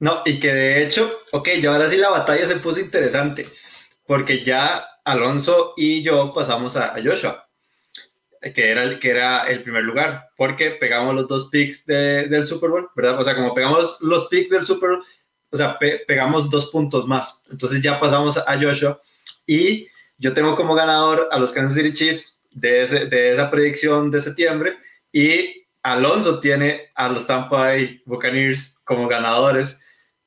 No, 0.00 0.22
y 0.24 0.40
que 0.40 0.52
de 0.52 0.82
hecho, 0.84 1.20
ok, 1.32 1.48
ya 1.60 1.72
ahora 1.72 1.88
sí 1.88 1.96
la 1.96 2.10
batalla 2.10 2.46
se 2.46 2.56
puso 2.56 2.80
interesante 2.80 3.46
porque 4.08 4.42
ya 4.42 4.88
Alonso 5.04 5.74
y 5.76 6.02
yo 6.02 6.32
pasamos 6.34 6.76
a, 6.76 6.96
Joshua 7.04 7.46
que 8.54 8.70
era, 8.70 8.82
el, 8.84 8.98
que 8.98 9.10
era 9.10 9.46
el 9.48 9.62
primer 9.62 9.84
lugar, 9.84 10.30
porque 10.36 10.70
pegamos 10.70 11.14
los 11.14 11.28
dos 11.28 11.50
picks 11.50 11.84
del 11.84 12.46
Super 12.46 12.70
Bowl, 12.70 12.88
¿verdad? 12.96 13.20
O 13.20 13.24
sea, 13.24 13.34
como 13.34 13.52
pegamos 13.52 13.98
los 14.00 14.28
picks 14.28 14.50
del 14.50 14.64
Super 14.64 14.90
Bowl, 14.90 15.04
o 15.50 15.56
sea, 15.56 15.78
pegamos 15.78 16.48
dos 16.48 16.70
puntos 16.70 17.06
más. 17.06 17.44
Entonces 17.50 17.82
ya 17.82 18.00
pasamos 18.00 18.38
a 18.38 18.58
Joshua 18.58 19.00
y 19.46 19.86
yo 20.16 20.32
tengo 20.32 20.56
como 20.56 20.74
ganador 20.74 21.28
a 21.30 21.38
los 21.38 21.52
Kansas 21.52 21.74
City 21.74 21.92
Chiefs 21.92 22.42
de, 22.50 22.86
de 22.86 23.32
esa 23.32 23.50
predicción 23.50 24.10
de 24.10 24.20
septiembre 24.20 24.78
y 25.12 25.66
Alonso 25.82 26.40
tiene 26.40 26.90
a 26.94 27.10
los 27.10 27.26
Tampa 27.26 27.60
Bay 27.60 28.00
Buccaneers 28.06 28.78
como 28.84 29.06
ganadores 29.06 29.80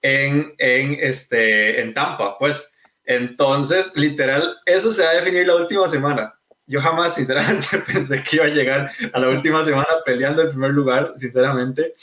en, 0.03 0.53
en, 0.59 0.97
este, 0.99 1.81
en 1.81 1.95
Tampa, 1.95 2.37
pues. 2.37 2.71
Entonces, 3.05 3.91
literal, 3.95 4.57
eso 4.65 4.91
se 4.91 5.03
va 5.03 5.09
a 5.09 5.15
definir 5.15 5.47
la 5.47 5.55
última 5.55 5.87
semana. 5.87 6.33
Yo 6.67 6.81
jamás, 6.81 7.15
sinceramente, 7.15 7.67
pensé 7.91 8.21
que 8.23 8.37
iba 8.37 8.45
a 8.45 8.49
llegar 8.49 8.91
a 9.13 9.19
la 9.19 9.29
última 9.29 9.63
semana 9.63 9.87
peleando 10.05 10.41
el 10.41 10.49
primer 10.49 10.71
lugar, 10.71 11.13
sinceramente. 11.17 11.93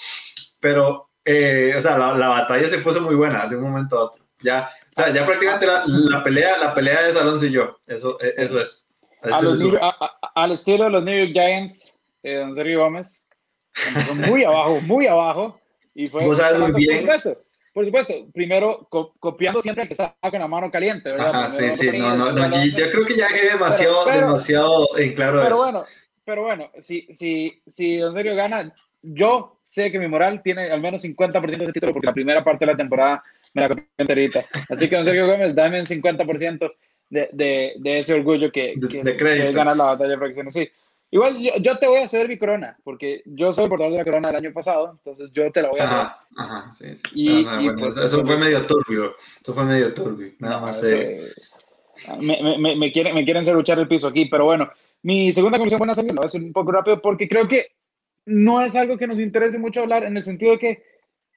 Pero 0.60 1.08
eh, 1.30 1.74
o 1.76 1.82
sea, 1.82 1.98
la, 1.98 2.28
batalla 2.28 2.66
se 2.68 2.78
puso 2.78 3.02
muy 3.02 3.14
buena 3.14 3.46
de 3.46 3.56
un 3.56 3.64
momento 3.64 3.98
a 3.98 4.04
otro. 4.04 4.24
Ya, 4.40 4.70
o 4.92 4.94
sea, 4.94 5.12
ya 5.12 5.26
prácticamente 5.26 5.66
la, 5.66 6.24
pelea, 6.24 6.56
la 6.56 6.74
pelea 6.74 7.06
es 7.06 7.16
Alonso 7.16 7.44
y 7.44 7.50
yo. 7.50 7.76
Eso, 7.86 8.16
e, 8.18 8.32
eso 8.38 8.58
es. 8.58 8.88
al 9.20 10.52
estilo 10.52 10.84
de 10.84 10.90
los 10.90 11.04
New 11.04 11.14
York 11.14 11.32
Giants, 11.32 11.94
eh, 12.22 12.36
don 12.36 12.54
Sergio 12.54 12.80
Gómez, 12.80 13.22
muy 14.26 14.44
abajo, 14.44 14.80
muy 14.82 15.06
abajo. 15.06 15.60
Y 15.94 16.08
fue, 16.08 16.24
Vos 16.24 16.38
sabes 16.38 16.60
muy 16.60 16.72
bien. 16.72 17.06
Por 17.78 17.84
supuesto, 17.84 18.12
primero 18.34 18.88
copiando 19.20 19.62
siempre 19.62 19.86
que 19.86 19.94
está 19.94 20.16
con 20.20 20.40
la 20.40 20.48
mano 20.48 20.68
caliente, 20.68 21.12
¿verdad? 21.12 21.44
Ajá, 21.44 21.48
sí, 21.48 21.70
sí, 21.74 21.96
no, 21.96 22.16
no, 22.16 22.32
no, 22.32 22.64
yo 22.64 22.90
creo 22.90 23.06
que 23.06 23.14
ya 23.14 23.28
quedé 23.28 23.50
demasiado, 23.52 24.04
demasiado 24.04 24.98
en 24.98 25.14
claro 25.14 25.40
Pero 25.44 25.58
bueno, 25.58 25.84
pero 26.24 26.42
bueno, 26.42 26.72
si, 26.80 27.06
si, 27.12 27.62
si 27.68 27.98
Don 27.98 28.14
Sergio 28.14 28.34
gana, 28.34 28.74
yo 29.00 29.60
sé 29.64 29.92
que 29.92 30.00
mi 30.00 30.08
moral 30.08 30.42
tiene 30.42 30.72
al 30.72 30.80
menos 30.80 31.04
50% 31.04 31.56
de 31.56 31.72
título 31.72 31.92
porque 31.92 32.08
la 32.08 32.12
primera 32.12 32.42
parte 32.42 32.66
de 32.66 32.72
la 32.72 32.76
temporada 32.76 33.22
me 33.54 33.62
la 33.62 33.68
copié 33.68 33.86
enterita. 33.96 34.44
Así 34.68 34.88
que, 34.88 34.96
don 34.96 35.04
Sergio 35.04 35.28
Gómez, 35.28 35.54
dame 35.54 35.78
un 35.78 35.86
50% 35.86 36.72
de, 37.10 37.28
de, 37.32 37.74
de, 37.78 37.98
ese 38.00 38.14
orgullo 38.14 38.50
que, 38.50 38.74
que, 38.90 39.02
es, 39.02 39.18
ganar 39.54 39.76
la 39.76 39.84
batalla 39.84 40.10
de 40.10 40.18
fracciones. 40.18 40.52
Sí. 40.52 40.68
Igual 41.10 41.38
yo, 41.62 41.78
te 41.78 41.86
voy 41.86 41.98
a 41.98 42.08
ceder 42.08 42.28
mi 42.28 42.36
corona, 42.36 42.76
porque 42.84 43.22
yo 43.24 43.52
soy 43.52 43.64
el 43.64 43.70
portador 43.70 43.92
de 43.92 43.98
la 43.98 44.04
corona 44.04 44.28
del 44.28 44.44
año 44.44 44.52
pasado, 44.52 44.92
entonces 44.92 45.30
yo 45.32 45.50
te 45.50 45.62
la 45.62 45.70
voy 45.70 45.80
a 45.80 45.84
hacer. 45.84 45.98
Ajá, 46.36 46.72
sí, 46.74 46.84
sí. 46.96 47.02
Y, 47.14 47.70
pues, 47.78 47.96
eso 47.96 48.22
fue 48.24 48.36
medio 48.36 48.66
turbio, 48.66 49.16
eso 49.40 49.54
fue 49.54 49.64
medio 49.64 49.94
turbio, 49.94 50.32
nada 50.38 50.60
más. 50.60 50.82
me, 52.20 52.58
me, 52.58 52.76
me, 52.76 52.92
quieren, 52.92 53.14
me 53.14 53.24
quieren 53.24 53.40
hacer 53.40 53.54
luchar 53.54 53.78
el 53.78 53.88
piso 53.88 54.06
aquí, 54.06 54.26
pero 54.26 54.44
bueno, 54.44 54.70
mi 55.02 55.32
segunda 55.32 55.56
conclusión, 55.58 55.78
buena 55.78 55.94
lo 55.94 56.14
voy 56.14 56.24
a 56.24 56.26
hacer 56.26 56.42
un 56.42 56.52
poco 56.52 56.72
rápido, 56.72 57.00
porque 57.00 57.26
creo 57.26 57.48
que 57.48 57.68
no 58.26 58.60
es 58.60 58.76
algo 58.76 58.98
que 58.98 59.06
nos 59.06 59.18
interese 59.18 59.58
mucho 59.58 59.80
hablar 59.80 60.04
en 60.04 60.16
el 60.16 60.24
sentido 60.24 60.52
de 60.52 60.58
que 60.58 60.82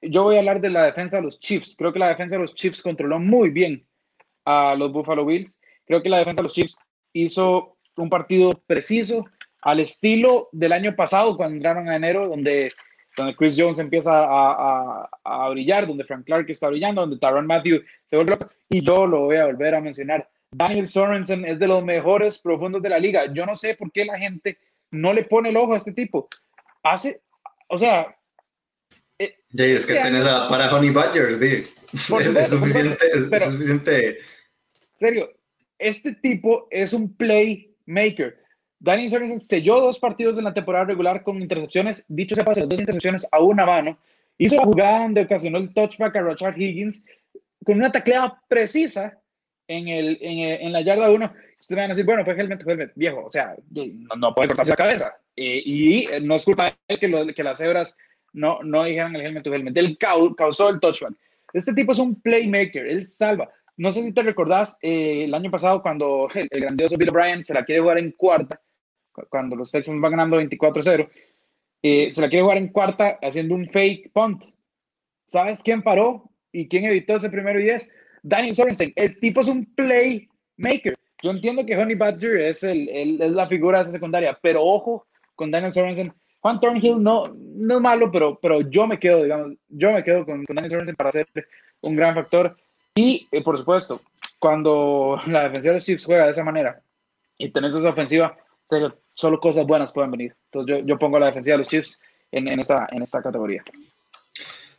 yo 0.02 0.24
voy 0.24 0.36
a 0.36 0.40
hablar 0.40 0.60
de 0.60 0.68
la 0.68 0.84
defensa 0.84 1.16
de 1.16 1.22
los 1.22 1.40
Chiefs. 1.40 1.76
Creo 1.78 1.92
que 1.92 1.98
la 1.98 2.08
defensa 2.08 2.36
de 2.36 2.42
los 2.42 2.54
Chiefs 2.54 2.82
controló 2.82 3.18
muy 3.18 3.48
bien 3.48 3.86
a 4.44 4.74
los 4.74 4.92
Buffalo 4.92 5.24
Bills. 5.24 5.56
Creo 5.86 6.02
que 6.02 6.08
la 6.08 6.18
defensa 6.18 6.42
de 6.42 6.44
los 6.44 6.52
Chiefs 6.52 6.76
hizo 7.12 7.76
un 7.96 8.10
partido 8.10 8.50
preciso 8.66 9.24
al 9.62 9.80
estilo 9.80 10.48
del 10.52 10.72
año 10.72 10.94
pasado 10.94 11.36
cuando 11.36 11.56
entraron 11.56 11.88
a 11.88 11.96
enero, 11.96 12.28
donde, 12.28 12.72
donde 13.16 13.36
Chris 13.36 13.56
Jones 13.58 13.78
empieza 13.78 14.12
a, 14.12 15.08
a, 15.24 15.48
brillar, 15.50 15.86
donde 15.86 16.04
Frank 16.04 16.26
Clark 16.26 16.46
está 16.48 16.68
brillando, 16.68 17.00
donde 17.00 17.18
Tyron 17.18 17.46
Matthew 17.46 17.82
se 18.06 18.16
vuelve. 18.16 18.38
Y 18.68 18.84
yo 18.84 19.06
lo 19.06 19.22
voy 19.22 19.36
a 19.36 19.46
volver 19.46 19.74
a 19.74 19.80
mencionar. 19.80 20.28
Daniel 20.50 20.86
Sorensen 20.86 21.44
es 21.46 21.58
de 21.58 21.66
los 21.66 21.84
mejores 21.84 22.38
profundos 22.38 22.82
de 22.82 22.90
la 22.90 22.98
liga. 22.98 23.32
Yo 23.32 23.46
no 23.46 23.54
sé 23.54 23.74
por 23.74 23.90
qué 23.90 24.04
la 24.04 24.18
gente 24.18 24.58
no 24.90 25.12
le 25.12 25.24
pone 25.24 25.48
el 25.48 25.56
ojo 25.56 25.74
a 25.74 25.78
este 25.78 25.92
tipo 25.92 26.28
hace, 26.82 27.22
o 27.68 27.78
sea... 27.78 28.16
Eh, 29.18 29.36
es 29.56 29.86
que 29.86 29.94
tenés 29.94 30.26
a, 30.26 30.48
para 30.48 30.74
Honey 30.74 30.90
Badger, 30.90 31.42
es 31.42 31.68
suficiente, 32.00 33.04
es, 33.12 33.44
suficiente. 33.44 34.18
Serio, 34.98 35.30
este 35.78 36.14
tipo 36.14 36.66
es 36.70 36.92
un 36.92 37.14
playmaker. 37.14 38.41
Danny 38.82 39.08
Sorensen 39.08 39.38
selló 39.38 39.80
dos 39.80 40.00
partidos 40.00 40.38
en 40.38 40.44
la 40.44 40.52
temporada 40.52 40.86
regular 40.86 41.22
con 41.22 41.40
intercepciones, 41.40 42.04
dicho 42.08 42.34
sea 42.34 42.44
paso, 42.44 42.66
dos 42.66 42.80
intercepciones 42.80 43.26
a 43.30 43.40
una 43.40 43.64
mano. 43.64 43.96
Hizo 44.38 44.56
la 44.56 44.64
jugada 44.64 45.02
donde 45.04 45.22
ocasionó 45.22 45.58
el 45.58 45.72
touchback 45.72 46.16
a 46.16 46.22
Richard 46.22 46.60
Higgins. 46.60 47.04
con 47.64 47.76
una 47.76 47.92
tacleada 47.92 48.42
precisa 48.48 49.16
en, 49.68 49.86
el, 49.86 50.18
la 50.72 50.80
yarda 50.80 51.12
1. 51.12 51.32
Ustedes 51.60 51.76
van 51.76 51.84
a 51.84 51.94
decir, 51.94 52.04
bueno, 52.04 52.24
fue 52.24 52.34
helmet, 52.34 52.64
fue 52.64 52.72
helmet. 52.72 52.92
Viejo, 52.96 53.24
o 53.24 53.30
sea, 53.30 53.54
no, 53.70 54.16
no 54.16 54.34
puede 54.34 54.48
cortarse 54.48 54.72
la 54.72 54.76
cabeza. 54.76 55.16
Eh, 55.36 55.62
y 55.64 56.08
no 56.22 56.34
es 56.34 56.44
culpa 56.44 56.76
de 56.88 57.34
que, 57.34 57.42
las 57.44 57.58
cebras 57.58 57.96
no, 58.32 58.64
no 58.64 58.82
dijeran 58.82 59.14
el 59.14 59.22
helmet 59.22 59.44
to 59.44 59.54
helmet. 59.54 59.76
Él 59.76 59.96
causó 59.96 60.70
el 60.70 60.80
touchback. 60.80 61.14
Este 61.52 61.72
tipo 61.72 61.92
es 61.92 62.00
un 62.00 62.20
playmaker, 62.20 62.84
él 62.84 63.06
salva. 63.06 63.48
No 63.76 63.92
sé 63.92 64.02
si 64.02 64.12
te 64.12 64.24
recordás 64.24 64.76
eh, 64.82 65.24
el 65.24 65.34
año 65.34 65.52
pasado 65.52 65.82
cuando 65.82 66.28
el, 66.34 66.48
grandioso 66.50 66.96
Bill 66.96 67.10
O'Brien 67.10 67.44
se 67.44 67.54
la 67.54 67.64
quiere 67.64 67.80
jugar 67.80 67.98
en 67.98 68.10
cuarta, 68.12 68.60
cuando 69.28 69.56
los 69.56 69.70
Texans 69.70 70.00
van 70.00 70.12
ganando 70.12 70.40
24-0, 70.40 71.08
eh, 71.82 72.10
se 72.10 72.20
la 72.20 72.28
quiere 72.28 72.42
jugar 72.42 72.58
en 72.58 72.68
cuarta 72.68 73.18
haciendo 73.22 73.54
un 73.54 73.68
fake 73.68 74.12
punt. 74.12 74.44
¿Sabes 75.28 75.62
quién 75.62 75.82
paró 75.82 76.30
y 76.52 76.68
quién 76.68 76.84
evitó 76.84 77.16
ese 77.16 77.30
primero 77.30 77.58
y 77.58 77.64
10? 77.64 77.90
Daniel 78.22 78.54
Sorensen. 78.54 78.92
El 78.96 79.18
tipo 79.18 79.40
es 79.40 79.48
un 79.48 79.66
playmaker. 79.74 80.94
Yo 81.22 81.30
entiendo 81.30 81.64
que 81.64 81.76
Honey 81.76 81.94
Badger 81.94 82.36
es, 82.36 82.62
el, 82.62 82.88
es 82.88 83.30
la 83.30 83.46
figura 83.46 83.78
de 83.78 83.84
esa 83.84 83.92
secundaria, 83.92 84.38
pero 84.42 84.64
ojo 84.64 85.06
con 85.34 85.50
Daniel 85.50 85.72
Sorensen. 85.72 86.12
Juan 86.40 86.58
Thornhill 86.58 87.00
no, 87.02 87.32
no 87.36 87.76
es 87.76 87.80
malo, 87.80 88.10
pero, 88.10 88.38
pero 88.40 88.60
yo 88.62 88.86
me 88.86 88.98
quedo, 88.98 89.22
digamos, 89.22 89.56
yo 89.68 89.92
me 89.92 90.02
quedo 90.02 90.24
con, 90.24 90.44
con 90.44 90.56
Daniel 90.56 90.72
Sorensen 90.72 90.96
para 90.96 91.12
ser 91.12 91.28
un 91.80 91.94
gran 91.94 92.14
factor. 92.14 92.56
Y, 92.94 93.28
eh, 93.30 93.42
por 93.42 93.56
supuesto, 93.56 94.00
cuando 94.38 95.20
la 95.26 95.44
defensa 95.44 95.68
de 95.68 95.74
los 95.76 95.84
Chiefs 95.84 96.04
juega 96.04 96.24
de 96.24 96.32
esa 96.32 96.44
manera 96.44 96.82
y 97.38 97.50
tenés 97.50 97.74
esa 97.74 97.88
ofensiva, 97.88 98.36
solo 99.14 99.40
cosas 99.40 99.66
buenas 99.66 99.92
pueden 99.92 100.10
venir. 100.10 100.36
Entonces 100.46 100.76
yo, 100.78 100.86
yo 100.86 100.98
pongo 100.98 101.18
la 101.18 101.26
defensiva 101.26 101.54
de 101.54 101.58
los 101.58 101.68
Chiefs 101.68 101.98
en, 102.30 102.48
en, 102.48 102.60
esa, 102.60 102.86
en 102.90 103.02
esa 103.02 103.22
categoría. 103.22 103.62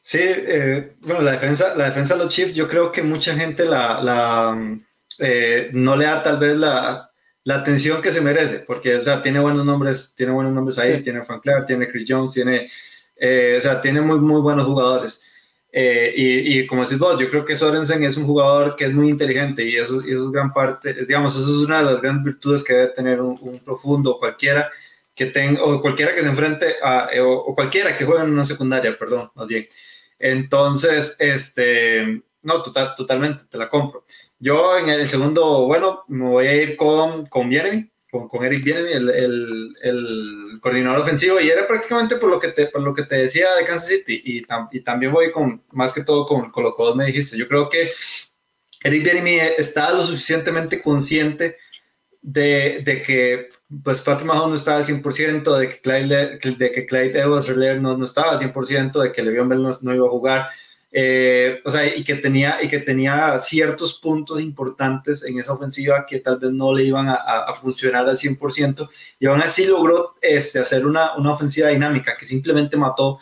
Sí, 0.01 0.19
eh, 0.21 0.95
bueno, 1.01 1.21
la 1.21 1.33
defensa, 1.33 1.75
la 1.75 1.85
defensa 1.85 2.15
de 2.15 2.23
los 2.23 2.33
Chiefs, 2.33 2.53
yo 2.53 2.67
creo 2.67 2.91
que 2.91 3.03
mucha 3.03 3.33
gente 3.35 3.63
la, 3.65 4.01
la 4.01 4.79
eh, 5.19 5.69
no 5.71 5.95
le 5.95 6.05
da 6.05 6.23
tal 6.23 6.39
vez 6.39 6.57
la, 6.57 7.09
la, 7.45 7.55
atención 7.55 8.01
que 8.01 8.11
se 8.11 8.19
merece, 8.19 8.59
porque 8.59 8.97
o 8.97 9.03
sea, 9.03 9.21
tiene 9.21 9.39
buenos 9.39 9.65
nombres, 9.65 10.13
tiene 10.15 10.33
buenos 10.33 10.51
nombres 10.51 10.77
ahí, 10.77 11.01
tiene 11.01 11.23
Frank 11.23 11.41
Clark, 11.43 11.67
tiene 11.67 11.87
Chris 11.87 12.05
Jones, 12.07 12.33
tiene, 12.33 12.65
o 12.67 13.61
sea, 13.61 13.79
tiene 13.79 14.01
muy, 14.01 14.19
muy 14.19 14.41
buenos 14.41 14.65
jugadores. 14.65 15.23
Eh, 15.75 16.13
y, 16.15 16.67
como 16.67 16.83
decís 16.83 16.99
vos, 16.99 17.19
yo 17.19 17.27
creo 17.31 17.43
que 17.43 17.55
Sorensen 17.55 18.03
es 18.03 18.15
un 18.15 18.27
jugador 18.27 18.75
que 18.75 18.85
es 18.85 18.93
muy 18.93 19.09
inteligente 19.09 19.67
y 19.67 19.75
eso, 19.75 20.07
y 20.07 20.11
eso 20.11 20.25
es 20.25 20.31
gran 20.31 20.53
parte, 20.53 20.93
digamos, 20.93 21.35
eso 21.35 21.49
es 21.49 21.65
una 21.67 21.79
de 21.79 21.85
las 21.85 21.99
grandes 21.99 22.25
virtudes 22.25 22.63
que 22.63 22.73
debe 22.73 22.87
tener 22.89 23.19
un, 23.19 23.59
profundo 23.65 24.19
cualquiera 24.19 24.69
que 25.15 25.25
tenga, 25.27 25.63
o 25.63 25.81
cualquiera 25.81 26.13
que 26.13 26.21
se 26.21 26.27
enfrente 26.27 26.75
a, 26.83 27.09
eh, 27.11 27.21
o, 27.21 27.55
cualquiera 27.55 27.97
que 27.97 28.05
juegue 28.05 28.23
en 28.23 28.33
una 28.33 28.45
secundaria, 28.45 28.95
perdón, 28.99 29.31
más 29.33 29.47
bien. 29.47 29.67
Entonces, 30.19 31.15
este, 31.17 32.21
no, 32.43 32.61
total, 32.61 32.93
totalmente, 32.95 33.45
te 33.49 33.57
la 33.57 33.67
compro. 33.67 34.05
Yo 34.37 34.77
en 34.77 34.89
el 34.89 35.09
segundo, 35.09 35.65
bueno, 35.65 36.03
me 36.07 36.25
voy 36.25 36.47
a 36.47 36.53
ir 36.53 36.77
con, 36.77 37.25
con 37.25 37.49
con, 38.13 38.45
Eric 38.45 38.63
Bienemy, 38.63 38.91
el, 38.91 39.75
el, 39.81 40.59
coordinador 40.61 41.01
ofensivo, 41.01 41.39
y 41.39 41.49
era 41.49 41.67
prácticamente 41.67 42.17
por 42.17 42.29
lo 42.29 42.39
que 42.39 42.49
te, 42.49 42.67
por 42.67 42.81
lo 42.81 42.93
que 42.93 43.03
te 43.03 43.15
decía 43.15 43.53
de 43.55 43.65
Kansas 43.65 43.87
City, 43.87 44.21
y, 44.23 44.43
y 44.71 44.81
también 44.81 45.11
voy 45.11 45.31
con, 45.31 45.63
más 45.71 45.93
que 45.93 46.03
todo 46.03 46.25
con, 46.25 46.51
con, 46.51 46.63
lo 46.63 46.75
que 46.75 46.83
vos 46.83 46.95
me 46.95 47.07
dijiste. 47.07 47.37
Yo 47.37 47.47
creo 47.47 47.69
que 47.69 47.91
Eric 48.83 49.03
Bienemy 49.03 49.37
está 49.57 49.93
lo 49.93 50.03
suficientemente 50.03 50.81
consciente 50.81 51.57
de, 52.21 52.81
de 52.85 53.01
que 53.01 53.49
pues 53.83 54.01
Patrick 54.01 54.27
Mahomes 54.27 54.49
no 54.49 54.55
estaba 54.55 54.77
al 54.77 54.85
100%, 54.85 55.57
de 55.57 55.69
que 55.69 55.81
Clyde, 55.81 56.39
de 56.57 56.71
que 56.71 56.85
Clyde 56.85 57.19
Edwards 57.19 57.49
no, 57.81 57.97
no 57.97 58.05
estaba 58.05 58.33
al 58.33 58.39
100%, 58.39 59.01
de 59.01 59.11
que 59.11 59.23
Le'Veon 59.23 59.49
Bell 59.49 59.63
no, 59.63 59.71
no 59.81 59.95
iba 59.95 60.05
a 60.05 60.11
jugar, 60.11 60.49
eh, 60.95 61.59
o 61.65 61.71
sea, 61.71 61.87
y 61.87 62.03
que, 62.03 62.15
tenía, 62.15 62.61
y 62.61 62.67
que 62.67 62.77
tenía 62.77 63.35
ciertos 63.39 63.99
puntos 63.99 64.39
importantes 64.39 65.23
en 65.23 65.39
esa 65.39 65.53
ofensiva 65.53 66.05
que 66.05 66.19
tal 66.19 66.37
vez 66.37 66.51
no 66.51 66.71
le 66.71 66.83
iban 66.83 67.09
a, 67.09 67.15
a 67.15 67.55
funcionar 67.55 68.07
al 68.07 68.15
100%, 68.15 68.87
y 69.19 69.25
aún 69.25 69.41
así 69.41 69.65
logró 69.65 70.13
este, 70.21 70.59
hacer 70.59 70.85
una, 70.85 71.15
una, 71.15 71.33
ofensiva 71.33 71.69
dinámica 71.69 72.15
que 72.15 72.27
simplemente 72.27 72.77
mató 72.77 73.17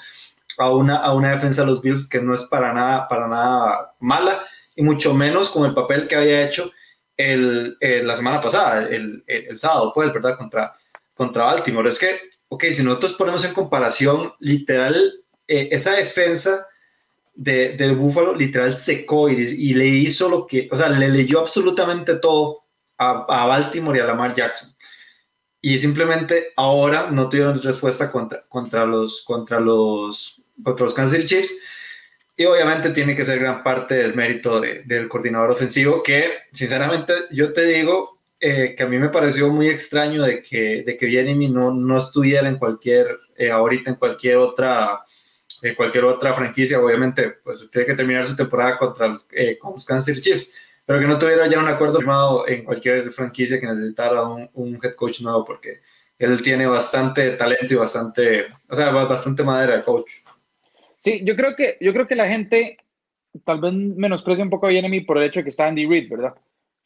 a 0.57 0.69
una, 0.69 0.97
a 0.97 1.13
una 1.13 1.31
defensa 1.31 1.61
de 1.61 1.67
los 1.67 1.81
Bills 1.81 2.09
que 2.09 2.21
no 2.21 2.35
es 2.35 2.43
para 2.43 2.73
nada, 2.73 3.07
para 3.07 3.29
nada 3.29 3.95
mala, 4.01 4.45
y 4.75 4.83
mucho 4.83 5.13
menos 5.13 5.49
con 5.49 5.65
el 5.65 5.73
papel 5.73 6.09
que 6.09 6.17
había 6.17 6.45
hecho 6.45 6.71
el, 7.15 7.77
la 7.79 8.17
semana 8.17 8.41
pasada, 8.41 8.85
el, 8.89 9.23
el, 9.27 9.57
sábado, 9.57 9.93
pues, 9.95 10.11
¿verdad? 10.11 10.37
Contra, 10.37 10.75
contra 11.13 11.45
Baltimore. 11.45 11.87
Es 11.87 11.99
que, 11.99 12.19
ok, 12.49 12.65
si 12.73 12.83
nosotros 12.83 13.13
ponemos 13.13 13.45
en 13.45 13.53
comparación, 13.53 14.33
literal, 14.39 15.13
eh, 15.47 15.69
esa 15.71 15.93
defensa 15.93 16.67
de, 17.33 17.75
del 17.77 17.95
Búfalo 17.95 18.35
literal 18.35 18.75
secó 18.75 19.29
y, 19.29 19.35
y, 19.35 19.73
le 19.73 19.87
hizo 19.87 20.29
lo 20.29 20.45
que, 20.45 20.67
o 20.71 20.77
sea, 20.77 20.89
le 20.89 21.09
leyó 21.09 21.39
absolutamente 21.39 22.15
todo 22.15 22.65
a, 22.97 23.25
a, 23.27 23.45
Baltimore 23.45 23.97
y 23.97 24.01
a 24.01 24.05
Lamar 24.05 24.33
Jackson. 24.33 24.75
Y 25.61 25.77
simplemente 25.79 26.47
ahora 26.55 27.09
no 27.11 27.29
tuvieron 27.29 27.61
respuesta 27.61 28.11
contra, 28.11 28.43
contra, 28.49 28.85
los, 28.85 29.21
contra, 29.21 29.59
los, 29.59 30.41
contra 30.63 30.85
los 30.85 30.93
Kansas 30.93 31.25
Chiefs. 31.25 31.55
Y 32.35 32.45
obviamente 32.45 32.89
tiene 32.89 33.15
que 33.15 33.25
ser 33.25 33.39
gran 33.39 33.61
parte 33.61 33.95
del 33.95 34.15
mérito 34.15 34.59
de, 34.59 34.83
del 34.85 35.07
coordinador 35.07 35.51
ofensivo, 35.51 36.01
que 36.01 36.31
sinceramente 36.51 37.13
yo 37.31 37.53
te 37.53 37.63
digo 37.65 38.19
eh, 38.39 38.73
que 38.75 38.83
a 38.83 38.87
mí 38.87 38.97
me 38.97 39.09
pareció 39.09 39.49
muy 39.49 39.67
extraño 39.67 40.23
de 40.23 40.41
que, 40.41 40.81
de 40.83 40.97
que 40.97 41.23
no, 41.49 41.71
no 41.71 41.97
estuviera 41.99 42.49
en 42.49 42.57
cualquier, 42.57 43.19
eh, 43.35 43.51
ahorita 43.51 43.91
en 43.91 43.97
cualquier 43.97 44.37
otra 44.37 45.01
cualquier 45.75 46.05
otra 46.05 46.33
franquicia, 46.33 46.79
obviamente, 46.79 47.29
pues 47.43 47.69
tiene 47.71 47.87
que 47.87 47.95
terminar 47.95 48.25
su 48.25 48.35
temporada 48.35 48.77
contra 48.77 49.07
los, 49.07 49.27
eh, 49.31 49.57
con 49.57 49.73
los 49.73 49.85
Kansas 49.85 50.19
Chiefs, 50.19 50.53
pero 50.85 50.99
que 50.99 51.07
no 51.07 51.19
tuviera 51.19 51.47
ya 51.47 51.59
un 51.59 51.67
acuerdo 51.67 51.99
firmado 51.99 52.47
en 52.47 52.63
cualquier 52.63 53.11
franquicia 53.11 53.59
que 53.59 53.67
necesitara 53.67 54.23
un, 54.23 54.49
un, 54.53 54.79
head 54.81 54.95
coach 54.95 55.21
nuevo, 55.21 55.45
porque 55.45 55.81
él 56.17 56.41
tiene 56.41 56.65
bastante 56.65 57.31
talento 57.31 57.73
y 57.73 57.77
bastante, 57.77 58.47
o 58.69 58.75
sea, 58.75 58.91
bastante 58.91 59.43
madera 59.43 59.77
de 59.77 59.83
coach. 59.83 60.11
Sí, 60.97 61.21
yo 61.23 61.35
creo 61.35 61.55
que, 61.55 61.77
yo 61.79 61.93
creo 61.93 62.07
que 62.07 62.15
la 62.15 62.27
gente 62.27 62.77
tal 63.43 63.59
vez 63.59 63.73
menosprecia 63.73 64.43
un 64.43 64.49
poco 64.49 64.67
a 64.67 64.71
Jeremy 64.71 65.01
por 65.01 65.17
el 65.17 65.23
hecho 65.23 65.39
de 65.39 65.43
que 65.45 65.49
está 65.49 65.67
Andy 65.67 65.85
Reid, 65.85 66.09
¿verdad? 66.09 66.35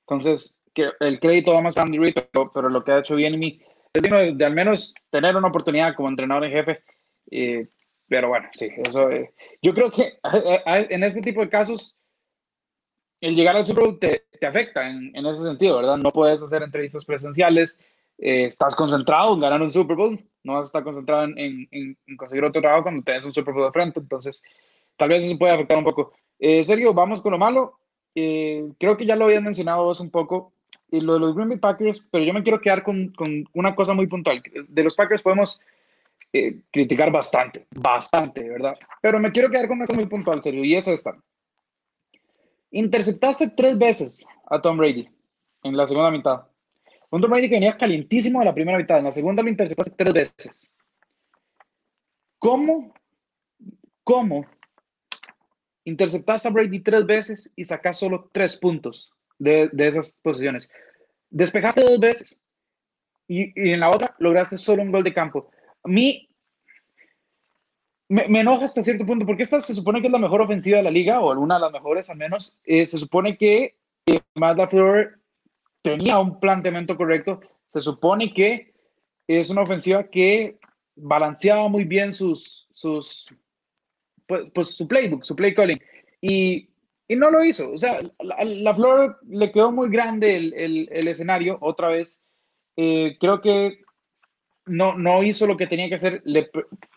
Entonces, 0.08 0.56
que 0.74 0.90
el 1.00 1.20
crédito 1.20 1.54
va 1.54 1.62
más 1.62 1.78
a 1.78 1.82
Andy 1.82 1.98
Reid, 1.98 2.16
pero, 2.54 2.70
lo 2.70 2.84
que 2.84 2.92
ha 2.92 3.00
hecho 3.00 3.18
Jeremy 3.18 3.62
es 3.94 4.04
de, 4.04 4.34
de, 4.36 4.46
al 4.46 4.54
menos 4.54 4.94
tener 5.10 5.36
una 5.36 5.48
oportunidad 5.48 5.96
como 5.96 6.10
entrenador 6.10 6.46
en 6.46 6.52
jefe. 6.52 6.84
Eh, 7.32 7.68
pero 8.08 8.30
bueno, 8.30 8.48
sí, 8.54 8.70
eso. 8.76 9.10
Eh, 9.10 9.34
yo 9.62 9.74
creo 9.74 9.92
que 9.92 10.04
eh, 10.04 10.62
eh, 10.66 10.88
en 10.90 11.04
este 11.04 11.22
tipo 11.22 11.42
de 11.42 11.50
casos, 11.50 11.96
el 13.22 13.36
llegar 13.36 13.56
al 13.56 13.66
Super 13.66 13.86
Bowl 13.86 14.00
te, 14.00 14.26
te 14.40 14.46
afecta 14.46 14.88
en, 14.88 15.16
en, 15.16 15.26
ese 15.26 15.44
sentido, 15.44 15.78
¿verdad? 15.78 15.98
No 15.98 16.12
puedes 16.12 16.42
hacer 16.42 16.62
entrevistas 16.62 17.06
presenciales, 17.06 17.80
estás 18.18 18.76
concentrado 18.76 19.34
en 19.34 19.42
ganar 19.42 19.62
un 19.62 19.72
Super 19.72 19.96
Bowl, 19.96 20.20
no 20.44 20.54
vas 20.54 20.62
a 20.62 20.66
estar 20.66 20.84
concentrado 20.84 21.24
en, 21.24 21.68
en, 21.72 21.98
en 22.06 22.18
conseguir 22.18 22.46
otro 22.46 22.62
trabajo 22.62 22.84
cuando 22.84 23.04
tenés 23.04 23.26
un 23.26 23.34
Super 23.34 23.54
Bowl 23.54 23.66
de 23.66 23.72
frente, 23.72 24.00
entonces 24.00 24.44
tal 24.96 25.10
vez 25.10 25.26
eso 25.26 25.38
puede 25.38 25.54
afectar 25.54 25.78
un 25.78 25.84
poco. 25.84 26.14
Sergio, 26.40 26.94
vamos 26.94 27.22
con 27.22 27.32
lo 27.32 27.38
malo. 27.38 27.80
creo 28.14 28.98
que 28.98 29.06
ya 29.06 29.16
lo 29.16 29.26
habían 29.26 29.44
mencionado 29.44 29.86
vos 29.86 30.00
un 30.00 30.12
poco, 30.12 30.54
y 30.92 31.02
lo 31.02 31.16
de 31.16 31.20
los 31.20 31.36
Green 31.36 31.50
Bay 31.50 31.58
Packers, 31.58 32.06
pero 32.12 32.24
yo 32.24 32.34
me 32.34 32.44
quiero 32.44 32.62
quedar 32.62 32.84
con, 32.84 33.10
con 33.10 33.46
una 33.54 33.76
cosa 33.76 33.94
muy 33.94 34.08
puntual. 34.08 34.44
De 34.68 34.84
los 34.84 34.96
Packers 34.96 35.24
podemos 35.24 35.62
eh, 36.36 36.62
criticar 36.72 37.12
bastante, 37.12 37.68
bastante, 37.72 38.44
¿verdad? 38.50 38.76
Pero 39.02 39.20
me 39.20 39.32
quiero 39.32 39.50
quedar 39.50 39.68
con 39.68 39.78
una 39.78 39.88
cosa 39.88 40.00
muy 40.00 40.10
puntual, 40.10 40.44
serio, 40.44 40.64
y 40.64 40.76
es 40.76 40.88
esta. 40.88 41.16
Interceptaste 42.72 43.52
tres 43.52 43.78
veces 43.78 44.26
a 44.50 44.62
Tom 44.62 44.78
Brady 44.78 45.08
en 45.64 45.78
la 45.78 45.88
segunda 45.88 46.12
mitad. 46.12 46.48
Un 47.10 47.22
Tom 47.22 47.32
Brady 47.32 47.48
que 47.48 47.56
venía 47.56 47.78
calientísimo 47.78 48.40
de 48.40 48.46
la 48.46 48.54
primera 48.54 48.78
mitad, 48.78 49.00
en 49.00 49.06
la 49.06 49.12
segunda 49.14 49.42
lo 49.42 49.50
interceptaste 49.50 49.94
tres 49.96 50.14
veces. 50.14 50.70
¿Cómo, 52.38 52.94
cómo 54.04 54.46
interceptaste 55.86 56.50
a 56.50 56.52
Brady 56.52 56.82
tres 56.82 57.06
veces 57.06 57.52
y 57.56 57.64
sacas 57.64 57.98
solo 57.98 58.30
tres 58.34 58.58
puntos 58.58 59.14
de, 59.40 59.70
de 59.72 59.88
esas 59.88 60.20
posiciones? 60.22 60.70
Despejaste 61.30 61.82
dos 61.82 62.00
veces 62.00 62.38
y, 63.28 63.54
y 63.56 63.72
en 63.72 63.80
la 63.80 63.90
otra 63.90 64.14
lograste 64.20 64.58
solo 64.58 64.84
un 64.84 64.92
gol 64.92 65.04
de 65.04 65.14
campo. 65.14 65.50
A 65.84 65.88
mí 65.88 66.25
me, 68.10 68.28
me, 68.28 68.42
enoja 68.42 68.66
hasta 68.66 68.84
cierto 68.84 69.06
punto, 69.06 69.26
porque 69.26 69.44
esta 69.44 69.62
se 69.62 69.74
supone 69.74 70.02
que 70.02 70.08
es 70.08 70.14
la 70.14 70.20
mejor 70.20 70.42
ofensiva 70.42 70.78
de 70.78 70.84
la 70.84 70.92
liga, 70.92 71.20
o 71.20 71.32
alguna 71.32 71.56
de 71.56 71.62
las 71.62 71.72
mejores 71.72 72.10
al 72.10 72.18
menos. 72.18 72.58
Eh, 72.64 72.86
se 72.88 72.98
supone 72.98 73.38
que 73.38 73.76
eh, 74.06 74.20
Matt 74.36 74.58
LaFleur 74.58 75.20
tenía 75.82 76.20
un 76.20 76.40
planteamiento 76.40 76.98
correcto. 76.98 77.42
Se 77.68 77.82
supone 77.82 78.34
que 78.34 78.74
es 79.28 79.50
una 79.50 79.62
ofensiva 79.62 80.04
que 80.04 80.58
balanceaba 80.96 81.68
muy 81.68 81.84
bien 81.84 82.14
sus, 82.14 82.68
sus 82.74 83.28
pues, 84.28 84.46
pues 84.54 84.76
su 84.76 84.88
playbook, 84.88 85.24
su 85.24 85.36
play 85.36 85.54
calling. 85.54 85.80
Y, 86.22 86.70
y 87.08 87.16
no 87.16 87.30
lo 87.32 87.44
hizo. 87.44 87.72
O 87.72 87.78
sea, 87.78 88.02
la, 88.20 88.38
la 88.44 88.76
Flor 88.76 89.20
le 89.28 89.52
quedó 89.52 89.72
muy 89.72 89.90
grande 89.90 90.36
el, 90.36 90.54
el, 90.54 90.90
el 90.92 91.08
escenario 91.08 91.58
otra 91.62 91.90
vez. 91.90 92.24
Eh, 92.78 93.18
creo 93.20 93.42
que 93.42 93.80
no, 94.66 94.98
no 94.98 95.24
hizo 95.24 95.46
lo 95.48 95.58
que 95.58 95.68
tenía 95.68 95.90
que 95.90 95.96
hacer. 95.96 96.22
Le, 96.26 96.50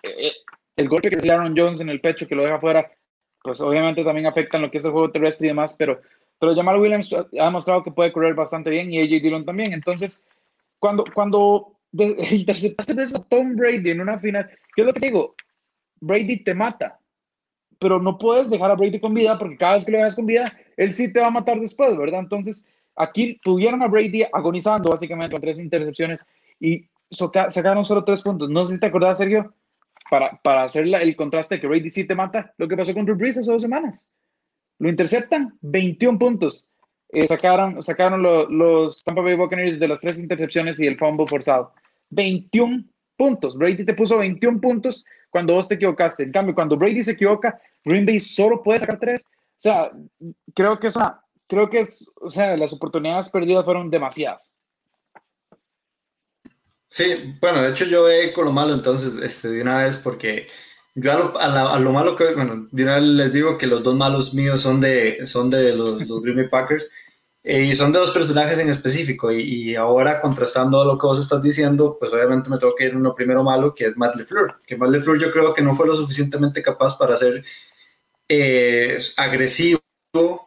eh, 0.02 0.32
el 0.78 0.88
golpe 0.88 1.10
que 1.10 1.16
le 1.16 1.30
Aaron 1.30 1.54
Jones 1.56 1.80
en 1.80 1.90
el 1.90 2.00
pecho 2.00 2.26
que 2.26 2.34
lo 2.34 2.44
deja 2.44 2.58
fuera 2.58 2.90
pues 3.42 3.60
obviamente 3.60 4.04
también 4.04 4.26
afectan 4.26 4.62
lo 4.62 4.70
que 4.70 4.78
es 4.78 4.84
el 4.84 4.92
juego 4.92 5.10
terrestre 5.10 5.46
y 5.46 5.48
demás, 5.48 5.74
pero, 5.78 6.00
pero 6.38 6.54
Jamal 6.54 6.80
Williams 6.80 7.12
ha 7.12 7.44
demostrado 7.44 7.82
que 7.82 7.90
puede 7.90 8.12
correr 8.12 8.34
bastante 8.34 8.70
bien 8.70 8.92
y 8.92 9.00
AJ 9.00 9.22
Dillon 9.22 9.44
también. 9.44 9.72
Entonces, 9.72 10.24
cuando, 10.78 11.04
cuando 11.14 11.72
interceptaste 11.92 12.92
a 12.92 13.22
Tom 13.28 13.56
Brady 13.56 13.90
en 13.90 14.00
una 14.00 14.18
final, 14.18 14.50
¿qué 14.74 14.82
es 14.82 14.86
lo 14.86 14.92
que 14.92 15.06
digo? 15.06 15.34
Brady 16.00 16.44
te 16.44 16.54
mata, 16.54 16.98
pero 17.78 18.00
no 18.00 18.18
puedes 18.18 18.50
dejar 18.50 18.70
a 18.70 18.74
Brady 18.74 19.00
con 19.00 19.14
vida 19.14 19.38
porque 19.38 19.56
cada 19.56 19.74
vez 19.74 19.84
que 19.84 19.92
lo 19.92 19.98
dejas 19.98 20.14
con 20.14 20.26
vida, 20.26 20.52
él 20.76 20.92
sí 20.92 21.12
te 21.12 21.20
va 21.20 21.28
a 21.28 21.30
matar 21.30 21.60
después, 21.60 21.96
¿verdad? 21.96 22.20
Entonces, 22.20 22.66
aquí 22.96 23.40
tuvieron 23.42 23.82
a 23.82 23.88
Brady 23.88 24.24
agonizando 24.32 24.90
básicamente 24.90 25.32
con 25.32 25.40
tres 25.40 25.58
intercepciones 25.58 26.20
y 26.60 26.84
sacaron 27.10 27.84
solo 27.84 28.04
tres 28.04 28.22
puntos. 28.22 28.50
No 28.50 28.66
sé 28.66 28.74
si 28.74 28.80
te 28.80 28.86
acordás, 28.86 29.18
Sergio, 29.18 29.54
para, 30.10 30.40
para 30.42 30.64
hacer 30.64 30.86
el 30.86 31.16
contraste 31.16 31.60
que 31.60 31.66
Brady 31.66 31.90
sí 31.90 32.04
te 32.04 32.14
mata, 32.14 32.52
lo 32.58 32.68
que 32.68 32.76
pasó 32.76 32.94
con 32.94 33.04
Drew 33.04 33.16
Brees 33.16 33.38
hace 33.38 33.50
dos 33.50 33.62
semanas. 33.62 34.04
Lo 34.78 34.88
interceptan, 34.88 35.56
21 35.60 36.18
puntos. 36.18 36.68
Eh, 37.10 37.26
sacaron 37.26 37.82
sacaron 37.82 38.22
los 38.22 39.02
Tampa 39.02 39.22
Bay 39.22 39.34
Buccaneers 39.34 39.78
de 39.78 39.88
las 39.88 40.02
tres 40.02 40.18
intercepciones 40.18 40.78
y 40.78 40.86
el 40.86 40.98
fumble 40.98 41.26
forzado. 41.26 41.72
21 42.10 42.84
puntos. 43.16 43.56
Brady 43.56 43.84
te 43.84 43.94
puso 43.94 44.18
21 44.18 44.60
puntos 44.60 45.04
cuando 45.30 45.54
vos 45.54 45.68
te 45.68 45.74
equivocaste. 45.74 46.22
En 46.22 46.32
cambio, 46.32 46.54
cuando 46.54 46.76
Brady 46.76 47.02
se 47.02 47.12
equivoca, 47.12 47.60
Green 47.84 48.06
Bay 48.06 48.20
solo 48.20 48.62
puede 48.62 48.80
sacar 48.80 48.98
tres. 48.98 49.22
O 49.24 49.60
sea, 49.60 49.90
creo 50.54 50.78
que 50.78 50.88
es 50.88 50.96
creo 51.48 51.68
que 51.68 51.80
es, 51.80 52.08
o 52.20 52.30
sea, 52.30 52.56
las 52.56 52.72
oportunidades 52.72 53.30
perdidas 53.30 53.64
fueron 53.64 53.90
demasiadas. 53.90 54.52
Sí, 56.90 57.36
bueno, 57.40 57.62
de 57.62 57.70
hecho 57.70 57.84
yo 57.84 58.04
ve 58.04 58.32
con 58.32 58.46
lo 58.46 58.52
malo 58.52 58.72
entonces, 58.72 59.14
este, 59.22 59.48
de 59.48 59.62
una 59.62 59.84
vez, 59.84 59.98
porque 59.98 60.46
yo 60.94 61.12
a 61.38 61.78
lo, 61.78 61.92
malo 61.92 62.16
que, 62.16 62.34
bueno, 62.34 62.66
de 62.72 62.82
una 62.82 62.96
vez 62.96 63.04
les 63.04 63.32
digo 63.32 63.58
que 63.58 63.66
los 63.66 63.82
dos 63.82 63.94
malos 63.94 64.34
míos 64.34 64.62
son 64.62 64.80
de, 64.80 65.26
son 65.26 65.50
de 65.50 65.74
los, 65.74 66.08
los 66.08 66.22
Green 66.22 66.36
Bay 66.36 66.48
Packers, 66.48 66.90
eh, 67.44 67.62
y 67.64 67.74
son 67.74 67.92
de 67.92 67.98
dos 67.98 68.10
personajes 68.10 68.58
en 68.58 68.70
específico, 68.70 69.30
y, 69.30 69.76
ahora 69.76 70.20
contrastando 70.20 70.84
lo 70.84 70.98
que 70.98 71.06
vos 71.06 71.20
estás 71.20 71.42
diciendo, 71.42 71.96
pues 72.00 72.12
obviamente 72.12 72.50
me 72.50 72.58
tengo 72.58 72.74
que 72.74 72.86
ir 72.86 72.96
uno 72.96 73.14
primero 73.14 73.44
malo, 73.44 73.74
que 73.74 73.86
es 73.86 73.96
Matt 73.96 74.16
LeFleur, 74.16 74.56
que 74.66 74.76
Matt 74.76 74.90
LeFleur 74.90 75.18
yo 75.18 75.30
creo 75.30 75.54
que 75.54 75.62
no 75.62 75.74
fue 75.76 75.86
lo 75.86 75.96
suficientemente 75.96 76.62
capaz 76.62 76.96
para 76.98 77.16
ser 77.16 77.44
eh, 78.28 78.98
agresivo, 79.16 79.80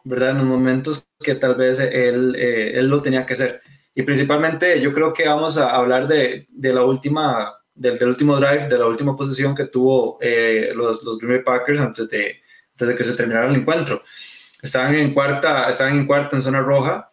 ¿verdad? 0.04 0.30
En 0.30 0.38
los 0.38 0.46
momentos 0.46 1.06
que 1.20 1.34
tal 1.36 1.54
vez 1.54 1.78
él, 1.78 2.34
eh, 2.36 2.72
él 2.74 2.88
lo 2.88 3.00
tenía 3.00 3.26
que 3.26 3.34
hacer. 3.34 3.62
Y 3.94 4.02
principalmente 4.02 4.80
yo 4.80 4.92
creo 4.92 5.12
que 5.12 5.28
vamos 5.28 5.58
a 5.58 5.74
hablar 5.76 6.08
de, 6.08 6.46
de 6.48 6.72
la 6.72 6.84
última, 6.84 7.54
del, 7.74 7.98
del, 7.98 8.08
último 8.08 8.36
drive, 8.36 8.68
de 8.68 8.78
la 8.78 8.86
última 8.86 9.14
posición 9.16 9.54
que 9.54 9.66
tuvo 9.66 10.18
eh, 10.20 10.72
los, 10.74 11.02
los 11.02 11.18
Green 11.18 11.36
Bay 11.36 11.44
Packers 11.44 11.80
antes 11.80 12.08
de, 12.08 12.40
antes 12.72 12.88
de 12.88 12.94
que 12.94 13.04
se 13.04 13.14
terminara 13.14 13.48
el 13.48 13.56
encuentro. 13.56 14.02
Estaban 14.62 14.94
en 14.94 15.12
cuarta, 15.12 15.68
estaban 15.68 15.98
en 15.98 16.06
cuarta 16.06 16.36
en 16.36 16.42
zona 16.42 16.60
roja 16.60 17.10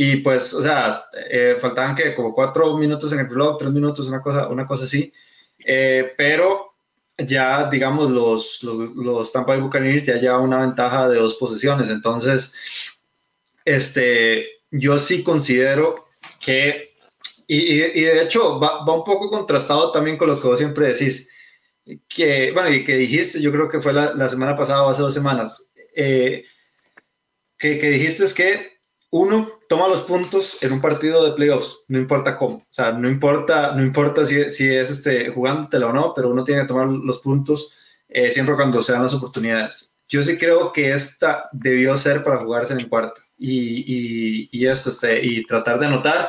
y 0.00 0.16
pues, 0.18 0.54
o 0.54 0.62
sea, 0.62 1.06
eh, 1.28 1.56
faltaban 1.60 1.96
que 1.96 2.14
como 2.14 2.32
cuatro 2.32 2.76
minutos 2.78 3.12
en 3.12 3.18
el 3.18 3.28
reloj, 3.28 3.58
tres 3.58 3.72
minutos, 3.72 4.06
una 4.08 4.22
cosa, 4.22 4.48
una 4.48 4.66
cosa 4.66 4.84
así. 4.84 5.12
Eh, 5.58 6.14
pero 6.16 6.74
ya, 7.18 7.68
digamos, 7.68 8.10
los, 8.10 8.62
los, 8.62 8.78
los 8.94 9.32
Tampa 9.32 9.52
Bay 9.54 9.60
Buccaneers 9.60 10.04
ya 10.04 10.16
llevan 10.16 10.42
una 10.42 10.60
ventaja 10.60 11.08
de 11.08 11.18
dos 11.18 11.34
posiciones. 11.34 11.90
Entonces, 11.90 12.54
este, 13.64 14.57
yo 14.70 14.98
sí 14.98 15.22
considero 15.22 15.94
que, 16.40 16.94
y, 17.46 17.56
y, 17.56 18.02
de 18.02 18.22
hecho 18.22 18.60
va, 18.60 18.80
un 18.80 19.04
poco 19.04 19.30
contrastado 19.30 19.92
también 19.92 20.16
con 20.16 20.28
lo 20.28 20.40
que 20.40 20.48
vos 20.48 20.58
siempre 20.58 20.88
decís, 20.88 21.28
que, 22.08 22.52
bueno, 22.52 22.70
y 22.70 22.84
que 22.84 22.96
dijiste, 22.96 23.40
yo 23.40 23.50
creo 23.50 23.68
que 23.68 23.80
fue 23.80 23.92
la, 23.92 24.28
semana 24.28 24.56
pasada 24.56 24.84
o 24.84 24.90
hace 24.90 25.02
dos 25.02 25.14
semanas, 25.14 25.72
eh, 25.94 26.44
que, 27.58 27.76
dijiste 27.76 28.24
es 28.24 28.34
que 28.34 28.78
uno 29.10 29.50
toma 29.68 29.88
los 29.88 30.02
puntos 30.02 30.62
en 30.62 30.72
un 30.72 30.80
partido 30.80 31.24
de 31.24 31.32
playoffs, 31.32 31.78
no 31.88 31.98
importa 31.98 32.36
cómo, 32.36 32.56
o 32.56 32.66
sea, 32.70 32.92
no 32.92 33.08
importa, 33.08 33.74
no 33.74 33.82
importa 33.82 34.26
si, 34.26 34.50
si 34.50 34.68
es 34.68 34.90
este, 34.90 35.30
jugándotela 35.30 35.86
o 35.86 35.92
no, 35.92 36.12
pero 36.14 36.28
uno 36.28 36.44
tiene 36.44 36.62
que 36.62 36.68
tomar 36.68 36.88
los 36.88 37.20
puntos 37.20 37.74
eh, 38.08 38.30
siempre 38.30 38.54
cuando 38.54 38.82
se 38.82 38.92
dan 38.92 39.02
las 39.02 39.14
oportunidades. 39.14 39.96
Yo 40.08 40.22
sí 40.22 40.38
creo 40.38 40.72
que 40.72 40.92
esta 40.92 41.50
debió 41.52 41.96
ser 41.96 42.24
para 42.24 42.38
jugarse 42.38 42.72
en 42.72 42.88
cuarto 42.88 43.20
y, 43.38 44.48
y, 44.50 44.66
eso, 44.66 44.90
este, 44.90 45.24
y 45.24 45.44
tratar 45.44 45.78
de 45.78 45.86
anotar. 45.86 46.28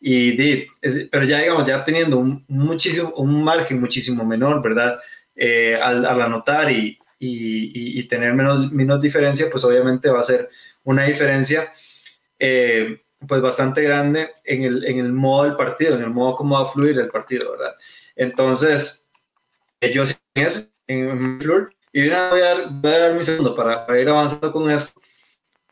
Y 0.00 0.66
pero 1.10 1.24
ya 1.24 1.38
digamos, 1.40 1.66
ya 1.66 1.84
teniendo 1.84 2.18
un, 2.18 2.44
muchísimo, 2.48 3.10
un 3.16 3.42
margen 3.42 3.80
muchísimo 3.80 4.24
menor, 4.24 4.62
¿verdad? 4.62 4.98
Eh, 5.34 5.78
al, 5.80 6.04
al, 6.04 6.20
anotar 6.20 6.70
y, 6.70 6.98
y, 7.18 8.02
tener 8.08 8.34
menos, 8.34 8.72
menos 8.72 9.00
diferencia, 9.00 9.48
pues 9.50 9.64
obviamente 9.64 10.08
va 10.08 10.20
a 10.20 10.24
ser 10.24 10.48
una 10.84 11.04
diferencia 11.04 11.72
eh, 12.38 13.02
pues 13.26 13.40
bastante 13.40 13.82
grande 13.82 14.30
en 14.44 14.62
el, 14.62 14.84
en 14.84 14.98
el 14.98 15.12
modo 15.12 15.44
del 15.44 15.56
partido, 15.56 15.96
en 15.96 16.02
el 16.02 16.10
modo 16.10 16.36
como 16.36 16.54
va 16.56 16.68
a 16.68 16.72
fluir 16.72 16.98
el 16.98 17.08
partido, 17.08 17.52
¿verdad? 17.52 17.74
Entonces, 18.14 19.08
eh, 19.80 19.92
yo 19.92 20.06
sí 20.06 20.14
eso, 20.34 20.62
en 20.86 21.40
Flur, 21.40 21.74
y 21.92 22.02
voy 22.02 22.10
a, 22.10 22.34
dar, 22.34 22.68
voy 22.70 22.92
a 22.92 22.98
dar 22.98 23.14
mi 23.14 23.24
segundo 23.24 23.56
para, 23.56 23.86
para 23.86 24.00
ir 24.00 24.08
avanzando 24.08 24.52
con 24.52 24.70
esto 24.70 25.00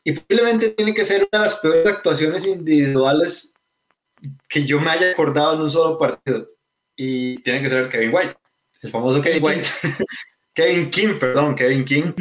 y 0.07 0.13
posiblemente 0.13 0.69
tiene 0.69 0.93
que 0.93 1.03
ser 1.03 1.27
una 1.29 1.41
de 1.41 1.49
las 1.49 1.55
peores 1.55 1.85
actuaciones 1.85 2.45
individuales 2.47 3.55
que 4.47 4.63
yo 4.63 4.79
me 4.79 4.89
haya 4.89 5.11
acordado 5.11 5.55
en 5.55 5.61
un 5.63 5.69
solo 5.69 5.97
partido. 5.97 6.47
Y 6.95 7.39
tiene 7.39 7.61
que 7.61 7.69
ser 7.69 7.79
el 7.79 7.89
Kevin 7.89 8.13
White, 8.13 8.37
el 8.83 8.89
famoso 8.89 9.21
Kevin 9.21 9.43
White. 9.43 9.67
Kevin 10.53 10.89
King, 10.91 11.19
perdón, 11.19 11.57
Kevin 11.57 11.83
King. 11.83 12.13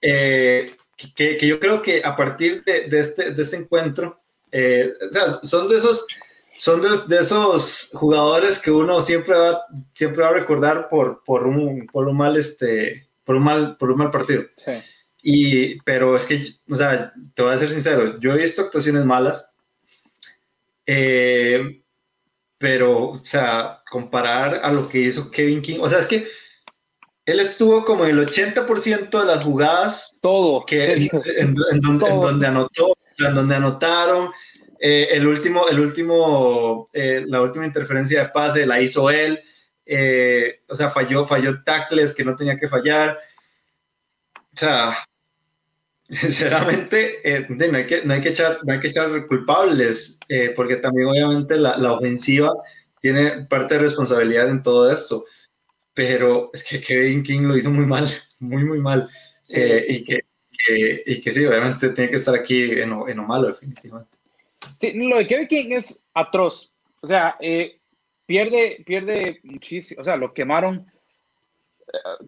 Eh, 0.00 0.74
que, 0.96 1.36
que, 1.36 1.46
yo 1.46 1.60
creo 1.60 1.82
que 1.82 2.00
a 2.02 2.16
partir 2.16 2.64
de, 2.64 2.88
de, 2.88 3.00
este, 3.00 3.32
de 3.32 3.42
este, 3.42 3.58
encuentro, 3.58 4.22
eh, 4.50 4.90
o 5.06 5.12
sea, 5.12 5.30
son 5.42 5.68
de 5.68 5.76
esos, 5.76 6.06
son 6.56 6.80
de, 6.80 6.88
de, 7.14 7.20
esos 7.20 7.90
jugadores 7.92 8.58
que 8.58 8.70
uno 8.70 9.02
siempre 9.02 9.36
va, 9.36 9.62
siempre 9.92 10.22
va 10.22 10.30
a 10.30 10.34
recordar 10.40 10.88
por, 10.88 11.22
por, 11.22 11.46
un, 11.46 11.86
por 11.86 12.08
un 12.08 12.16
mal, 12.16 12.38
este, 12.38 13.10
por 13.24 13.36
un 13.36 13.42
mal, 13.42 13.76
por 13.76 13.90
un 13.90 13.98
mal 13.98 14.10
partido. 14.10 14.44
Sí. 14.56 14.72
Y, 15.22 15.80
pero 15.82 16.16
es 16.16 16.24
que, 16.24 16.46
o 16.68 16.74
sea, 16.74 17.12
te 17.34 17.42
voy 17.42 17.54
a 17.54 17.58
ser 17.58 17.70
sincero, 17.70 18.18
yo 18.20 18.32
he 18.32 18.38
visto 18.38 18.62
actuaciones 18.62 19.04
malas, 19.04 19.52
eh, 20.86 21.82
pero, 22.58 23.10
o 23.10 23.24
sea, 23.24 23.82
comparar 23.88 24.60
a 24.62 24.72
lo 24.72 24.88
que 24.88 25.00
hizo 25.00 25.30
Kevin 25.30 25.62
King, 25.62 25.78
o 25.80 25.88
sea, 25.88 25.98
es 25.98 26.06
que 26.06 26.26
él 27.26 27.40
estuvo 27.40 27.84
como 27.84 28.04
en 28.04 28.18
el 28.18 28.26
80% 28.26 29.20
de 29.20 29.24
las 29.24 29.44
jugadas. 29.44 30.18
Todo. 30.20 30.64
Que, 30.64 30.92
en, 30.92 31.54
donde, 31.54 32.46
anotó, 32.46 32.96
en 33.18 33.34
donde 33.34 33.54
anotaron. 33.54 34.30
Eh, 34.80 35.08
el 35.12 35.28
último, 35.28 35.68
el 35.68 35.78
último, 35.78 36.88
eh, 36.92 37.24
la 37.26 37.40
última 37.42 37.66
interferencia 37.66 38.24
de 38.24 38.28
pase 38.30 38.66
la 38.66 38.80
hizo 38.80 39.10
él. 39.10 39.40
o 40.68 40.74
sea, 40.74 40.90
falló, 40.90 41.24
falló 41.24 41.62
tackles 41.62 42.14
que 42.14 42.24
no 42.24 42.34
tenía 42.34 42.56
que 42.56 42.68
fallar. 42.68 43.18
O 44.52 44.56
sea, 44.56 44.98
sinceramente, 46.10 47.20
eh, 47.24 47.46
no, 47.48 47.76
hay 47.76 47.86
que, 47.86 48.04
no, 48.04 48.14
hay 48.14 48.20
que 48.20 48.30
echar, 48.30 48.58
no 48.64 48.72
hay 48.72 48.80
que 48.80 48.88
echar 48.88 49.26
culpables, 49.26 50.18
eh, 50.28 50.52
porque 50.56 50.76
también 50.76 51.08
obviamente 51.08 51.56
la, 51.56 51.76
la, 51.76 51.92
ofensiva 51.92 52.52
tiene 53.00 53.46
parte 53.46 53.74
de 53.74 53.82
responsabilidad 53.82 54.48
en 54.48 54.62
todo 54.62 54.90
esto. 54.90 55.24
Pero 55.94 56.50
es 56.52 56.64
que 56.64 56.80
Kevin 56.80 57.22
King 57.22 57.42
lo 57.42 57.56
hizo 57.56 57.70
muy 57.70 57.86
mal, 57.86 58.08
muy, 58.40 58.64
muy 58.64 58.80
mal. 58.80 59.08
Eh, 59.52 59.84
y, 59.88 60.04
que, 60.04 60.20
que, 60.66 61.02
y 61.06 61.20
que 61.20 61.32
sí, 61.32 61.44
obviamente 61.44 61.90
tiene 61.90 62.10
que 62.10 62.16
estar 62.16 62.34
aquí 62.34 62.80
en 62.80 62.90
lo, 62.90 63.08
en 63.08 63.16
lo 63.16 63.24
malo, 63.24 63.48
definitivamente. 63.48 64.16
Sí, 64.80 64.92
lo 64.94 65.16
de 65.16 65.26
Kevin 65.26 65.48
King 65.48 65.68
es 65.70 66.02
atroz. 66.14 66.72
O 67.02 67.06
sea, 67.06 67.36
pierde, 68.26 68.82
pierde 68.86 69.40
muchísimo. 69.42 70.00
O 70.00 70.04
sea, 70.04 70.16
lo 70.16 70.32
quemaron. 70.32 70.90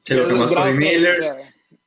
Sí, 0.05 0.15
lo 0.15 0.29
quemó 0.29 0.73
Miller. 0.73 1.37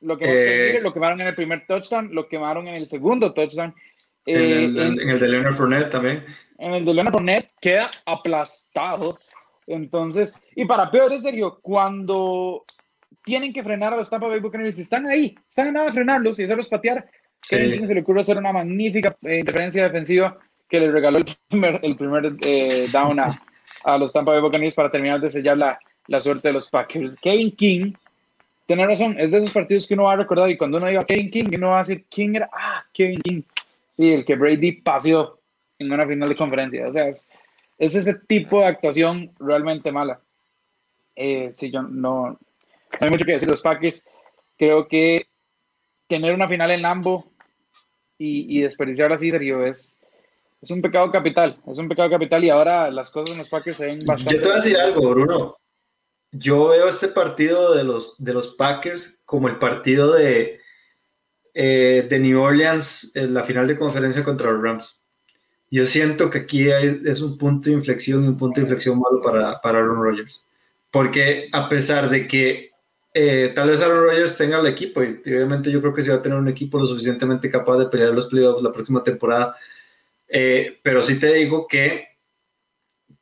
Lo, 0.00 0.18
que 0.18 0.76
eh, 0.76 0.80
lo 0.80 0.92
quemaron 0.92 1.20
en 1.20 1.28
el 1.28 1.34
primer 1.34 1.66
touchdown, 1.66 2.10
lo 2.12 2.28
quemaron 2.28 2.68
en 2.68 2.74
el 2.74 2.88
segundo 2.88 3.32
touchdown. 3.32 3.74
en, 4.26 4.36
el, 4.36 4.78
eh, 4.78 5.02
en, 5.02 5.10
el, 5.10 5.20
de 5.20 5.28
Leonard 5.28 5.54
Fournette 5.54 5.90
también. 5.90 6.24
En 6.58 6.74
el 6.74 6.84
de 6.84 6.94
Leonard 6.94 7.12
Fournette 7.12 7.50
queda 7.60 7.90
aplastado. 8.04 9.18
Entonces, 9.66 10.34
y 10.54 10.64
para 10.64 10.90
peor 10.90 11.12
es 11.12 11.22
serio, 11.22 11.58
cuando 11.62 12.64
tienen 13.24 13.52
que 13.52 13.64
frenar 13.64 13.92
a 13.92 13.96
los 13.96 14.10
Tampa 14.10 14.28
Bay 14.28 14.40
Buccaneers, 14.40 14.78
están 14.78 15.06
ahí, 15.06 15.34
están 15.48 15.68
a 15.68 15.72
nada 15.72 15.86
de 15.86 15.92
frenarlos 15.92 16.38
y 16.38 16.44
hacerlos 16.44 16.68
patear. 16.68 17.08
Sí. 17.42 17.86
se 17.86 17.94
le 17.94 18.00
ocurre 18.00 18.20
hacer 18.20 18.38
una 18.38 18.52
magnífica 18.52 19.16
eh, 19.22 19.38
interferencia 19.38 19.84
defensiva 19.84 20.36
que 20.68 20.80
le 20.80 20.90
regaló 20.90 21.18
el 21.18 21.24
primer, 21.48 21.78
el 21.82 21.96
primer 21.96 22.36
down 22.90 23.20
a, 23.20 23.40
a, 23.84 23.98
los 23.98 24.12
Tampa 24.12 24.32
Bay 24.32 24.40
Buccaneers 24.40 24.74
para 24.74 24.90
terminar 24.90 25.20
de 25.20 25.30
sellar 25.30 25.56
la, 25.56 25.78
la 26.08 26.20
suerte 26.20 26.48
de 26.48 26.54
los 26.54 26.68
Packers. 26.68 27.16
Kane 27.22 27.54
King 27.56 27.92
Tiene 28.66 28.86
razón, 28.86 29.16
es 29.18 29.30
de 29.30 29.38
esos 29.38 29.52
partidos 29.52 29.86
que 29.86 29.94
uno 29.94 30.04
va 30.04 30.14
a 30.14 30.16
recordar 30.16 30.50
y 30.50 30.56
cuando 30.56 30.78
uno 30.78 30.88
diga 30.88 31.04
Kevin 31.04 31.30
King, 31.30 31.44
uno 31.54 31.68
va 31.68 31.80
a 31.80 31.84
decir, 31.84 32.04
¿quién 32.10 32.34
era? 32.34 32.50
Ah, 32.52 32.84
Kevin 32.92 33.20
King. 33.20 33.42
Sí, 33.96 34.12
el 34.12 34.24
que 34.24 34.34
Brady 34.34 34.72
paseó 34.72 35.38
en 35.78 35.92
una 35.92 36.06
final 36.06 36.28
de 36.28 36.36
conferencia. 36.36 36.88
O 36.88 36.92
sea, 36.92 37.08
es, 37.08 37.30
es 37.78 37.94
ese 37.94 38.14
tipo 38.26 38.60
de 38.60 38.66
actuación 38.66 39.30
realmente 39.38 39.92
mala. 39.92 40.20
Eh, 41.14 41.50
sí, 41.52 41.70
yo 41.70 41.82
no, 41.82 42.30
no 42.30 42.38
hay 43.00 43.10
mucho 43.10 43.24
que 43.24 43.32
decir. 43.32 43.48
Los 43.48 43.62
Packers 43.62 44.04
creo 44.58 44.88
que 44.88 45.26
tener 46.08 46.34
una 46.34 46.48
final 46.48 46.70
en 46.72 46.82
Lambo 46.82 47.24
y, 48.18 48.58
y 48.58 48.62
desperdiciar 48.62 49.12
así, 49.12 49.30
Sergio, 49.30 49.64
es, 49.64 49.98
es 50.60 50.70
un 50.70 50.82
pecado 50.82 51.10
capital, 51.10 51.56
es 51.66 51.78
un 51.78 51.88
pecado 51.88 52.10
capital 52.10 52.42
y 52.42 52.50
ahora 52.50 52.90
las 52.90 53.10
cosas 53.10 53.30
en 53.30 53.38
los 53.38 53.48
Packers 53.48 53.76
se 53.76 53.86
ven 53.86 54.04
bastante... 54.04 54.34
Yo 54.34 54.40
te 54.40 54.46
voy 54.48 54.52
a 54.52 54.60
decir 54.60 54.76
algo, 54.76 55.10
Bruno. 55.10 55.56
Yo 56.38 56.68
veo 56.68 56.88
este 56.88 57.08
partido 57.08 57.74
de 57.74 57.84
los, 57.84 58.16
de 58.18 58.34
los 58.34 58.48
Packers 58.54 59.22
como 59.24 59.48
el 59.48 59.58
partido 59.58 60.12
de, 60.12 60.60
eh, 61.54 62.06
de 62.08 62.18
New 62.18 62.40
Orleans 62.40 63.12
en 63.14 63.32
la 63.34 63.44
final 63.44 63.66
de 63.66 63.78
conferencia 63.78 64.24
contra 64.24 64.50
los 64.50 64.62
Rams. 64.62 65.00
Yo 65.70 65.86
siento 65.86 66.30
que 66.30 66.38
aquí 66.38 66.68
es 66.70 67.22
un 67.22 67.36
punto 67.38 67.70
de 67.70 67.76
inflexión 67.76 68.24
y 68.24 68.28
un 68.28 68.36
punto 68.36 68.60
de 68.60 68.66
inflexión 68.66 68.98
malo 68.98 69.20
para, 69.20 69.60
para 69.60 69.78
Aaron 69.78 70.02
Rodgers. 70.02 70.44
Porque 70.90 71.48
a 71.52 71.68
pesar 71.68 72.08
de 72.08 72.28
que 72.28 72.70
eh, 73.14 73.52
tal 73.54 73.70
vez 73.70 73.80
Aaron 73.80 74.04
Rodgers 74.04 74.36
tenga 74.36 74.60
el 74.60 74.66
equipo, 74.66 75.02
y 75.02 75.20
obviamente 75.24 75.70
yo 75.70 75.80
creo 75.80 75.94
que 75.94 76.02
sí 76.02 76.10
va 76.10 76.16
a 76.16 76.22
tener 76.22 76.38
un 76.38 76.48
equipo 76.48 76.78
lo 76.78 76.86
suficientemente 76.86 77.50
capaz 77.50 77.78
de 77.78 77.86
pelear 77.86 78.10
los 78.10 78.26
playoffs 78.26 78.62
la 78.62 78.72
próxima 78.72 79.02
temporada, 79.02 79.56
eh, 80.28 80.78
pero 80.82 81.02
sí 81.02 81.18
te 81.18 81.32
digo 81.32 81.66
que, 81.66 82.08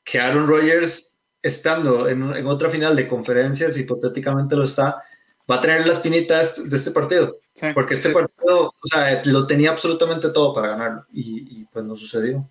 que 0.03 0.19
Aaron 0.19 0.49
Rodgers, 0.49 1.14
estando 1.45 2.09
en, 2.09 2.35
en, 2.35 2.47
otra 2.47 2.71
final 2.71 2.97
de 2.97 3.07
conferencias, 3.07 3.77
hipotéticamente 3.77 4.57
lo 4.57 4.65
está, 4.65 5.03
va 5.49 5.57
a 5.57 5.61
tener 5.61 5.87
la 5.87 5.93
espinita 5.93 6.37
de 6.37 6.43
este, 6.43 6.63
este 6.75 6.91
partido. 6.91 7.37
Sí, 7.53 7.67
porque 7.75 7.95
este 7.95 8.09
sí. 8.09 8.15
partido, 8.15 8.69
o 8.69 8.87
sea, 8.87 9.23
lo 9.27 9.47
tenía 9.47 9.71
absolutamente 9.71 10.31
todo 10.31 10.55
para 10.55 10.69
ganarlo 10.69 11.05
y, 11.13 11.61
y, 11.61 11.65
pues 11.67 11.85
no 11.85 11.95
sucedió. 11.97 12.49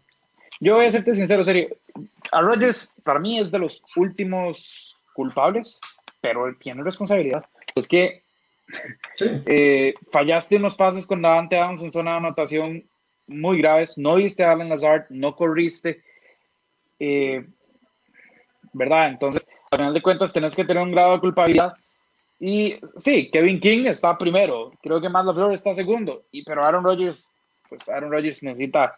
Yo 0.60 0.76
voy 0.76 0.86
a 0.86 0.92
serte 0.92 1.16
sincero, 1.16 1.44
serio. 1.44 1.70
A 2.32 2.42
Rodgers, 2.42 2.88
para 3.04 3.20
mí, 3.20 3.40
es 3.40 3.50
de 3.50 3.58
los 3.58 3.82
últimos 3.96 4.96
culpables, 5.14 5.82
pero 6.22 6.56
tiene 6.60 6.84
responsabilidad. 6.84 7.44
Es 7.74 7.88
que 7.88 8.24
sí. 9.16 9.26
eh, 9.48 9.96
fallaste 10.12 10.58
unos 10.58 10.76
pases 10.76 11.08
con 11.08 11.24
Davante 11.24 11.58
Adams 11.58 11.82
en 11.82 11.92
zona 11.92 12.12
de 12.12 12.18
anotación 12.18 12.84
muy 13.26 13.58
graves, 13.58 13.98
no 13.98 14.16
viste 14.16 14.44
a 14.44 14.52
Alan 14.52 14.70
Lazard, 14.70 15.06
no 15.10 15.36
corriste, 15.36 16.04
eh, 17.00 17.46
¿verdad? 18.74 19.08
Entonces, 19.08 19.48
al 19.72 19.80
final 19.80 19.94
de 19.94 20.02
cuentas, 20.02 20.34
tenés 20.34 20.56
que 20.56 20.66
tener 20.66 20.84
un 20.84 20.92
grado 20.92 21.14
de 21.14 21.20
culpabilidad. 21.20 21.74
Y 22.40 22.76
sí, 22.98 23.32
Kevin 23.32 23.60
King 23.60 23.86
está 23.86 24.18
primero, 24.18 24.74
creo 24.82 25.00
que 25.00 25.08
Matt 25.08 25.26
LaFleur 25.26 25.54
está 25.54 25.74
segundo, 25.76 26.24
y, 26.32 26.44
pero 26.44 26.66
Aaron 26.66 26.84
Rodgers, 26.84 27.32
pues 27.70 27.88
Aaron 27.88 28.12
Rodgers 28.12 28.44
necesita, 28.44 28.98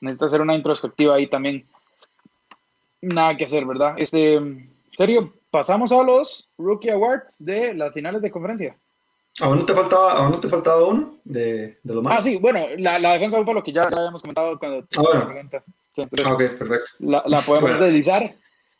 necesita 0.00 0.26
hacer 0.26 0.40
una 0.40 0.54
introspectiva 0.54 1.16
ahí 1.16 1.26
también. 1.26 1.66
Nada 3.00 3.36
que 3.36 3.44
hacer, 3.44 3.66
¿verdad? 3.66 3.94
Este, 3.96 4.40
serio, 4.96 5.34
pasamos 5.50 5.90
a 5.92 6.02
los 6.02 6.48
Rookie 6.56 6.90
Awards 6.90 7.44
de 7.44 7.74
las 7.74 7.92
finales 7.92 8.22
de 8.22 8.30
conferencia. 8.30 8.76
¿Aún 9.40 9.58
no 9.58 9.66
te 9.66 9.74
faltaba, 9.74 10.12
aún 10.12 10.30
no 10.30 10.40
te 10.40 10.48
faltaba 10.48 10.86
uno 10.86 11.18
de, 11.24 11.76
de 11.82 11.94
lo 11.94 12.00
más? 12.00 12.18
Ah, 12.18 12.22
sí, 12.22 12.36
bueno, 12.36 12.60
la, 12.78 13.00
la 13.00 13.14
defensa 13.14 13.42
fue 13.44 13.54
lo 13.54 13.64
que 13.64 13.72
ya, 13.72 13.90
ya, 13.90 13.96
habíamos 13.96 14.22
comentado 14.22 14.56
cuando... 14.58 14.86
Ah, 14.96 15.02
bueno. 15.02 15.26
Pregunta. 15.26 15.64
Sí, 15.94 16.02
entonces, 16.02 16.26
ah, 16.26 16.34
ok, 16.34 16.42
perfecto. 16.58 16.90
La, 17.00 17.22
la 17.26 17.40
podemos 17.40 17.70
bueno. 17.70 17.84
deslizar. 17.84 18.32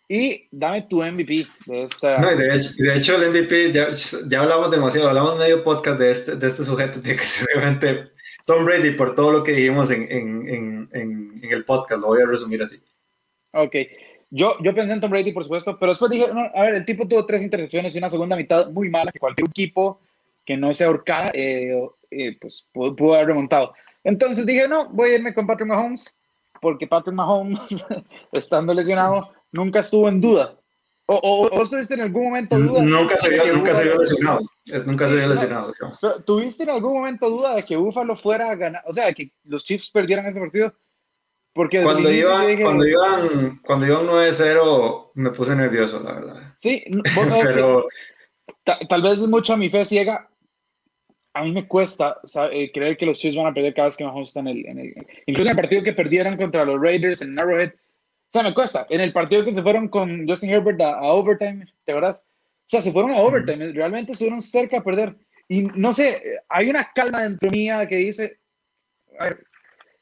Y 0.08 0.48
dame 0.50 0.82
tu 0.82 1.02
MVP 1.02 1.46
de 1.66 1.84
esta... 1.84 2.18
No, 2.18 2.36
de 2.36 2.56
hecho, 2.56 2.70
de 2.76 2.96
hecho 2.96 3.16
el 3.16 3.30
MVP, 3.30 3.72
ya, 3.72 3.88
ya 4.28 4.40
hablamos 4.40 4.70
demasiado, 4.70 5.08
hablamos 5.08 5.38
medio 5.38 5.64
podcast 5.64 5.98
de 5.98 6.10
este, 6.10 6.36
de 6.36 6.46
este 6.46 6.64
sujeto, 6.64 7.00
tiene 7.00 7.18
que 7.18 7.24
ser 7.26 7.46
realmente 7.46 8.10
Tom 8.44 8.64
Brady 8.64 8.92
por 8.92 9.14
todo 9.14 9.32
lo 9.32 9.42
que 9.42 9.52
dijimos 9.52 9.90
en, 9.90 10.02
en, 10.10 10.48
en, 10.48 10.90
en, 10.92 11.40
el 11.50 11.64
podcast, 11.64 12.02
lo 12.02 12.08
voy 12.08 12.22
a 12.22 12.26
resumir 12.26 12.62
así. 12.62 12.76
Ok, 13.52 13.76
yo, 14.30 14.56
yo 14.60 14.74
pensé 14.74 14.92
en 14.92 15.00
Tom 15.00 15.10
Brady, 15.10 15.32
por 15.32 15.44
supuesto, 15.44 15.78
pero 15.78 15.92
después 15.92 16.10
dije, 16.10 16.26
no, 16.34 16.50
a 16.54 16.62
ver, 16.62 16.74
el 16.74 16.84
tipo 16.84 17.08
tuvo 17.08 17.24
tres 17.24 17.42
intercepciones 17.42 17.94
y 17.94 17.98
una 17.98 18.10
segunda 18.10 18.36
mitad 18.36 18.70
muy 18.70 18.90
mala, 18.90 19.10
que 19.10 19.18
cualquier 19.18 19.48
equipo 19.48 20.00
que 20.44 20.56
no 20.58 20.74
se 20.74 20.84
ahorcara, 20.84 21.30
eh, 21.32 21.88
eh, 22.10 22.36
pues 22.38 22.68
pudo, 22.72 22.94
pudo, 22.94 23.14
haber 23.14 23.28
remontado. 23.28 23.72
Entonces 24.02 24.44
dije, 24.44 24.68
no, 24.68 24.90
voy 24.90 25.10
a 25.10 25.14
irme 25.14 25.32
con 25.32 25.46
Patrick 25.46 25.68
Mahomes, 25.68 26.14
porque 26.60 26.86
Patrick 26.86 27.14
Mahomes, 27.14 27.58
estando 28.32 28.74
lesionado, 28.74 29.32
nunca 29.54 29.80
estuvo 29.80 30.08
en 30.08 30.20
duda. 30.20 30.56
¿O, 31.06 31.16
o, 31.16 31.48
o 31.48 31.62
estuviste 31.62 31.94
en 31.94 32.00
algún 32.00 32.24
momento 32.24 32.58
duda? 32.58 32.82
Nunca 32.82 33.16
se 33.16 33.28
vio, 33.28 33.54
nunca 33.54 33.74
se 33.74 33.84
vio 33.84 33.98
lesionado. 33.98 34.40
Nunca 34.86 35.08
se 35.08 35.16
vio 35.16 35.26
lesionado. 35.26 35.74
¿Tuviste 36.24 36.62
en 36.62 36.70
algún 36.70 36.94
momento 36.94 37.28
duda 37.28 37.54
de 37.54 37.62
que 37.62 37.76
Buffalo 37.76 38.16
fuera 38.16 38.50
a 38.50 38.54
ganar? 38.54 38.82
O 38.86 38.92
sea, 38.92 39.06
de 39.06 39.14
que 39.14 39.32
los 39.44 39.64
Chiefs 39.64 39.90
perdieran 39.90 40.26
ese 40.26 40.40
partido. 40.40 40.74
Porque 41.52 41.82
cuando, 41.82 42.10
iba, 42.10 42.46
dije, 42.46 42.62
cuando 42.64 42.84
iban, 42.84 43.60
cuando 43.64 43.86
iban 43.86 44.06
9-0 44.06 45.10
me 45.14 45.30
puse 45.30 45.54
nervioso, 45.54 46.00
la 46.00 46.14
verdad. 46.14 46.54
Sí, 46.56 46.82
vos 47.14 47.28
sabes 47.28 47.52
pero... 47.52 47.86
Que, 48.64 48.86
tal 48.86 49.02
vez 49.02 49.18
mucho 49.18 49.52
a 49.52 49.56
mi 49.56 49.70
fe 49.70 49.84
ciega, 49.84 50.28
a 51.32 51.44
mí 51.44 51.52
me 51.52 51.68
cuesta 51.68 52.18
sabe, 52.24 52.72
creer 52.72 52.96
que 52.96 53.06
los 53.06 53.18
Chiefs 53.18 53.36
van 53.36 53.46
a 53.46 53.54
perder 53.54 53.72
cada 53.72 53.88
vez 53.88 53.96
que 53.96 54.04
Mahomes 54.04 54.30
está 54.30 54.40
en 54.40 54.48
el, 54.48 54.66
en 54.66 54.78
el, 54.78 54.94
Incluso 55.26 55.48
en 55.48 55.56
el 55.56 55.62
partido 55.62 55.82
que 55.84 55.92
perdieron 55.92 56.36
contra 56.36 56.64
los 56.64 56.80
Raiders 56.80 57.22
en 57.22 57.38
Arrowhead. 57.38 57.72
Sea, 58.34 58.42
me 58.42 58.52
cuesta. 58.52 58.84
En 58.90 59.00
el 59.00 59.12
partido 59.12 59.44
que 59.44 59.54
se 59.54 59.62
fueron 59.62 59.86
con 59.86 60.26
Justin 60.26 60.50
Herbert 60.50 60.80
a, 60.80 60.94
a 60.98 61.12
overtime, 61.12 61.66
¿te 61.84 61.92
acuerdas? 61.92 62.20
O 62.20 62.66
sea, 62.66 62.80
se 62.80 62.90
fueron 62.90 63.12
a 63.12 63.20
overtime. 63.20 63.70
Realmente 63.70 64.10
estuvieron 64.10 64.42
cerca 64.42 64.78
de 64.78 64.82
perder. 64.82 65.16
Y 65.48 65.62
no 65.76 65.92
sé, 65.92 66.20
hay 66.48 66.68
una 66.68 66.90
calma 66.92 67.22
dentro 67.22 67.48
mía 67.48 67.86
que 67.86 67.94
dice... 67.94 68.40
A 69.20 69.26
ver, 69.26 69.46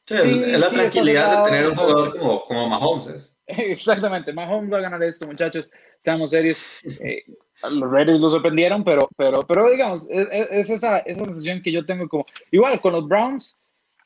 sí, 0.07 0.17
sí, 0.17 0.43
es 0.47 0.59
la 0.59 0.71
sí, 0.71 0.77
tranquilidad 0.77 1.45
de 1.45 1.51
tener 1.51 1.69
un 1.69 1.77
jugador 1.77 2.19
como, 2.19 2.45
como 2.47 2.69
Mahomes. 2.71 3.07
Es. 3.07 3.37
Exactamente. 3.47 4.33
Mahomes 4.33 4.73
va 4.73 4.79
a 4.79 4.81
ganar 4.81 5.03
esto, 5.03 5.27
muchachos. 5.27 5.71
Seamos 6.03 6.31
serios. 6.31 6.59
Eh, 6.85 7.25
los 7.71 7.91
Raiders 7.91 8.19
lo 8.19 8.31
sorprendieron, 8.31 8.83
pero, 8.83 9.11
pero, 9.15 9.43
pero 9.43 9.71
digamos, 9.71 10.09
es, 10.09 10.27
es, 10.31 10.71
esa, 10.71 11.01
esa 11.01 11.27
sensación 11.27 11.61
que 11.61 11.71
yo 11.71 11.85
tengo 11.85 12.09
como, 12.09 12.25
igual 12.51 12.81
con 12.81 12.95
los 12.95 13.07
Browns, 13.07 13.59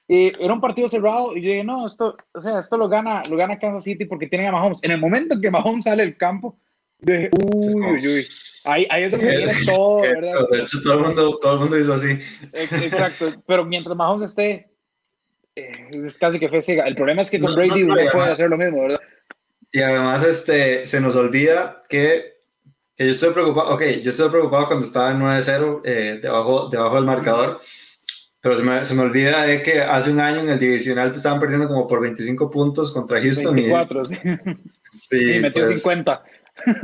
eh, 0.08 0.32
era 0.38 0.54
un 0.54 0.60
partido 0.60 0.88
cerrado 0.88 1.36
y 1.36 1.42
yo 1.42 1.50
dije, 1.50 1.64
no, 1.64 1.84
esto, 1.84 2.16
o 2.32 2.40
sea, 2.40 2.60
esto 2.60 2.76
lo 2.76 2.88
gana, 2.88 3.22
lo 3.28 3.36
gana 3.36 3.58
Kansas 3.58 3.84
City 3.84 4.04
porque 4.04 4.28
tienen 4.28 4.48
a 4.48 4.52
Mahomes. 4.52 4.82
En 4.82 4.92
el 4.92 5.00
momento 5.00 5.34
en 5.34 5.40
que 5.40 5.50
Mahomes 5.50 5.84
sale 5.84 6.04
del 6.04 6.16
campo, 6.16 6.58
dije, 6.98 7.30
uy, 7.42 7.74
uy, 7.74 8.08
uy, 8.08 8.26
ahí, 8.64 8.86
ahí 8.90 9.02
es 9.04 9.10
donde 9.10 9.36
viene 9.36 9.54
todo, 9.66 10.00
¿verdad? 10.02 10.48
De 10.50 10.60
hecho, 10.60 10.82
todo 10.82 10.94
el 10.94 11.00
mundo, 11.00 11.38
todo 11.38 11.54
el 11.54 11.60
mundo 11.60 11.78
hizo 11.78 11.94
así. 11.94 12.18
Exacto, 12.52 13.32
pero 13.46 13.64
mientras 13.64 13.96
Mahomes 13.96 14.30
esté, 14.30 14.70
eh, 15.56 15.90
es 15.90 16.18
casi 16.18 16.38
que 16.38 16.48
fe 16.48 16.62
ciega. 16.62 16.84
El 16.84 16.94
problema 16.94 17.22
es 17.22 17.30
que 17.30 17.40
con 17.40 17.50
no, 17.50 17.56
Brady 17.56 17.82
no, 17.82 17.94
uno 17.94 18.02
puede 18.12 18.28
hacer 18.28 18.48
lo 18.48 18.56
mismo, 18.56 18.82
¿verdad? 18.82 19.00
Y 19.72 19.80
además, 19.80 20.24
este, 20.24 20.86
se 20.86 21.00
nos 21.00 21.16
olvida 21.16 21.82
que 21.88 22.36
que 22.96 23.04
yo 23.04 23.12
estoy 23.12 23.32
preocupado, 23.32 23.74
ok, 23.74 23.82
yo 24.02 24.10
estoy 24.10 24.30
preocupado 24.30 24.68
cuando 24.68 24.86
estaba 24.86 25.10
en 25.10 25.20
9-0 25.20 25.82
eh, 25.84 26.18
debajo, 26.22 26.68
debajo 26.68 26.94
del 26.94 27.04
marcador, 27.04 27.60
pero 28.46 28.58
se 28.58 28.62
me, 28.62 28.84
se 28.84 28.94
me, 28.94 29.02
olvida 29.02 29.42
de 29.42 29.60
que 29.60 29.80
hace 29.80 30.08
un 30.08 30.20
año 30.20 30.38
en 30.38 30.50
el 30.50 30.58
divisional 30.60 31.12
estaban 31.12 31.40
perdiendo 31.40 31.66
como 31.66 31.88
por 31.88 32.00
25 32.00 32.48
puntos 32.48 32.92
contra 32.92 33.20
Houston. 33.20 33.56
24, 33.56 34.02
y, 34.02 34.04
sí. 34.04 34.20
sí. 34.92 35.32
Y 35.32 35.40
metió 35.40 35.64
pues, 35.64 35.82
50. 35.82 36.22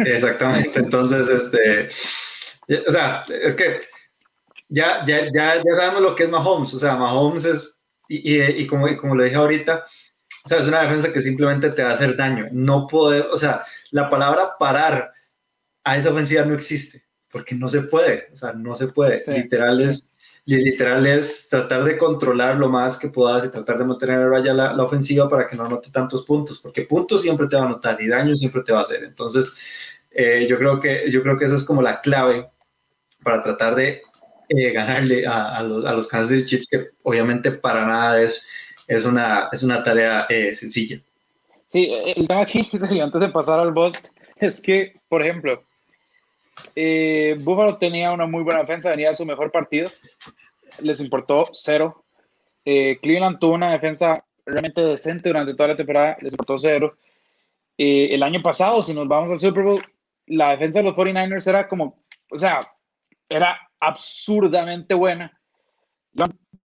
Exactamente, 0.01 0.81
entonces, 0.81 1.29
este, 1.29 2.81
o 2.85 2.91
sea, 2.91 3.25
es 3.29 3.55
que 3.55 3.83
ya, 4.69 5.05
ya, 5.05 5.31
ya, 5.33 5.63
ya 5.65 5.75
sabemos 5.77 6.03
lo 6.03 6.17
que 6.17 6.25
es 6.25 6.31
Mahomes, 6.31 6.75
o 6.75 6.81
sea, 6.81 6.97
Mahomes 6.97 7.45
es, 7.45 7.85
y, 8.09 8.35
y, 8.35 8.43
y 8.43 8.67
como, 8.67 8.89
y 8.89 8.97
como 8.97 9.15
lo 9.15 9.23
dije 9.23 9.37
ahorita, 9.37 9.85
o 10.45 10.49
sea, 10.49 10.59
es 10.59 10.67
una 10.67 10.83
defensa 10.83 11.13
que 11.13 11.21
simplemente 11.21 11.71
te 11.71 11.85
va 11.85 11.91
a 11.91 11.95
hacer 11.95 12.17
daño, 12.17 12.49
no 12.51 12.89
puede, 12.89 13.21
o 13.21 13.37
sea, 13.37 13.63
la 13.93 14.11
palabra 14.11 14.57
parar 14.59 15.13
a 15.85 15.97
esa 15.97 16.11
ofensiva 16.11 16.45
no 16.45 16.55
existe, 16.55 17.05
porque 17.31 17.55
no 17.55 17.69
se 17.69 17.83
puede, 17.83 18.31
o 18.33 18.37
sea, 18.37 18.53
no 18.53 18.75
se 18.75 18.89
puede. 18.89 19.23
Sí. 19.23 19.31
Literal, 19.31 19.81
es, 19.81 20.05
literal 20.45 21.07
es 21.07 21.49
tratar 21.49 21.85
de 21.85 21.97
controlar 21.97 22.57
lo 22.57 22.69
más 22.69 22.99
que 22.99 23.09
puedas 23.09 23.45
y 23.45 23.51
tratar 23.51 23.79
de 23.79 23.85
mantener 23.85 24.19
a 24.19 24.29
raya 24.29 24.53
la, 24.53 24.73
la, 24.73 24.85
ofensiva 24.85 25.29
para 25.29 25.47
que 25.47 25.57
no 25.57 25.65
anote 25.65 25.91
tantos 25.91 26.25
puntos, 26.25 26.59
porque 26.59 26.83
puntos 26.83 27.23
siempre 27.23 27.47
te 27.47 27.57
va 27.57 27.63
a 27.63 27.67
anotar 27.67 28.01
y 28.01 28.09
daño 28.09 28.35
siempre 28.35 28.63
te 28.63 28.73
va 28.73 28.81
a 28.81 28.83
hacer. 28.83 29.05
Entonces, 29.05 29.53
eh, 30.11 30.47
yo, 30.49 30.59
creo 30.59 30.81
que, 30.81 31.11
yo 31.11 31.23
creo 31.23 31.39
que 31.39 31.45
esa 31.45 31.55
es 31.55 31.65
como 31.65 31.81
la 31.81 32.01
clave 32.01 32.51
para 33.23 33.43
tratar 33.43 33.77
de 33.77 34.03
eh, 34.49 34.73
ganarle 34.73 35.27
a, 35.27 35.57
a, 35.57 35.63
los, 35.63 35.85
a 35.85 35.95
los 35.95 36.09
Kansas 36.09 36.31
City 36.31 36.45
Chiefs, 36.45 36.67
que 36.69 36.89
obviamente 37.05 37.53
para 37.53 37.87
nada 37.87 38.21
es, 38.21 38.47
es, 38.89 39.05
una, 39.05 39.49
es 39.53 39.63
una 39.63 39.83
tarea 39.83 40.27
eh, 40.29 40.53
sencilla. 40.55 41.01
Sí, 41.69 41.91
el 42.17 42.27
tema 42.27 42.43
aquí, 42.43 42.69
antes 43.01 43.21
de 43.21 43.29
pasar 43.29 43.61
al 43.61 43.73
Bust, 43.73 44.09
es 44.37 44.61
que, 44.61 45.01
por 45.09 45.23
ejemplo, 45.23 45.63
eh, 46.75 47.37
Buffalo 47.41 47.77
tenía 47.77 48.13
una 48.13 48.27
muy 48.27 48.43
buena 48.43 48.61
defensa, 48.61 48.91
venía 48.91 49.09
de 49.09 49.15
su 49.15 49.27
mejor 49.27 49.51
partido, 49.51 49.91
les 50.81 51.01
importó 51.01 51.49
cero. 51.53 52.05
Eh, 52.65 52.99
Cleveland 53.01 53.39
tuvo 53.39 53.55
una 53.55 53.73
defensa 53.73 54.25
realmente 54.47 54.81
decente 54.81 55.29
durante 55.29 55.55
toda 55.55 55.71
la 55.71 55.77
temporada, 55.77 56.17
les 56.21 56.33
importó 56.33 56.59
cero. 56.59 56.97
Eh, 57.79 58.09
el 58.15 58.23
año 58.23 58.43
pasado, 58.43 58.83
si 58.83 58.95
nos 58.95 59.09
vamos 59.09 59.31
al 59.31 59.41
Super 59.41 59.65
Bowl, 59.65 59.83
la 60.27 60.51
defensa 60.51 60.81
de 60.81 60.85
los 60.85 60.95
49ers 60.95 61.47
era 61.47 61.69
como, 61.69 62.05
o 62.31 62.39
sea, 62.39 62.71
era 63.29 63.59
absurdamente 63.81 64.95
buena. 64.95 65.39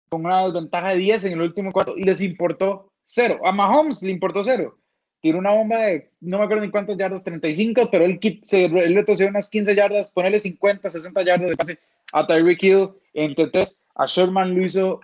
Con 0.09 0.25
una 0.25 0.45
desventaja 0.45 0.89
de 0.89 0.97
10 0.97 1.25
en 1.25 1.33
el 1.33 1.41
último 1.41 1.71
cuarto 1.71 1.95
y 1.97 2.03
les 2.03 2.21
importó 2.21 2.91
cero. 3.05 3.39
A 3.43 3.51
Mahomes 3.51 4.01
le 4.03 4.11
importó 4.11 4.43
cero 4.43 4.77
tiró 5.25 5.39
una 5.39 5.53
bomba 5.53 5.79
de, 5.79 6.11
no 6.21 6.37
me 6.37 6.43
acuerdo 6.43 6.63
ni 6.63 6.69
cuántas 6.69 6.97
yardas, 6.97 7.23
35, 7.23 7.89
pero 7.89 8.05
él, 8.05 8.19
se, 8.43 8.65
él 8.65 8.93
retrocedió 8.93 9.31
unas 9.31 9.49
15 9.49 9.73
yardas, 9.73 10.11
ponerle 10.11 10.39
50, 10.39 10.87
60 10.87 11.23
yardas 11.23 11.49
de 11.49 11.55
pase 11.55 11.79
a 12.13 12.27
Tyreek 12.27 12.61
Hill 12.61 12.89
entre 13.15 13.47
tres. 13.47 13.81
a 13.95 14.05
Sherman 14.05 14.53
lo 14.53 14.63
hizo, 14.63 15.01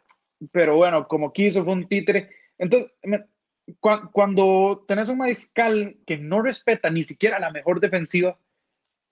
pero 0.51 0.75
bueno, 0.75 1.07
como 1.07 1.33
quiso, 1.33 1.63
fue 1.63 1.73
un 1.73 1.87
títere. 1.87 2.29
Entonces, 2.59 2.91
cuando 4.11 4.85
tenés 4.87 5.09
un 5.09 5.17
mariscal 5.17 5.97
que 6.05 6.19
no 6.19 6.43
respeta 6.43 6.91
ni 6.91 7.01
siquiera 7.01 7.39
la 7.39 7.49
mejor 7.49 7.79
defensiva, 7.79 8.37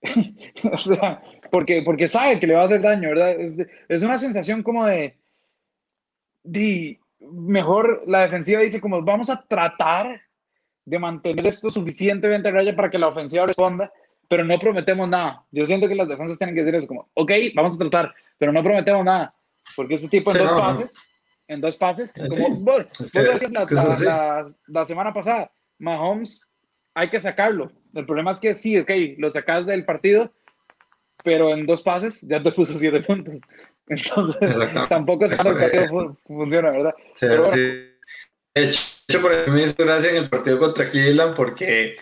o 0.72 0.76
sea, 0.76 1.24
porque, 1.50 1.82
porque 1.84 2.06
sabe 2.06 2.38
que 2.38 2.46
le 2.46 2.54
va 2.54 2.62
a 2.62 2.66
hacer 2.66 2.82
daño, 2.82 3.08
¿verdad? 3.08 3.32
Es, 3.88 4.02
una 4.04 4.16
sensación 4.16 4.62
como 4.62 4.86
de, 4.86 5.16
mejor 7.18 8.04
la 8.06 8.20
defensiva 8.20 8.60
dice 8.60 8.80
como 8.80 9.02
vamos 9.02 9.28
a 9.28 9.44
tratar 9.48 10.29
de 10.90 10.98
mantener 10.98 11.46
esto 11.46 11.70
suficientemente 11.70 12.50
raya 12.50 12.74
para 12.74 12.90
que 12.90 12.98
la 12.98 13.06
ofensiva 13.06 13.46
responda, 13.46 13.92
pero 14.28 14.44
no 14.44 14.58
prometemos 14.58 15.08
nada. 15.08 15.44
Yo 15.52 15.64
siento 15.64 15.88
que 15.88 15.94
las 15.94 16.08
defensas 16.08 16.36
tienen 16.36 16.54
que 16.54 16.62
decir 16.62 16.74
eso 16.74 16.88
como, 16.88 17.08
ok, 17.14 17.30
vamos 17.54 17.76
a 17.76 17.78
tratar, 17.78 18.14
pero 18.38 18.52
no 18.52 18.62
prometemos 18.62 19.04
nada, 19.04 19.32
porque 19.76 19.94
ese 19.94 20.08
tipo 20.08 20.32
en 20.32 20.38
dos 20.38 20.52
pases, 20.52 20.98
en 21.46 21.60
dos 21.60 21.76
pases, 21.76 22.12
como 22.12 22.64
la 24.66 24.84
semana 24.84 25.14
pasada, 25.14 25.52
Mahomes 25.78 26.52
hay 26.92 27.08
que 27.08 27.20
sacarlo, 27.20 27.70
el 27.94 28.04
problema 28.04 28.32
es 28.32 28.40
que 28.40 28.54
sí, 28.54 28.76
ok, 28.76 28.90
lo 29.18 29.30
sacas 29.30 29.66
del 29.66 29.84
partido, 29.84 30.32
pero 31.22 31.50
en 31.50 31.66
dos 31.66 31.82
pases 31.82 32.20
ya 32.22 32.42
te 32.42 32.50
puso 32.50 32.76
siete 32.76 33.00
puntos. 33.06 33.34
Entonces, 33.86 34.56
tampoco 34.88 35.24
es 35.24 35.34
que 35.34 35.48
el 35.48 35.56
partido 35.56 36.16
funciona, 36.26 36.70
¿verdad? 36.70 36.94
Sí, 37.14 37.26
sí. 37.52 37.60
De 38.54 38.64
hecho, 38.64 38.80
por 39.18 39.32
mí 39.32 39.52
me 39.52 39.62
hizo 39.62 39.74
gracia 39.78 40.10
en 40.10 40.16
el 40.16 40.28
partido 40.28 40.58
contra 40.58 40.90
Cleveland 40.90 41.34
porque, 41.34 41.96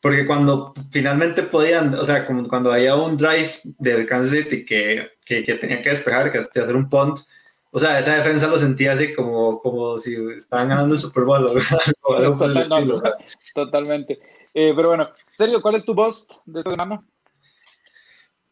porque 0.00 0.26
cuando 0.26 0.74
finalmente 0.90 1.42
podían, 1.42 1.94
o 1.94 2.04
sea, 2.04 2.26
como 2.26 2.48
cuando 2.48 2.72
había 2.72 2.96
un 2.96 3.16
drive 3.16 3.52
del 3.62 4.06
Kansas 4.06 4.30
City 4.30 4.64
que, 4.64 5.12
que, 5.24 5.44
que 5.44 5.54
tenían 5.54 5.82
que 5.82 5.90
despejar, 5.90 6.32
que 6.32 6.38
hacer 6.38 6.76
un 6.76 6.88
punt, 6.88 7.20
o 7.70 7.78
sea, 7.78 7.98
esa 7.98 8.16
defensa 8.16 8.48
lo 8.48 8.58
sentía 8.58 8.92
así 8.92 9.14
como, 9.14 9.60
como 9.60 9.98
si 9.98 10.14
estaban 10.36 10.68
ganando 10.68 10.94
el 10.94 11.00
Super 11.00 11.24
Bowl 11.24 11.46
o 11.46 11.50
algo, 12.16 12.36
por 12.36 12.50
el 12.50 12.56
estilo. 12.58 13.00
Totalmente. 13.54 14.20
Eh, 14.52 14.72
pero 14.76 14.88
bueno, 14.88 15.08
Sergio, 15.34 15.62
¿cuál 15.62 15.76
es 15.76 15.84
tu 15.84 15.94
post 15.94 16.32
de 16.44 16.60
esta 16.60 16.72
semana? 16.72 17.02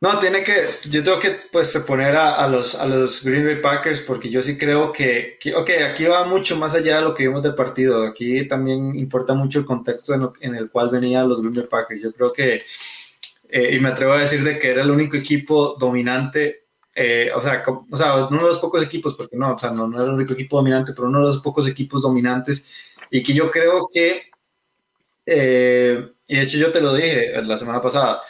No, 0.02 0.18
tiene 0.18 0.42
que, 0.42 0.54
yo 0.88 1.04
tengo 1.04 1.20
que 1.20 1.36
pues 1.52 1.76
poner 1.86 2.16
a, 2.16 2.36
a, 2.36 2.48
los, 2.48 2.74
a 2.74 2.86
los 2.86 3.22
Green 3.22 3.44
Bay 3.44 3.60
Packers 3.60 4.00
porque 4.00 4.30
yo 4.30 4.42
sí 4.42 4.56
creo 4.56 4.92
que, 4.92 5.36
que, 5.38 5.54
ok, 5.54 5.70
aquí 5.90 6.04
va 6.06 6.24
mucho 6.26 6.56
más 6.56 6.74
allá 6.74 6.96
de 6.96 7.02
lo 7.02 7.14
que 7.14 7.24
vimos 7.24 7.42
del 7.42 7.54
partido, 7.54 8.04
aquí 8.04 8.48
también 8.48 8.96
importa 8.96 9.34
mucho 9.34 9.58
el 9.58 9.66
contexto 9.66 10.14
en, 10.14 10.30
en 10.40 10.54
el 10.54 10.70
cual 10.70 10.88
venían 10.88 11.28
los 11.28 11.40
Green 11.42 11.52
Bay 11.54 11.66
Packers. 11.66 12.00
Yo 12.02 12.12
creo 12.14 12.32
que, 12.32 12.62
eh, 13.50 13.74
y 13.74 13.78
me 13.78 13.90
atrevo 13.90 14.14
a 14.14 14.20
decir 14.20 14.42
de 14.42 14.58
que 14.58 14.70
era 14.70 14.82
el 14.82 14.90
único 14.90 15.18
equipo 15.18 15.76
dominante, 15.78 16.68
eh, 16.94 17.30
o, 17.34 17.42
sea, 17.42 17.62
o 17.90 17.96
sea, 17.96 18.26
uno 18.26 18.38
de 18.38 18.48
los 18.48 18.58
pocos 18.58 18.82
equipos, 18.82 19.14
porque 19.14 19.36
no, 19.36 19.54
o 19.54 19.58
sea, 19.58 19.70
no, 19.70 19.86
no 19.86 19.98
era 19.98 20.06
el 20.06 20.14
único 20.14 20.32
equipo 20.32 20.56
dominante, 20.56 20.92
pero 20.94 21.08
uno 21.08 21.20
de 21.20 21.26
los 21.26 21.42
pocos 21.42 21.68
equipos 21.68 22.00
dominantes 22.00 22.70
y 23.10 23.22
que 23.22 23.34
yo 23.34 23.50
creo 23.50 23.88
que 23.92 24.30
eh, 25.26 26.12
y 26.26 26.36
de 26.36 26.42
hecho 26.42 26.58
yo 26.58 26.72
te 26.72 26.80
lo 26.80 26.94
dije 26.94 27.40
la 27.42 27.58
semana 27.58 27.82
pasada, 27.82 28.22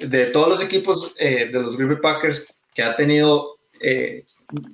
de 0.00 0.26
todos 0.26 0.48
los 0.48 0.62
equipos 0.62 1.14
eh, 1.18 1.50
de 1.52 1.62
los 1.62 1.76
Green 1.76 1.90
Bay 1.90 2.00
Packers 2.00 2.60
que 2.74 2.82
ha 2.82 2.96
tenido 2.96 3.56
eh, 3.80 4.24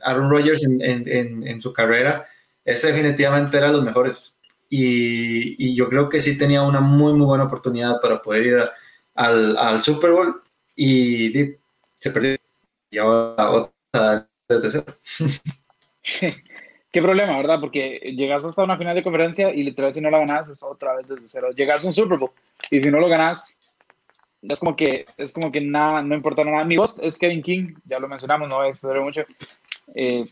Aaron 0.02 0.30
Rodgers 0.30 0.64
en, 0.64 0.80
en, 0.82 1.46
en, 1.46 1.62
su 1.62 1.72
carrera, 1.72 2.26
ese 2.64 2.88
definitivamente 2.88 3.56
era 3.56 3.72
los 3.72 3.82
mejores. 3.82 4.36
Y, 4.68 5.64
y, 5.64 5.74
yo 5.74 5.88
creo 5.88 6.08
que 6.08 6.20
sí 6.20 6.36
tenía 6.36 6.62
una 6.62 6.80
muy, 6.80 7.14
muy 7.14 7.26
buena 7.26 7.44
oportunidad 7.44 8.00
para 8.02 8.20
poder 8.20 8.46
ir 8.46 8.58
al, 9.14 9.56
al, 9.56 9.82
Super 9.82 10.10
Bowl 10.10 10.42
y, 10.76 11.54
se 11.98 12.10
perdió. 12.10 12.36
Y 12.90 12.98
ahora 12.98 13.50
otra 13.50 14.28
desde 14.48 14.70
cero. 14.70 14.84
qué 16.92 17.02
problema, 17.02 17.36
¿verdad? 17.36 17.60
Porque 17.60 17.98
llegas 18.16 18.44
hasta 18.44 18.62
una 18.62 18.78
final 18.78 18.94
de 18.94 19.02
conferencia 19.02 19.54
y 19.54 19.62
literalmente 19.62 20.00
si 20.00 20.02
no 20.02 20.10
la 20.10 20.18
ganas 20.18 20.48
es 20.48 20.62
otra 20.62 20.96
vez 20.96 21.08
desde 21.08 21.28
cero. 21.28 21.48
Llegas 21.54 21.84
a 21.84 21.88
un 21.88 21.94
Super 21.94 22.18
Bowl 22.18 22.30
y 22.70 22.80
si 22.80 22.90
no 22.90 23.00
lo 23.00 23.08
ganas 23.08 23.57
es 24.43 24.59
como 24.59 24.76
que 24.76 25.07
es 25.16 25.32
como 25.32 25.51
que 25.51 25.61
nada, 25.61 26.03
no 26.03 26.14
importa 26.14 26.45
nada. 26.45 26.64
Mi 26.64 26.76
voz 26.76 26.97
es 27.01 27.18
Kevin 27.18 27.43
King, 27.43 27.74
ya 27.84 27.99
lo 27.99 28.09
mencionamos, 28.09 28.49
no 28.49 28.64
extender 28.64 29.01
mucho. 29.01 29.24
Eh, 29.95 30.26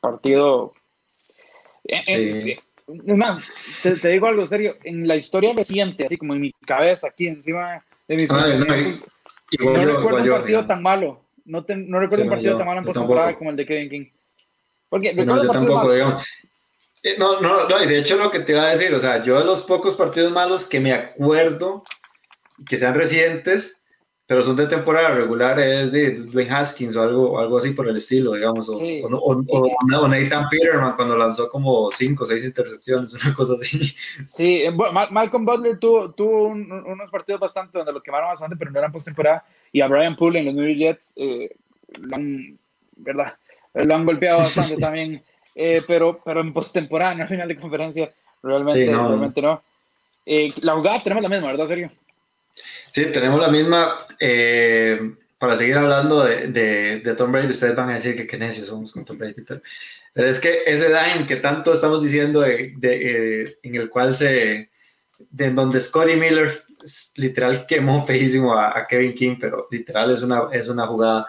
partido. 0.00 0.72
Eh, 1.84 2.02
eh, 2.06 2.58
es 2.88 3.16
más, 3.16 3.50
te, 3.82 3.94
digo 4.08 4.26
algo 4.26 4.46
serio, 4.46 4.76
en 4.84 5.08
la 5.08 5.16
historia 5.16 5.52
reciente, 5.54 6.06
así 6.06 6.16
como 6.16 6.34
en 6.34 6.40
mi 6.40 6.52
cabeza, 6.66 7.08
aquí 7.08 7.26
encima 7.26 7.84
de 8.06 8.16
mis. 8.16 8.30
no, 8.30 8.38
recuerdo 9.74 10.22
un 10.22 10.30
partido 10.30 10.66
tan 10.66 10.82
malo. 10.82 11.22
No, 11.44 11.64
no 11.68 12.00
recuerdo 12.00 12.24
un 12.24 12.30
partido 12.30 12.56
tan 12.58 12.66
malo 12.66 12.80
en 12.80 12.86
postemporada 12.86 13.36
como 13.36 13.50
el 13.50 13.56
de 13.56 13.66
Kevin 13.66 13.90
King. 13.90 14.06
Porque 14.88 15.14
no, 15.14 15.42
yo 15.42 15.50
tampoco, 15.50 15.92
digamos. 15.92 16.22
Eh, 17.02 17.14
no, 17.18 17.40
no, 17.40 17.68
no, 17.68 17.82
y 17.82 17.86
de 17.86 17.98
hecho 17.98 18.16
lo 18.16 18.32
que 18.32 18.40
te 18.40 18.50
iba 18.50 18.62
a 18.62 18.70
decir, 18.70 18.92
o 18.92 18.98
sea, 18.98 19.22
yo 19.22 19.38
de 19.38 19.44
los 19.44 19.62
pocos 19.62 19.94
partidos 19.94 20.32
malos 20.32 20.64
que 20.64 20.80
me 20.80 20.92
acuerdo, 20.92 21.84
que 22.68 22.78
sean 22.78 22.94
recientes, 22.94 23.84
pero 24.26 24.42
son 24.42 24.56
de 24.56 24.66
temporada 24.66 25.14
regular, 25.14 25.58
es 25.60 25.92
de 25.92 26.22
Dwayne 26.22 26.50
Haskins 26.50 26.96
o 26.96 27.02
algo, 27.02 27.38
algo 27.38 27.58
así 27.58 27.70
por 27.70 27.88
el 27.88 27.96
estilo, 27.96 28.32
digamos, 28.32 28.68
o, 28.68 28.76
o, 28.76 30.08
Nathan 30.08 30.48
Peterman 30.48 30.96
cuando 30.96 31.16
lanzó 31.16 31.48
como 31.48 31.90
5 31.92 32.24
o 32.24 32.26
6 32.26 32.44
intercepciones, 32.44 33.12
una 33.14 33.34
cosa 33.34 33.54
así. 33.60 33.94
Sí, 34.28 34.62
eh, 34.62 34.72
Malcolm 34.72 35.44
Butler 35.44 35.78
tuvo, 35.78 36.10
tuvo 36.10 36.48
unos 36.48 37.10
partidos 37.10 37.40
bastante 37.40 37.78
donde 37.78 37.92
lo 37.92 38.02
quemaron 38.02 38.30
bastante, 38.30 38.56
pero 38.56 38.72
no 38.72 38.78
eran 38.80 38.92
postemporada, 38.92 39.44
y 39.70 39.80
a 39.80 39.86
Brian 39.86 40.16
Poole 40.16 40.40
en 40.40 40.46
los 40.46 40.54
New 40.54 40.74
Jets, 40.74 41.12
eh, 41.16 41.54
¿verdad? 42.96 43.34
lo 43.74 43.94
han 43.94 44.06
golpeado 44.06 44.38
bastante 44.38 44.76
también, 44.80 45.22
eh, 45.54 45.82
pero, 45.86 46.20
pero 46.24 46.40
en 46.40 46.52
postemporada, 46.52 47.14
no 47.14 47.22
en 47.22 47.28
final 47.28 47.48
de 47.48 47.60
conferencia, 47.60 48.12
realmente 48.42 48.86
no. 48.90 49.08
Realmente 49.08 49.42
no. 49.42 49.62
Eh, 50.24 50.52
la 50.62 50.74
jugada 50.74 51.02
tenemos 51.02 51.22
la 51.22 51.28
misma, 51.28 51.46
¿verdad, 51.46 51.68
Sergio? 51.68 51.92
Sí, 52.92 53.06
tenemos 53.06 53.40
la 53.40 53.48
misma. 53.48 54.06
Eh, 54.20 55.14
para 55.38 55.56
seguir 55.56 55.76
hablando 55.76 56.24
de, 56.24 56.48
de, 56.48 57.14
Tom 57.14 57.30
Brady, 57.30 57.52
ustedes 57.52 57.76
van 57.76 57.90
a 57.90 57.96
decir 57.96 58.16
que 58.16 58.26
qué 58.26 58.38
necios 58.38 58.68
somos 58.68 58.92
con 58.92 59.04
Tom 59.04 59.18
Brady. 59.18 59.34
Pero, 59.42 60.28
es 60.28 60.40
que 60.40 60.62
ese 60.64 60.88
dime 60.88 61.26
que 61.26 61.36
tanto 61.36 61.74
estamos 61.74 62.02
diciendo, 62.02 62.40
de, 62.40 63.58
en 63.62 63.74
el 63.74 63.90
cual 63.90 64.16
se. 64.16 64.70
de 65.18 65.50
donde 65.50 65.80
Scotty 65.80 66.16
Miller 66.16 66.62
literal 67.16 67.66
quemó 67.66 68.06
feísimo 68.06 68.54
a, 68.54 68.78
a, 68.78 68.86
Kevin 68.86 69.14
King, 69.14 69.36
pero 69.38 69.68
literal 69.70 70.10
es 70.12 70.22
una, 70.22 70.44
es 70.52 70.68
una 70.68 70.86
jugada 70.86 71.26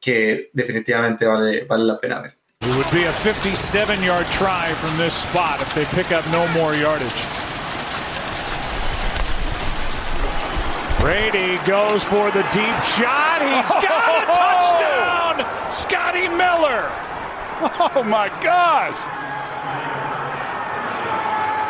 que 0.00 0.50
definitivamente 0.52 1.26
vale, 1.26 1.64
vale 1.64 1.84
la 1.84 1.98
pena 1.98 2.20
ver. 2.20 2.38
It 2.60 2.74
would 2.74 2.90
be 2.92 3.04
a 3.04 3.12
57-yard 3.12 4.26
try 4.32 4.74
from 4.74 4.96
this 4.98 5.14
spot 5.14 5.60
if 5.60 5.72
they 5.74 5.84
pick 5.86 6.12
up 6.12 6.26
no 6.30 6.46
more 6.48 6.74
yardage. 6.74 7.47
Brady 11.08 11.56
goes 11.64 12.04
for 12.04 12.30
the 12.30 12.42
deep 12.52 12.78
shot. 12.84 13.40
He's 13.40 13.70
got 13.88 14.22
a 14.22 14.26
touchdown! 14.36 15.72
Scotty 15.72 16.28
Miller. 16.28 16.92
Oh 17.80 18.02
my 18.04 18.28
gosh. 18.42 18.94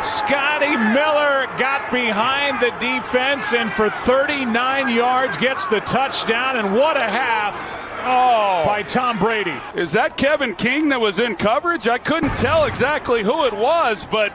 Scotty 0.05 0.75
Miller 0.75 1.47
got 1.57 1.89
behind 1.89 2.59
the 2.59 2.71
defense 2.81 3.53
and 3.53 3.71
for 3.71 3.89
39 3.89 4.93
yards 4.93 5.37
gets 5.37 5.67
the 5.67 5.79
touchdown. 5.79 6.57
And 6.57 6.73
what 6.75 6.97
a 6.97 7.09
half 7.09 7.55
Oh. 8.01 8.63
By 8.65 8.83
Tom 8.83 9.19
Brady. 9.19 9.55
Is 9.73 9.93
that 9.93 10.17
Kevin 10.17 10.53
King 10.55 10.89
that 10.89 10.99
was 10.99 11.17
in 11.17 11.37
coverage? 11.37 11.87
I 11.87 11.97
couldn't 11.97 12.35
tell 12.35 12.65
exactly 12.65 13.23
who 13.23 13.45
it 13.45 13.53
was, 13.53 14.05
but 14.05 14.33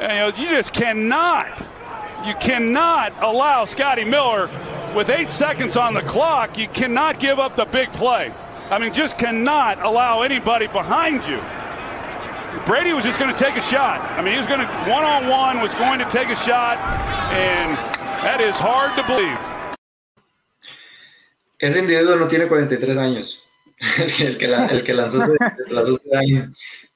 you, 0.00 0.08
know, 0.08 0.28
you 0.28 0.48
just 0.48 0.72
cannot, 0.72 1.66
you 2.26 2.34
cannot 2.34 3.12
allow 3.22 3.64
Scotty 3.64 4.04
Miller 4.04 4.48
with 4.94 5.10
eight 5.10 5.30
seconds 5.30 5.76
on 5.76 5.94
the 5.94 6.02
clock. 6.02 6.58
You 6.58 6.68
cannot 6.68 7.20
give 7.20 7.38
up 7.38 7.56
the 7.56 7.66
big 7.66 7.92
play. 7.92 8.32
I 8.70 8.78
mean, 8.78 8.92
just 8.92 9.18
cannot 9.18 9.82
allow 9.82 10.22
anybody 10.22 10.66
behind 10.66 11.26
you. 11.26 11.40
Brady 12.66 12.92
was 12.92 13.04
just 13.04 13.18
going 13.18 13.32
to 13.32 13.38
take 13.38 13.56
a 13.56 13.62
shot. 13.62 14.00
I 14.18 14.22
mean, 14.22 14.32
he 14.32 14.38
was 14.38 14.46
going 14.46 14.60
to 14.60 14.66
one 14.90 15.04
on 15.04 15.28
one 15.28 15.60
was 15.60 15.74
going 15.74 15.98
to 16.00 16.08
take 16.10 16.28
a 16.28 16.36
shot, 16.36 16.78
and 17.32 17.76
that 18.24 18.40
is 18.40 18.56
hard 18.56 18.96
to 18.96 19.06
believe. 19.06 19.38
ese 21.58 21.78
individuo 21.78 22.16
no 22.16 22.28
tiene 22.28 22.46
43 22.46 22.96
años. 22.96 23.42
el, 23.98 24.38
que 24.38 24.46
el 24.46 24.84
que 24.84 24.94
lanzó 24.94 25.22
ese, 25.22 26.16
año. 26.16 26.50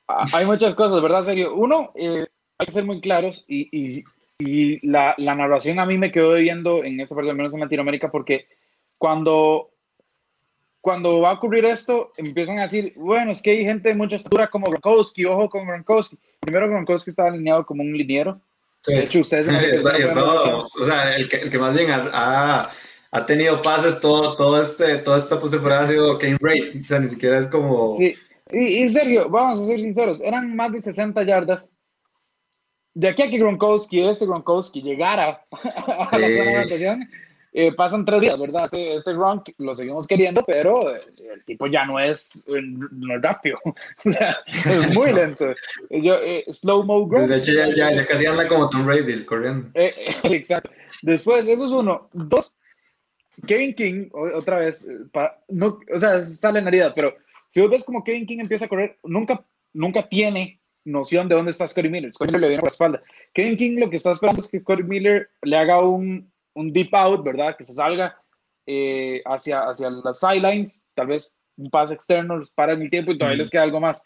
Ah, 0.09 0.25
hay 0.33 0.47
muchas 0.47 0.75
cosas, 0.75 1.01
¿verdad? 1.01 1.23
Serio. 1.23 1.55
Uno, 1.55 1.93
eh, 1.95 2.27
hay 2.59 2.67
que 2.67 2.73
ser 2.73 2.85
muy 2.85 3.01
claros 3.01 3.45
y, 3.47 3.69
y, 3.73 4.05
y 4.43 4.87
la, 4.87 5.15
la, 5.19 5.35
narración 5.35 5.79
a 5.79 5.87
mí 5.87 5.99
me 5.99 6.13
quedó 6.13 6.35
viendo 6.35 6.85
en 6.85 7.01
esta 7.01 7.15
parte, 7.15 7.31
al 7.31 7.37
menos 7.37 7.55
en 7.55 7.61
Latinoamérica, 7.61 8.11
porque 8.11 8.47
cuando, 8.99 9.71
cuando 10.81 11.21
va 11.21 11.31
a 11.31 11.35
ocurrir 11.35 11.65
esto, 11.65 12.13
empiezan 12.17 12.59
a 12.59 12.63
decir, 12.63 12.93
bueno, 12.97 13.33
es 13.33 13.43
que 13.43 13.51
hay 13.51 13.65
gente 13.65 13.91
de 13.91 13.95
mucha 13.95 14.17
estatura 14.17 14.49
como 14.49 14.71
Gronkowski, 14.71 15.25
ojo 15.25 15.49
con 15.49 15.67
Gronkowski. 15.67 16.19
Primero, 16.41 16.69
Gronkowski 16.69 17.11
estaba 17.11 17.29
alineado 17.29 17.65
como 17.67 17.83
un 17.83 17.93
liniero. 17.93 18.41
De 18.87 19.05
hecho, 19.05 19.21
ustedes... 19.21 19.47
o 20.81 20.85
sea, 20.85 21.17
el 21.17 21.29
que, 21.29 21.37
el 21.37 21.51
que 21.51 21.59
más 21.59 21.75
bien 21.75 21.89
ha 21.91 22.71
ha 23.13 23.27
tenido 23.27 23.61
pases 23.61 24.01
todo, 24.01 24.37
todo 24.37 24.61
este, 24.61 24.97
toda 24.99 25.19
esta 25.19 25.39
postemporada 25.39 25.83
ha 25.83 25.87
sido 25.87 26.19
Kane 26.19 26.39
Ray. 26.41 26.81
O 26.83 26.89
sea, 26.89 26.99
ni 26.99 27.07
siquiera 27.07 27.39
es 27.39 27.47
como. 27.47 27.95
Sí, 27.97 28.17
Y, 28.51 28.85
y 28.85 28.89
Sergio, 28.89 29.29
vamos 29.29 29.61
a 29.61 29.67
ser 29.67 29.81
sinceros, 29.81 30.21
eran 30.23 30.57
más 30.57 30.73
de 30.73 30.81
60 30.81 31.23
yardas. 31.23 31.71
De 32.95 33.09
aquí 33.09 33.23
a 33.23 33.31
que 33.31 33.39
Gronkowski, 33.39 34.01
este 34.01 34.27
Gronkowski, 34.27 34.83
llegara 34.83 35.45
a 35.51 36.19
la 36.19 36.29
zona 36.29 36.51
de 36.51 36.57
anotación, 36.57 37.09
eh, 37.55 37.71
pasan 37.71 38.07
tres 38.07 38.23
días, 38.23 38.39
¿verdad? 38.39 38.65
Este, 38.65 38.97
este 38.97 39.13
Gronk 39.13 39.51
lo 39.59 39.75
seguimos 39.75 40.07
queriendo, 40.07 40.43
pero 40.47 40.95
el 40.95 41.45
tipo 41.45 41.67
ya 41.67 41.85
no 41.85 42.01
es, 42.01 42.47
no 42.47 43.15
es 43.15 43.23
rápido. 43.23 43.59
o 44.07 44.11
sea, 44.11 44.39
es 44.47 44.95
muy 44.95 45.13
lento. 45.13 45.53
Yo, 45.91 46.15
eh, 46.23 46.45
slow 46.49 46.83
mo 46.83 47.07
Gronk. 47.07 47.29
De 47.29 47.39
hecho, 47.39 47.53
ya, 47.53 47.69
ya, 47.77 47.93
ya, 47.93 48.07
casi 48.07 48.25
anda 48.25 48.49
como 48.49 48.71
Tom 48.71 48.87
Brady 48.87 49.25
corriendo. 49.27 49.69
Eh, 49.75 49.93
exacto. 50.25 50.71
Después, 51.03 51.47
eso 51.47 51.67
es 51.67 51.73
uno. 51.73 52.09
Dos, 52.15 52.57
Kevin 53.47 53.75
King, 53.75 54.09
otra 54.13 54.59
vez, 54.59 54.87
para, 55.13 55.39
no, 55.49 55.79
o 55.95 55.99
sea, 55.99 56.23
sale 56.23 56.59
en 56.61 56.69
herida, 56.69 56.95
pero 56.95 57.15
si 57.51 57.61
vos 57.61 57.69
ves 57.69 57.85
como 57.85 58.03
Kevin 58.03 58.27
King 58.27 58.39
empieza 58.41 58.65
a 58.65 58.69
correr, 58.69 58.99
nunca, 59.03 59.45
nunca 59.75 60.09
tiene 60.09 60.62
noción 60.85 61.29
de 61.29 61.35
dónde 61.35 61.51
está 61.51 61.67
Scotty 61.67 61.89
Miller. 61.89 62.13
Scotty 62.13 62.33
Miller 62.33 62.41
le 62.41 62.49
viene 62.49 62.61
por 62.61 62.69
la 62.69 62.73
espalda. 62.73 63.03
Kevin 63.33 63.57
King 63.57 63.79
lo 63.79 63.91
que 63.91 63.97
está 63.97 64.13
esperando 64.13 64.41
es 64.41 64.49
que 64.49 64.61
Scotty 64.61 64.83
Miller 64.83 65.31
le 65.43 65.57
haga 65.57 65.81
un, 65.81 66.33
un 66.55 66.73
deep 66.73 66.95
out, 66.95 67.25
¿verdad? 67.25 67.57
Que 67.57 67.65
se 67.65 67.75
salga 67.75 68.17
eh, 68.67 69.23
hacia, 69.25 69.61
hacia 69.61 69.91
las 69.91 70.19
sidelines, 70.19 70.85
tal 70.95 71.09
vez 71.09 71.33
un 71.57 71.71
pase 71.71 71.95
externo, 71.95 72.37
los 72.37 72.51
para 72.51 72.73
en 72.73 72.83
el 72.83 72.91
tiempo 72.91 73.13
y 73.13 73.19
todavía 73.19 73.39
les 73.39 73.51
queda 73.51 73.63
algo 73.63 73.81
más. 73.81 74.03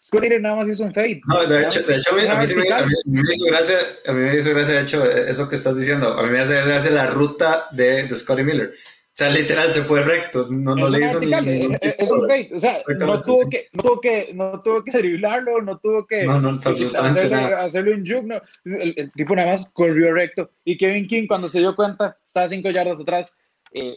Scotty 0.00 0.28
Miller 0.28 0.42
nada 0.42 0.56
más 0.56 0.68
hizo 0.68 0.84
un 0.84 0.92
fade. 0.92 1.20
No, 1.26 1.46
de 1.46 1.62
hecho, 1.62 1.82
de 1.82 1.96
hecho 1.96 2.12
a, 2.12 2.16
mí, 2.16 2.26
a, 2.26 2.34
mí 2.36 2.46
sí 2.46 2.54
me, 2.54 2.72
a, 2.72 2.82
mí, 2.82 2.92
me, 3.06 3.34
hizo 3.34 3.46
gracia, 3.46 3.78
a 4.06 4.12
mí 4.12 4.20
me 4.22 4.38
hizo 4.38 4.50
gracia, 4.50 4.74
de 4.74 4.82
hecho, 4.82 5.10
eso 5.10 5.48
que 5.48 5.54
estás 5.54 5.76
diciendo. 5.76 6.18
A 6.18 6.22
mí 6.22 6.30
me 6.30 6.40
hace 6.40 6.54
gracia 6.54 6.90
la 6.90 7.06
ruta 7.06 7.66
de, 7.70 8.04
de 8.04 8.16
Scotty 8.16 8.42
Miller. 8.42 8.74
O 9.14 9.16
sea, 9.16 9.30
literal, 9.30 9.72
se 9.72 9.82
fue 9.82 10.02
recto, 10.02 10.48
no, 10.50 10.74
no 10.74 10.88
le 10.88 11.06
hizo 11.06 11.20
ni, 11.20 11.26
ni 11.26 11.74
es, 11.80 11.94
es 12.00 12.10
un 12.10 12.26
fake, 12.26 12.52
o 12.52 12.58
sea, 12.58 12.82
no 12.98 13.22
tuvo, 13.22 13.48
que, 13.48 13.68
no, 13.72 13.82
tuvo 13.84 14.00
que, 14.00 14.32
no 14.34 14.60
tuvo 14.60 14.82
que 14.82 14.90
driblarlo, 14.90 15.62
no 15.62 15.78
tuvo 15.78 16.04
que 16.04 16.24
no, 16.24 16.40
no, 16.40 16.58
hacerle, 16.58 17.36
hacerle, 17.54 17.94
un 17.94 18.04
juke, 18.04 18.24
no. 18.24 18.40
El, 18.64 18.92
el, 18.96 19.12
tipo 19.12 19.36
nada 19.36 19.52
más 19.52 19.66
corrió 19.72 20.12
recto. 20.12 20.50
Y 20.64 20.76
Kevin 20.76 21.06
King, 21.06 21.28
cuando 21.28 21.48
se 21.48 21.60
dio 21.60 21.76
cuenta, 21.76 22.18
estaba 22.24 22.48
cinco 22.48 22.70
yardas 22.70 22.98
atrás. 22.98 23.32
Eh, 23.72 23.96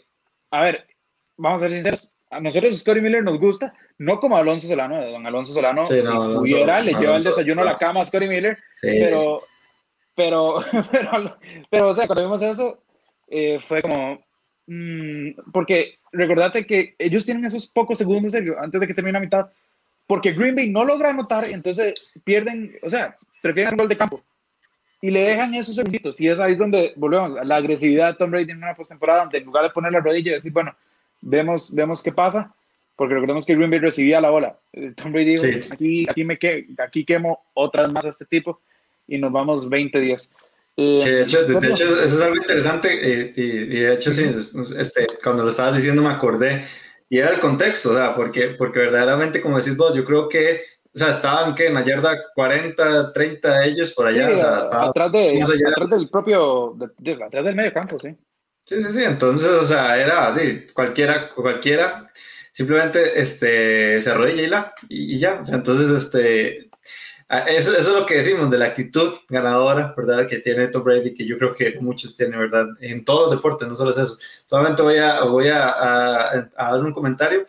a 0.51 0.63
ver, 0.65 0.86
vamos 1.36 1.63
a 1.63 1.65
ser 1.65 1.74
sinceros, 1.74 2.13
a 2.30 2.39
nosotros 2.39 2.78
Scotty 2.78 3.01
Miller 3.01 3.24
nos 3.24 3.39
gusta, 3.39 3.74
no 3.97 4.20
como 4.20 4.38
Alonso 4.38 4.68
Solano, 4.68 5.03
don 5.03 5.26
Alonso 5.26 5.51
Solano, 5.51 5.88
sí, 5.88 5.99
si 5.99 6.07
no, 6.07 6.36
pudiera, 6.36 6.78
Alonso, 6.78 6.86
le 6.86 6.91
lleva 6.91 7.01
el 7.01 7.09
Alonso, 7.09 7.30
desayuno 7.30 7.63
no. 7.63 7.70
a 7.70 7.74
la 7.74 7.80
cama 7.80 8.01
a 8.01 8.05
Scotty 8.05 8.28
Miller, 8.28 8.55
Sí. 8.76 8.88
pero, 8.99 9.41
pero, 10.15 10.57
pero, 10.91 11.38
pero, 11.72 11.89
o 11.89 11.93
sea, 11.95 12.05
cuando 12.05 12.24
vimos 12.24 12.43
eso, 12.43 12.84
eh, 13.30 13.59
fue 13.59 13.82
como, 13.82 14.20
mmm, 14.68 15.30
porque 15.51 15.97
recordate 16.11 16.65
que 16.65 16.95
ellos 16.99 17.26
tienen 17.26 17.45
esos 17.45 17.68
pocos 17.68 17.97
segundos, 17.97 18.32
Sergio, 18.32 18.57
antes 18.59 18.80
de 18.80 18.88
que 18.88 18.93
termine 18.93 19.13
la 19.13 19.26
mitad, 19.26 19.47
porque 20.05 20.34
Green 20.34 20.55
Bay 20.55 20.70
no 20.70 20.86
logra 20.86 21.09
anotar, 21.09 21.47
entonces 21.49 22.11
pierden, 22.24 22.74
o 22.82 22.89
sea, 22.89 23.18
prefieren 23.41 23.74
un 23.74 23.78
gol 23.80 23.89
de 23.89 23.97
campo 23.97 24.24
y 25.01 25.11
le 25.11 25.22
dejan 25.22 25.53
esos 25.53 25.76
segunditos. 25.76 26.20
Y 26.22 26.28
es 26.28 26.39
ahí 26.39 26.55
donde 26.55 26.93
volvemos 26.95 27.36
a 27.38 27.43
la 27.43 27.57
agresividad 27.57 28.09
de 28.11 28.18
Tom 28.18 28.32
Brady 28.32 28.51
en 28.51 28.57
una 28.57 28.74
postemporada, 28.76 29.24
donde 29.24 29.38
en 29.39 29.45
lugar 29.45 29.63
de 29.63 29.70
poner 29.70 29.91
la 29.91 29.99
rodilla 29.99 30.32
y 30.32 30.36
decir, 30.36 30.51
bueno, 30.51 30.74
vemos, 31.22 31.74
vemos 31.74 32.01
qué 32.01 32.11
pasa, 32.11 32.53
porque 32.95 33.13
recordemos 33.13 33.45
que 33.45 33.55
Green 33.55 33.70
Bay 33.70 33.80
recibía 33.80 34.20
la 34.22 34.30
bola. 34.32 34.57
Eh, 34.74 34.91
Tom 34.93 35.11
Brady 35.11 35.38
dijo, 35.38 35.43
Sí. 35.43 35.59
aquí, 35.70 36.07
aquí, 36.09 36.24
me 36.24 36.38
que, 36.38 36.68
aquí 36.80 37.05
quemo 37.05 37.43
otras 37.53 37.91
más 37.91 38.05
a 38.05 38.09
este 38.09 38.26
tipo 38.26 38.59
y 39.07 39.18
nos 39.18 39.32
vamos 39.32 39.70
20-10. 39.70 40.32
Eh, 40.78 40.99
Sí, 41.01 41.09
de 41.09 41.21
hecho, 41.23 41.43
de, 41.45 41.55
de 41.55 41.69
hecho, 41.69 41.84
eso 41.86 42.03
es 42.15 42.21
algo 42.21 42.36
interesante 42.36 42.89
eh, 43.21 43.34
y, 43.36 43.41
y 43.41 43.80
de 43.82 43.93
hecho, 43.95 44.11
sí, 44.11 44.23
es- 44.23 44.53
este, 44.78 45.07
cuando 45.23 45.43
lo 45.43 45.49
estabas 45.49 45.75
diciendo 45.75 46.01
me 46.01 46.09
acordé 46.09 46.65
y 47.09 47.17
era 47.19 47.32
el 47.34 47.39
contexto, 47.39 47.93
¿verdad? 47.93 48.15
Porque, 48.15 48.49
porque 48.57 48.80
verdaderamente, 48.80 49.41
como 49.41 49.57
decís 49.57 49.75
vos, 49.78 49.95
yo 49.95 50.05
creo 50.05 50.28
que, 50.30 50.61
o 50.93 50.97
sea, 50.97 51.09
estaban 51.09 51.55
que 51.55 51.67
en 51.67 51.73
la 51.75 51.84
yarda 51.84 52.17
40, 52.36 53.11
30 53.13 53.59
de 53.59 53.67
ellos 53.69 53.93
por 53.93 54.07
allá, 54.07 54.28
sí, 54.28 54.34
o 54.34 54.39
sea, 54.39 54.59
estaban 54.59 54.89
atrás, 54.89 55.11
de, 55.11 55.43
atrás 55.71 55.89
del 55.89 56.09
propio, 56.09 56.75
de- 56.99 57.23
atrás 57.23 57.45
del 57.45 57.55
medio 57.55 57.73
campo, 57.73 57.97
sí. 57.99 58.15
Sí, 58.65 58.84
sí, 58.84 58.91
sí, 58.93 59.03
entonces, 59.03 59.49
o 59.49 59.65
sea, 59.65 59.97
era 59.97 60.28
así, 60.28 60.67
cualquiera, 60.73 61.30
cualquiera, 61.34 62.11
simplemente, 62.51 63.19
este, 63.19 64.01
se 64.01 64.09
arrodilla 64.11 64.43
y 64.43 64.47
la, 64.47 64.73
y, 64.89 65.15
y 65.15 65.19
ya, 65.19 65.39
o 65.41 65.45
sea, 65.45 65.55
entonces, 65.55 65.89
este, 65.89 66.66
eso, 67.30 67.75
eso 67.78 67.89
es 67.91 67.99
lo 67.99 68.05
que 68.05 68.15
decimos 68.15 68.49
de 68.49 68.57
la 68.57 68.65
actitud 68.67 69.13
ganadora, 69.28 69.93
¿verdad? 69.97 70.28
Que 70.28 70.38
tiene 70.38 70.67
Tom 70.69 70.84
Brady, 70.84 71.13
que 71.13 71.25
yo 71.25 71.38
creo 71.38 71.53
que 71.55 71.78
muchos 71.82 72.15
tienen, 72.15 72.39
¿verdad? 72.39 72.67
En 72.80 73.03
todos 73.03 73.28
los 73.28 73.38
deportes, 73.38 73.67
no 73.67 73.75
solo 73.75 73.91
es 73.91 73.97
eso. 73.97 74.17
Solamente 74.45 74.82
voy 74.82 74.97
a, 74.97 75.21
voy 75.23 75.47
a, 75.49 75.69
a- 75.69 76.49
a 76.55 76.71
dar 76.71 76.80
un 76.80 76.93
comentario. 76.93 77.45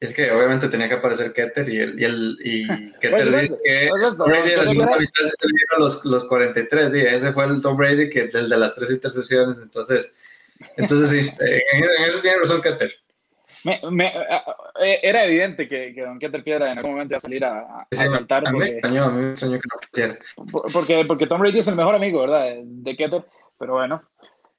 Es 0.00 0.14
que 0.14 0.32
obviamente 0.32 0.68
tenía 0.68 0.88
que 0.88 0.94
aparecer 0.96 1.32
Keter 1.32 1.68
y, 1.68 1.78
el, 1.78 2.00
y, 2.00 2.04
el, 2.04 2.36
y 2.42 2.66
Keter 3.00 3.40
dice 3.40 3.56
que 3.64 3.86
pues, 3.90 4.14
pues, 4.16 4.28
Brady 4.28 4.50
en 4.52 4.56
la 4.58 4.64
segunda 4.68 4.98
mitad 4.98 5.24
se 5.26 5.46
le 5.46 5.52
dieron 5.56 5.78
los, 5.84 6.04
los 6.04 6.24
43, 6.24 6.92
sí, 6.92 7.00
ese 7.00 7.32
fue 7.32 7.44
el 7.44 7.62
Tom 7.62 7.76
Brady 7.76 8.10
que 8.10 8.30
el 8.32 8.48
de 8.48 8.56
las 8.56 8.74
tres 8.74 8.90
intercepciones, 8.90 9.58
entonces, 9.58 10.18
entonces 10.76 11.10
sí, 11.10 11.30
en, 11.40 11.84
en 11.84 12.08
eso 12.08 12.18
tiene 12.20 12.38
razón 12.38 12.62
Keter. 12.62 12.92
Me, 13.64 13.80
me, 13.90 14.06
a- 14.08 14.36
a- 14.38 14.56
era 15.02 15.24
evidente 15.24 15.68
que, 15.68 15.94
que 15.94 16.02
Don 16.02 16.18
Keter 16.18 16.42
Piedra 16.42 16.72
en 16.72 16.78
algún 16.78 16.92
momento 16.92 17.12
iba 17.12 17.18
a 17.18 17.20
salir 17.20 17.44
a, 17.44 17.58
a- 17.60 17.82
a 17.82 17.86
Sí, 17.92 18.08
saltar 18.08 18.46
a 18.46 18.50
mí 18.52 18.58
porque, 18.58 18.72
extrañó, 18.72 19.04
a 19.04 19.10
mí 19.10 19.22
me 19.22 19.30
extrañó 19.30 19.58
que 19.60 19.68
no 19.72 19.78
quisiera. 19.90 20.18
porque, 20.72 21.04
porque 21.06 21.26
Tom 21.26 21.40
Brady 21.40 21.58
es 21.60 21.68
el 21.68 21.76
mejor 21.76 21.94
amigo, 21.94 22.20
¿verdad? 22.20 22.56
De, 22.62 22.96
Keter, 22.96 23.24
pero 23.58 23.74
bueno. 23.74 24.02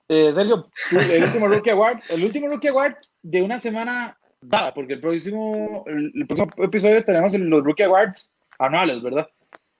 Eh, 0.10 0.32
Sergio, 0.36 0.70
el 0.92 1.24
último 1.24 1.48
Rookie 1.48 1.70
Award, 1.72 2.00
el 2.10 2.24
último 2.24 2.48
Rookie 2.48 2.68
Award 2.68 2.96
de 3.22 3.42
una 3.42 3.58
semana 3.60 4.18
dada, 4.42 4.74
porque 4.74 4.94
el 4.94 5.02
próximo, 5.02 5.84
el, 5.88 6.12
el 6.16 6.28
próximo 6.28 6.52
episodio 6.64 7.04
tenemos 7.04 7.34
los 7.34 7.64
Rookie 7.64 7.84
Awards 7.84 8.30
anuales, 8.60 9.02
¿verdad? 9.02 9.28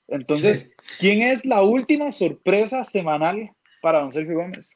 Entonces, 0.08 0.72
¿quién 1.00 1.22
es 1.22 1.46
la 1.46 1.62
última 1.62 2.12
sorpresa 2.12 2.84
semanal 2.84 3.52
para 3.82 4.00
Don 4.00 4.12
Sergio 4.12 4.36
Gómez? 4.36 4.72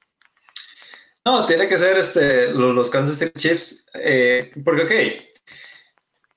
No, 1.27 1.45
tiene 1.45 1.67
que 1.67 1.77
ser 1.77 1.97
este, 1.97 2.53
los, 2.53 2.73
los 2.73 2.89
Kansas 2.89 3.17
City 3.17 3.33
Chiefs, 3.37 3.85
eh, 3.95 4.49
porque, 4.63 4.83
ok, 4.83 4.91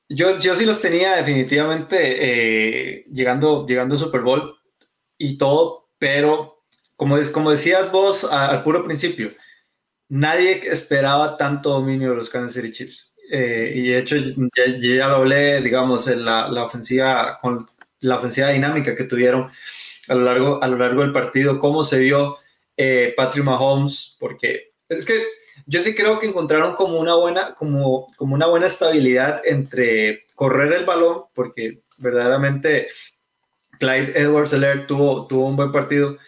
yo, 0.08 0.54
sí 0.56 0.64
los 0.64 0.80
tenía 0.80 1.14
definitivamente 1.14 1.96
eh, 2.00 3.04
llegando, 3.12 3.64
llegando 3.68 3.94
al 3.94 4.00
Super 4.00 4.22
Bowl 4.22 4.58
y 5.16 5.38
todo, 5.38 5.90
pero 5.96 6.64
como, 6.96 7.16
decías 7.16 7.92
vos 7.92 8.24
al 8.24 8.64
puro 8.64 8.84
principio, 8.84 9.30
nadie 10.08 10.60
esperaba 10.64 11.36
tanto 11.36 11.70
dominio 11.70 12.10
de 12.10 12.16
los 12.16 12.28
Kansas 12.28 12.54
City 12.54 12.72
Chiefs. 12.72 13.14
Eh, 13.30 13.72
y 13.76 13.86
de 13.90 13.98
hecho, 14.00 14.16
ya, 14.16 14.76
ya 14.76 15.06
lo 15.06 15.16
hablé, 15.18 15.60
digamos, 15.60 16.08
en 16.08 16.24
la, 16.24 16.64
ofensiva, 16.64 17.38
la 18.00 18.18
ofensiva 18.18 18.48
dinámica 18.48 18.96
que 18.96 19.04
tuvieron 19.04 19.52
a 20.08 20.14
lo 20.16 20.22
largo, 20.22 20.60
a 20.60 20.66
lo 20.66 20.78
largo 20.78 21.02
del 21.02 21.12
partido, 21.12 21.60
cómo 21.60 21.84
se 21.84 22.00
vio 22.00 22.38
Patrick 23.16 23.44
Mahomes, 23.44 24.16
porque 24.18 24.69
es 24.90 25.06
que 25.06 25.24
yo 25.66 25.80
sí 25.80 25.94
creo 25.94 26.18
que 26.20 26.26
encontraron 26.28 26.74
como 26.76 26.98
una 27.00 27.14
buena, 27.16 27.54
como, 27.54 28.12
como 28.16 28.34
una 28.34 28.46
buena 28.46 28.66
estabilidad 28.66 29.42
entre 29.46 30.26
correr 30.36 30.72
el 30.74 30.86
balón, 30.86 31.24
porque 31.34 31.82
verdaderamente 31.98 32.88
Clyde 33.80 34.18
Edwards 34.20 34.52
Helaire 34.52 34.86
tuvo, 34.86 35.26
tuvo 35.26 35.46
un 35.48 35.56
buen 35.56 35.72
partido. 35.72 36.18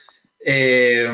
eh, 0.45 1.09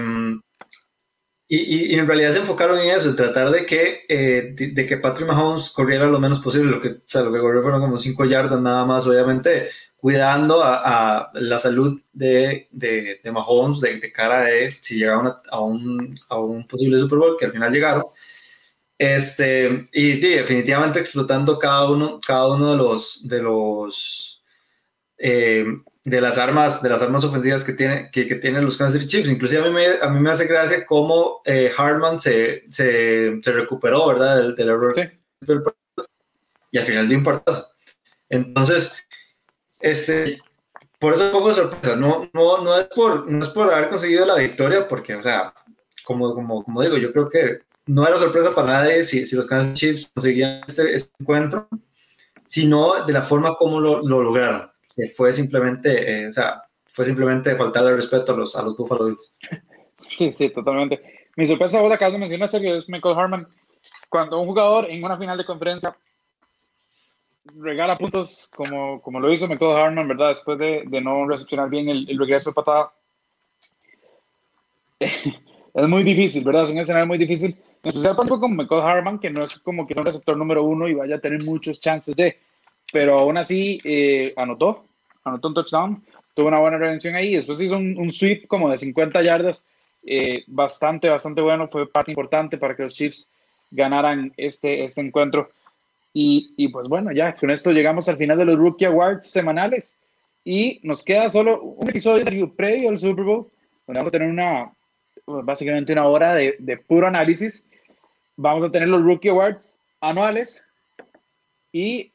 y, 1.51 1.57
y- 1.59 1.95
y 1.95 1.99
en 1.99 2.07
realidad 2.07 2.33
se 2.33 2.41
enfocaron 2.41 2.79
en 2.79 2.91
eso, 2.91 3.09
en 3.11 3.17
tratar 3.17 3.51
de 3.51 3.65
que, 3.65 4.01
eh, 4.09 4.53
de, 4.55 4.69
de 4.73 4.87
que 4.87 4.99
Patrick 4.99 5.27
Mahomes 5.29 5.71
corriera 5.71 6.07
lo 6.07 6.21
menos 6.21 6.41
posible. 6.41 6.71
Lo 6.71 6.81
que, 6.81 6.89
o 6.89 7.01
sea, 7.07 7.23
lo 7.23 7.33
que 7.33 7.41
corrió 7.41 7.63
fueron 7.63 7.81
como 7.81 7.97
5 7.99 8.25
yardas 8.27 8.61
nada 8.61 8.85
más, 8.85 9.07
obviamente 9.07 9.71
cuidando 10.01 10.63
a, 10.63 11.23
a 11.27 11.31
la 11.35 11.59
salud 11.59 12.01
de, 12.13 12.69
de, 12.71 13.21
de 13.23 13.33
Mahomes 13.33 13.81
de, 13.81 13.99
de, 13.99 14.13
cara 14.13 14.45
de 14.45 14.73
si 14.81 14.97
llegaban 14.97 15.27
a, 15.27 15.43
a, 15.51 15.61
un, 15.61 16.19
a 16.29 16.39
un 16.39 16.67
posible 16.67 16.99
Super 17.01 17.19
Bowl, 17.19 17.37
que 17.39 17.47
al 17.47 17.53
final 17.53 17.73
llegaron. 17.73 18.05
Este, 18.97 19.85
y 19.93 20.19
definitivamente 20.19 20.99
explotando 21.01 21.59
cada 21.59 21.91
uno, 21.91 22.21
cada 22.27 22.55
uno 22.55 22.73
de 22.73 22.77
los, 22.77 23.29
de 23.29 23.43
los 23.43 24.43
eh, 25.19 25.65
de 26.05 26.21
las 26.21 26.39
armas, 26.39 26.81
de 26.83 26.89
las 26.89 27.03
armas 27.03 27.25
ofensivas 27.25 27.65
que, 27.65 27.73
tiene, 27.73 28.11
que, 28.13 28.27
que 28.27 28.37
tienen 28.37 28.65
los 28.65 28.79
Kansas 28.79 29.01
City 29.03 29.11
Chiefs. 29.11 29.31
Inclusive 29.31 29.63
a 29.63 29.65
mí 29.65 29.71
me, 29.71 29.87
a 30.01 30.09
mí 30.09 30.21
me 30.21 30.31
hace 30.31 30.47
gracia 30.47 30.87
cómo 30.87 31.43
eh, 31.45 31.71
Hartman 31.77 32.19
se, 32.19 32.63
se, 32.71 33.39
se, 33.43 33.53
recuperó, 33.53 34.07
¿verdad? 34.09 34.37
Del, 34.37 34.55
del 34.55 34.69
error 34.69 34.95
Sí. 34.95 35.03
y 36.71 36.79
al 36.79 36.85
final 36.85 37.09
dio 37.09 37.19
un 37.19 37.25
partidazo. 37.25 37.69
Entonces, 38.31 38.97
este, 39.81 40.41
por 40.99 41.15
eso 41.15 41.29
es 41.29 41.33
un 41.33 41.39
poco 41.39 41.55
sorpresa. 41.55 41.97
No, 41.97 42.29
no, 42.33 42.63
no, 42.63 42.79
es 42.79 42.87
por, 42.87 43.31
no 43.31 43.45
es 43.45 43.51
por 43.51 43.73
haber 43.73 43.89
conseguido 43.89 44.27
la 44.27 44.37
victoria, 44.37 44.89
porque, 44.89 45.15
o 45.15 45.23
sea, 45.23 45.53
como, 46.05 46.35
como, 46.35 46.65
como 46.65 46.83
digo, 46.83 46.97
yo 46.97 47.13
creo 47.13 47.29
que 47.29 47.59
no 47.87 48.07
era 48.07 48.19
sorpresa 48.19 48.55
para 48.55 48.69
nadie 48.69 49.05
si, 49.05 49.27
si 49.27 49.37
los 49.37 49.47
Kansas 49.47 49.75
Chiefs 49.75 50.11
conseguían 50.15 50.63
este, 50.67 50.95
este, 50.95 51.13
encuentro, 51.21 51.69
sino 52.45 53.05
de 53.05 53.13
la 53.13 53.23
forma 53.23 53.55
como 53.55 53.81
lo, 53.81 54.03
lo 54.03 54.23
lograron. 54.23 54.71
Que 54.97 55.09
fue 55.09 55.33
simplemente, 55.33 56.23
eh, 56.23 56.29
o 56.29 56.33
sea, 56.33 56.63
fue 56.93 57.05
simplemente 57.05 57.55
faltarle 57.55 57.95
respeto 57.95 58.33
a 58.33 58.37
los, 58.37 58.57
a 58.57 58.63
los 58.63 58.77
Buffalo 58.77 59.07
Bills. 59.07 59.37
Sí, 60.03 60.33
sí, 60.35 60.51
totalmente. 60.51 61.29
Mi 61.37 61.47
sorpresa 61.47 61.79
ahora 61.79 61.95
acabas 61.95 62.15
de 62.15 62.19
mencionar, 62.19 62.51
que 62.51 62.79
es 62.79 62.89
Michael 62.89 63.17
Harman. 63.17 63.49
Cuando 64.09 64.41
un 64.41 64.49
jugador 64.49 64.91
en 64.91 65.05
una 65.05 65.17
final 65.17 65.37
de 65.37 65.45
conferencia 65.45 65.97
regala 67.57 67.99
puntos 67.99 68.51
como, 68.55 69.01
como 69.01 69.21
lo 69.21 69.33
hizo 69.33 69.49
Michael 69.49 69.77
Harman, 69.77 70.09
¿verdad? 70.09 70.29
Después 70.31 70.59
de, 70.59 70.85
de 70.87 71.01
no 71.01 71.27
recepcionar 71.27 71.69
bien 71.69 71.89
el, 71.89 72.09
el, 72.09 72.19
regreso 72.19 72.51
de 72.51 72.55
patada. 72.55 72.93
es 75.01 75.89
muy 75.89 76.03
difícil, 76.03 76.45
¿verdad? 76.45 76.65
Es 76.65 76.71
un 76.71 76.79
escenario 76.79 77.07
muy 77.07 77.19
difícil. 77.19 77.57
En 77.83 77.89
especial 77.89 78.17
para 78.17 78.29
como 78.29 78.49
Michael 78.49 78.81
Harman, 78.81 79.19
que 79.19 79.31
no 79.31 79.45
es 79.45 79.59
como 79.61 79.87
que 79.87 79.95
sea 79.95 80.01
un 80.01 80.07
receptor 80.07 80.37
número 80.37 80.65
uno 80.65 80.89
y 80.89 80.95
vaya 80.95 81.17
a 81.17 81.21
tener 81.21 81.45
muchos 81.45 81.81
chances 81.81 82.15
de. 82.17 82.39
Pero 82.93 83.19
aún 83.19 83.37
así 83.37 83.81
eh, 83.85 84.33
anotó, 84.37 84.87
anotó 85.25 85.49
un 85.49 85.55
touchdown, 85.55 86.05
tuvo 86.35 86.49
una 86.49 86.59
buena 86.59 86.79
redención 86.79 87.15
ahí. 87.15 87.35
Después 87.35 87.61
hizo 87.61 87.77
un, 87.77 87.97
un 87.99 88.11
sweep 88.11 88.47
como 88.49 88.71
de 88.71 88.79
50 88.79 89.23
yardas, 89.23 89.67
eh, 90.05 90.43
bastante, 90.47 91.09
bastante 91.09 91.41
bueno. 91.41 91.69
Fue 91.69 91.89
parte 91.89 92.11
importante 92.11 92.59
para 92.59 92.75
que 92.75 92.85
los 92.85 92.95
Chiefs 92.95 93.31
ganaran 93.71 94.33
este, 94.37 94.85
este 94.85 95.01
encuentro. 95.01 95.51
Y, 96.13 96.55
y, 96.57 96.69
pues 96.69 96.89
bueno, 96.89 97.13
ya 97.13 97.35
con 97.37 97.51
esto 97.51 97.71
llegamos 97.71 98.09
al 98.09 98.17
final 98.17 98.39
de 98.39 98.45
los 98.45 98.57
Rookie 98.57 98.87
Awards 98.87 99.31
semanales 99.31 99.99
y 100.45 100.81
nos 100.83 101.05
queda 101.05 101.29
solo 101.29 101.61
un 101.63 101.89
episodio 101.89 102.55
previo 102.55 102.89
al 102.91 102.99
Super 102.99 103.25
Bowl, 103.25 103.47
donde 103.87 103.99
vamos 103.99 104.09
a 104.09 104.13
tener 104.13 104.29
una, 104.29 104.73
básicamente 105.27 105.93
una 105.93 106.07
hora 106.07 106.35
de, 106.35 106.57
de 106.59 106.77
puro 106.79 107.07
análisis. 107.07 107.65
Vamos 108.37 108.65
a 108.65 108.71
tener 108.71 108.89
los 108.89 109.03
Rookie 109.03 109.29
Awards 109.29 109.79
anuales 110.01 110.65
y 111.73 112.11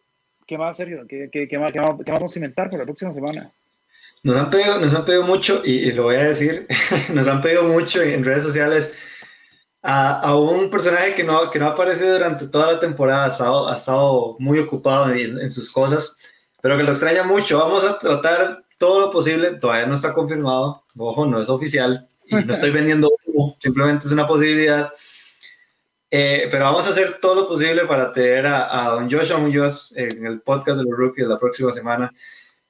¿qué 0.47 0.57
más, 0.57 0.77
Sergio? 0.77 1.05
¿Qué, 1.07 1.29
qué, 1.31 1.47
qué, 1.47 1.59
más, 1.59 1.71
qué, 1.71 1.79
más, 1.79 1.97
vamos 2.05 2.35
a 2.35 2.39
inventar 2.39 2.69
para 2.69 2.79
la 2.79 2.85
próxima 2.85 3.13
semana? 3.13 3.51
Nos 4.23 4.37
han 4.37 4.49
pedido, 4.49 4.79
nos 4.79 4.93
han 4.93 5.05
pedido 5.05 5.23
mucho, 5.23 5.61
y, 5.65 5.89
y 5.89 5.91
lo 5.91 6.03
voy 6.03 6.15
a 6.15 6.23
decir, 6.23 6.65
nos 7.13 7.27
han 7.27 7.41
pedido 7.41 7.63
mucho 7.63 8.01
en 8.01 8.23
redes 8.23 8.43
sociales 8.43 8.97
a, 9.83 10.21
a, 10.21 10.35
un 10.37 10.69
personaje 10.69 11.13
que 11.13 11.25
no, 11.25 11.51
que 11.51 11.59
no 11.59 11.67
ha 11.67 11.71
aparecido 11.71 12.13
durante 12.13 12.47
toda 12.47 12.73
la 12.73 12.79
temporada, 12.79 13.25
ha 13.25 13.27
estado, 13.27 13.67
ha 13.67 13.75
estado 13.75 14.37
muy 14.39 14.57
ocupado 14.59 15.11
en, 15.11 15.37
en, 15.37 15.51
sus 15.51 15.69
cosas, 15.69 16.17
pero 16.61 16.77
que 16.77 16.83
lo 16.83 16.91
extraña 16.91 17.23
mucho. 17.23 17.57
Vamos 17.59 17.83
a 17.83 17.99
tratar 17.99 18.63
todo 18.77 19.01
lo 19.01 19.11
posible, 19.11 19.55
todavía 19.55 19.85
no 19.85 19.95
está 19.95 20.13
confirmado, 20.13 20.83
ojo, 20.97 21.25
no 21.25 21.41
es 21.41 21.49
oficial, 21.49 22.07
y 22.25 22.35
no 22.35 22.53
estoy 22.53 22.71
vendiendo 22.71 23.11
humo, 23.25 23.57
simplemente 23.59 24.07
es 24.07 24.13
una 24.13 24.25
posibilidad. 24.25 24.91
Eh, 26.09 26.47
pero 26.49 26.65
vamos 26.65 26.85
a 26.85 26.91
hacer 26.91 27.17
todo 27.19 27.35
lo 27.35 27.47
posible 27.47 27.85
para 27.85 28.13
tener 28.13 28.45
a, 28.45 28.85
a 28.85 28.91
don 28.91 29.11
Joshua 29.11 29.39
Muñoz 29.39 29.93
en 29.97 30.25
el 30.25 30.41
podcast 30.41 30.77
de 30.77 30.83
los 30.83 30.97
rookies 30.97 31.27
la 31.27 31.39
próxima 31.39 31.71
semana. 31.71 32.13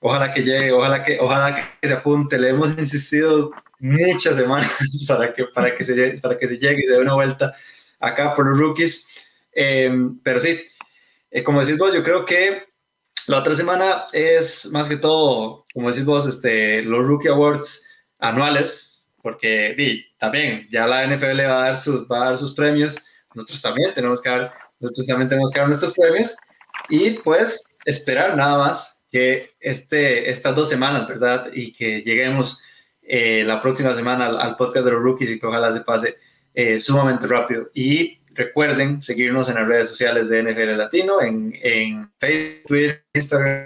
Ojalá 0.05 0.33
que 0.33 0.43
llegue, 0.43 0.73
ojalá 0.73 1.01
que, 1.01 1.17
ojalá 1.17 1.55
que 1.79 1.87
se 1.87 1.93
apunte. 1.93 2.37
Le 2.37 2.49
hemos 2.49 2.77
insistido 2.77 3.51
muchas 3.79 4.35
semanas 4.35 4.69
para 5.07 5.33
que, 5.33 5.45
para 5.45 5.77
que, 5.77 5.85
se, 5.85 6.19
para 6.21 6.37
que 6.37 6.49
se 6.49 6.57
llegue 6.57 6.81
y 6.83 6.85
se 6.85 6.91
dé 6.91 6.99
una 6.99 7.13
vuelta 7.13 7.53
acá 8.01 8.35
por 8.35 8.45
los 8.45 8.59
rookies. 8.59 9.07
Eh, 9.53 9.89
pero 10.21 10.41
sí, 10.41 10.59
eh, 11.31 11.41
como 11.41 11.61
decís 11.61 11.77
vos, 11.77 11.93
yo 11.93 12.03
creo 12.03 12.25
que 12.25 12.63
la 13.27 13.39
otra 13.39 13.55
semana 13.55 14.07
es 14.11 14.69
más 14.73 14.89
que 14.89 14.97
todo, 14.97 15.63
como 15.73 15.89
decís 15.89 16.03
vos, 16.03 16.27
este, 16.27 16.81
los 16.81 17.07
Rookie 17.07 17.29
Awards 17.29 17.87
anuales, 18.19 19.13
porque 19.21 19.73
di, 19.77 20.05
también 20.17 20.67
ya 20.69 20.85
la 20.85 21.07
NFL 21.07 21.39
va 21.45 21.59
a, 21.59 21.63
dar 21.63 21.77
sus, 21.77 22.05
va 22.09 22.23
a 22.23 22.25
dar 22.25 22.37
sus 22.37 22.53
premios, 22.53 22.97
nosotros 23.33 23.61
también 23.61 23.93
tenemos 23.93 24.21
que 24.21 24.29
dar, 24.29 24.51
nosotros 24.81 25.07
también 25.07 25.29
tenemos 25.29 25.51
que 25.51 25.59
dar 25.59 25.69
nuestros 25.69 25.93
premios 25.93 26.35
y 26.89 27.11
pues 27.11 27.63
esperar 27.85 28.35
nada 28.35 28.57
más 28.57 28.92
que 29.13 29.51
este, 29.59 30.31
estas 30.31 30.55
dos 30.55 30.67
semanas, 30.67 31.07
¿verdad? 31.07 31.51
Y 31.53 31.71
que 31.71 32.01
lleguemos 32.01 32.63
eh, 33.03 33.43
la 33.45 33.61
próxima 33.61 33.93
semana 33.93 34.25
al, 34.25 34.39
al, 34.39 34.55
podcast 34.57 34.85
de 34.85 34.91
los 34.91 35.03
rookies 35.03 35.29
y 35.29 35.39
que 35.39 35.45
ojalá 35.45 35.71
se 35.71 35.81
pase 35.81 36.17
eh, 36.55 36.79
sumamente 36.79 37.27
rápido. 37.27 37.69
Y 37.75 38.17
recuerden 38.31 39.03
seguirnos 39.03 39.49
en 39.49 39.55
las 39.55 39.67
redes 39.67 39.89
sociales 39.89 40.29
de 40.29 40.41
NFL 40.41 40.75
Latino, 40.75 41.21
en, 41.21 41.53
en 41.61 42.11
Facebook, 42.17 42.63
Twitter, 42.67 43.05
Instagram, 43.13 43.65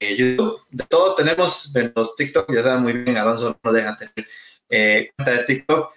eh, 0.00 0.16
YouTube. 0.16 0.60
De 0.70 0.84
todo 0.84 1.14
tenemos 1.14 1.74
en 1.74 1.90
los 1.96 2.14
TikTok, 2.14 2.52
ya 2.52 2.62
saben 2.62 2.82
muy 2.82 2.92
bien, 2.92 3.16
Alonso 3.16 3.48
no 3.48 3.58
nos 3.62 3.74
deja 3.74 3.96
tener 3.96 4.28
eh, 4.68 5.12
cuenta 5.16 5.32
de 5.32 5.44
TikTok. 5.44 5.94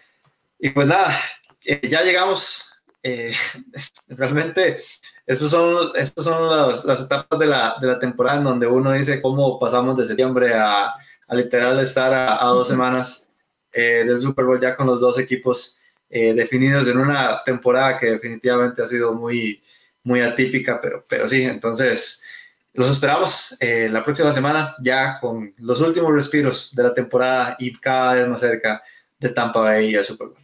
Y 0.60 0.70
pues 0.70 0.88
nada, 0.88 1.14
eh, 1.66 1.82
ya 1.90 2.04
llegamos. 2.04 2.74
realmente, 4.08 4.78
estas 5.26 5.52
son, 5.52 5.92
estos 5.96 6.26
son 6.26 6.50
las, 6.50 6.86
las 6.86 7.02
etapas 7.02 7.40
de 7.40 7.48
la, 7.48 7.76
de 7.80 7.88
la 7.88 8.00
temporada 8.00 8.38
en 8.38 8.44
donde 8.44 8.68
uno 8.68 8.92
dice 8.94 9.22
cómo 9.22 9.60
pasamos 9.60 9.98
de 9.98 10.06
septiembre 10.06 10.54
a, 10.54 10.94
a 11.28 11.36
literal 11.36 11.80
estar 11.80 12.14
a, 12.14 12.44
a 12.44 12.48
dos 12.48 12.68
semanas 12.68 13.28
eh, 13.72 14.04
del 14.06 14.22
Super 14.22 14.46
Bowl 14.46 14.60
ya 14.60 14.76
con 14.76 14.88
los 14.88 15.02
dos 15.02 15.20
equipos 15.20 15.80
eh, 16.10 16.34
definidos 16.34 16.88
en 16.88 16.98
una 16.98 17.44
temporada 17.44 17.98
que 17.98 18.12
definitivamente 18.12 18.82
ha 18.82 18.88
sido 18.88 19.14
muy, 19.14 19.62
muy 20.04 20.22
atípica, 20.22 20.80
pero, 20.82 21.06
pero 21.08 21.28
sí, 21.28 21.44
entonces 21.44 22.24
los 22.74 22.90
esperamos 22.90 23.58
eh, 23.60 23.90
la 23.90 24.04
próxima 24.04 24.32
semana 24.32 24.76
ya 24.82 25.20
con 25.20 25.54
los 25.58 25.82
últimos 25.82 26.14
respiros 26.14 26.76
de 26.76 26.84
la 26.84 26.94
temporada 26.94 27.56
y 27.60 27.74
cada 27.78 28.16
vez 28.16 28.28
más 28.28 28.40
cerca 28.40 28.82
de 29.20 29.30
Tampa 29.30 29.60
Bay 29.60 29.90
y 29.90 29.96
el 29.96 30.04
Super 30.04 30.28
Bowl. 30.30 30.38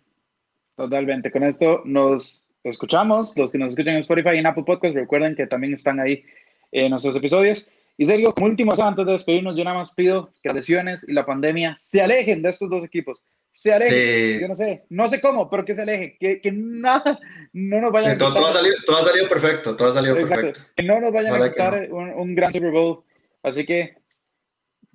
Totalmente, 0.75 1.31
con 1.31 1.43
esto 1.43 1.81
nos 1.85 2.42
escuchamos, 2.63 3.35
los 3.37 3.51
que 3.51 3.57
nos 3.57 3.69
escuchan 3.69 3.95
en 3.95 4.01
Spotify 4.01 4.35
y 4.35 4.39
en 4.39 4.47
Apple 4.47 4.63
Podcast, 4.65 4.95
recuerden 4.95 5.35
que 5.35 5.47
también 5.47 5.73
están 5.73 5.99
ahí 5.99 6.23
en 6.71 6.89
nuestros 6.91 7.15
episodios. 7.15 7.67
Y 7.97 8.07
Sergio, 8.07 8.33
como 8.33 8.47
último, 8.47 8.73
antes 8.77 9.05
de 9.05 9.11
despedirnos, 9.11 9.55
yo 9.55 9.63
nada 9.63 9.77
más 9.77 9.93
pido 9.93 10.31
que 10.41 10.49
las 10.49 10.55
lesiones 10.55 11.07
y 11.07 11.13
la 11.13 11.25
pandemia 11.25 11.75
se 11.79 12.01
alejen 12.01 12.41
de 12.41 12.49
estos 12.49 12.69
dos 12.69 12.83
equipos. 12.83 13.23
Se 13.53 13.71
alejen. 13.71 14.35
Sí. 14.35 14.41
Yo 14.41 14.47
no 14.47 14.55
sé, 14.55 14.85
no 14.89 15.07
sé 15.07 15.21
cómo, 15.21 15.47
pero 15.47 15.63
que 15.63 15.75
se 15.75 15.83
alejen. 15.83 16.15
Que, 16.19 16.41
que 16.41 16.51
nada, 16.51 17.19
no 17.53 17.79
nos 17.79 17.91
vayan 17.91 18.13
sí, 18.13 18.17
todo, 18.17 18.29
a 18.29 18.33
todo, 18.33 18.47
ha 18.47 18.53
salido, 18.53 18.75
todo 18.85 18.97
ha 18.97 19.03
salido 19.03 19.27
perfecto. 19.27 19.75
Todo 19.75 19.89
ha 19.89 19.93
salido 19.93 20.15
Exacto. 20.17 20.41
perfecto. 20.41 20.71
Que 20.75 20.83
no 20.83 20.99
nos 20.99 21.13
vayan 21.13 21.33
Para 21.33 21.45
a 21.45 21.51
quitar 21.51 21.89
no. 21.89 21.95
un, 21.97 22.09
un, 22.13 22.35
gran 22.35 22.51
Super 22.51 22.71
Bowl. 22.71 23.03
Así 23.43 23.63
que 23.63 23.95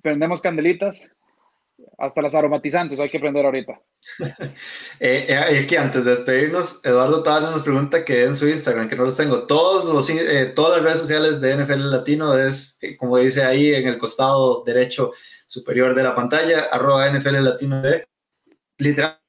prendemos 0.01 0.41
candelitas. 0.41 1.09
Hasta 1.97 2.21
las 2.21 2.33
aromatizantes 2.33 2.99
hay 2.99 3.09
que 3.09 3.19
prender 3.19 3.45
ahorita. 3.45 3.81
eh, 4.99 5.25
eh, 5.27 5.59
aquí 5.63 5.75
antes 5.75 6.03
de 6.05 6.11
despedirnos, 6.11 6.83
Eduardo 6.85 7.23
Tabla 7.23 7.51
nos 7.51 7.63
pregunta 7.63 8.05
que 8.05 8.23
en 8.23 8.35
su 8.35 8.47
Instagram, 8.47 8.87
que 8.89 8.95
no 8.95 9.03
los 9.03 9.17
tengo, 9.17 9.43
todos 9.43 9.85
los, 9.85 10.09
eh, 10.09 10.51
todas 10.55 10.77
las 10.77 10.83
redes 10.83 11.01
sociales 11.01 11.41
de 11.41 11.57
NFL 11.57 11.91
Latino 11.91 12.37
es, 12.37 12.77
eh, 12.81 12.95
como 12.95 13.17
dice 13.17 13.43
ahí 13.43 13.73
en 13.73 13.87
el 13.87 13.97
costado 13.97 14.63
derecho 14.63 15.11
superior 15.47 15.93
de 15.93 16.03
la 16.03 16.15
pantalla, 16.15 16.67
arroba 16.71 17.09
NFL 17.09 17.43
Latino 17.43 17.81
de 17.81 18.07
literal 18.77 19.19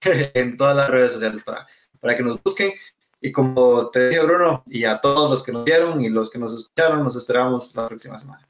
en 0.02 0.56
todas 0.56 0.76
las 0.76 0.90
redes 0.90 1.12
sociales 1.12 1.42
para, 1.42 1.66
para 2.00 2.16
que 2.16 2.22
nos 2.22 2.42
busquen. 2.42 2.72
Y 3.20 3.32
como 3.32 3.90
te 3.90 4.10
dije, 4.10 4.22
Bruno, 4.22 4.62
y 4.66 4.84
a 4.84 5.00
todos 5.00 5.30
los 5.30 5.42
que 5.42 5.50
nos 5.50 5.64
vieron 5.64 6.00
y 6.02 6.10
los 6.10 6.30
que 6.30 6.38
nos 6.38 6.54
escucharon, 6.54 7.02
nos 7.02 7.16
esperamos 7.16 7.74
la 7.74 7.88
próxima 7.88 8.18
semana. 8.18 8.46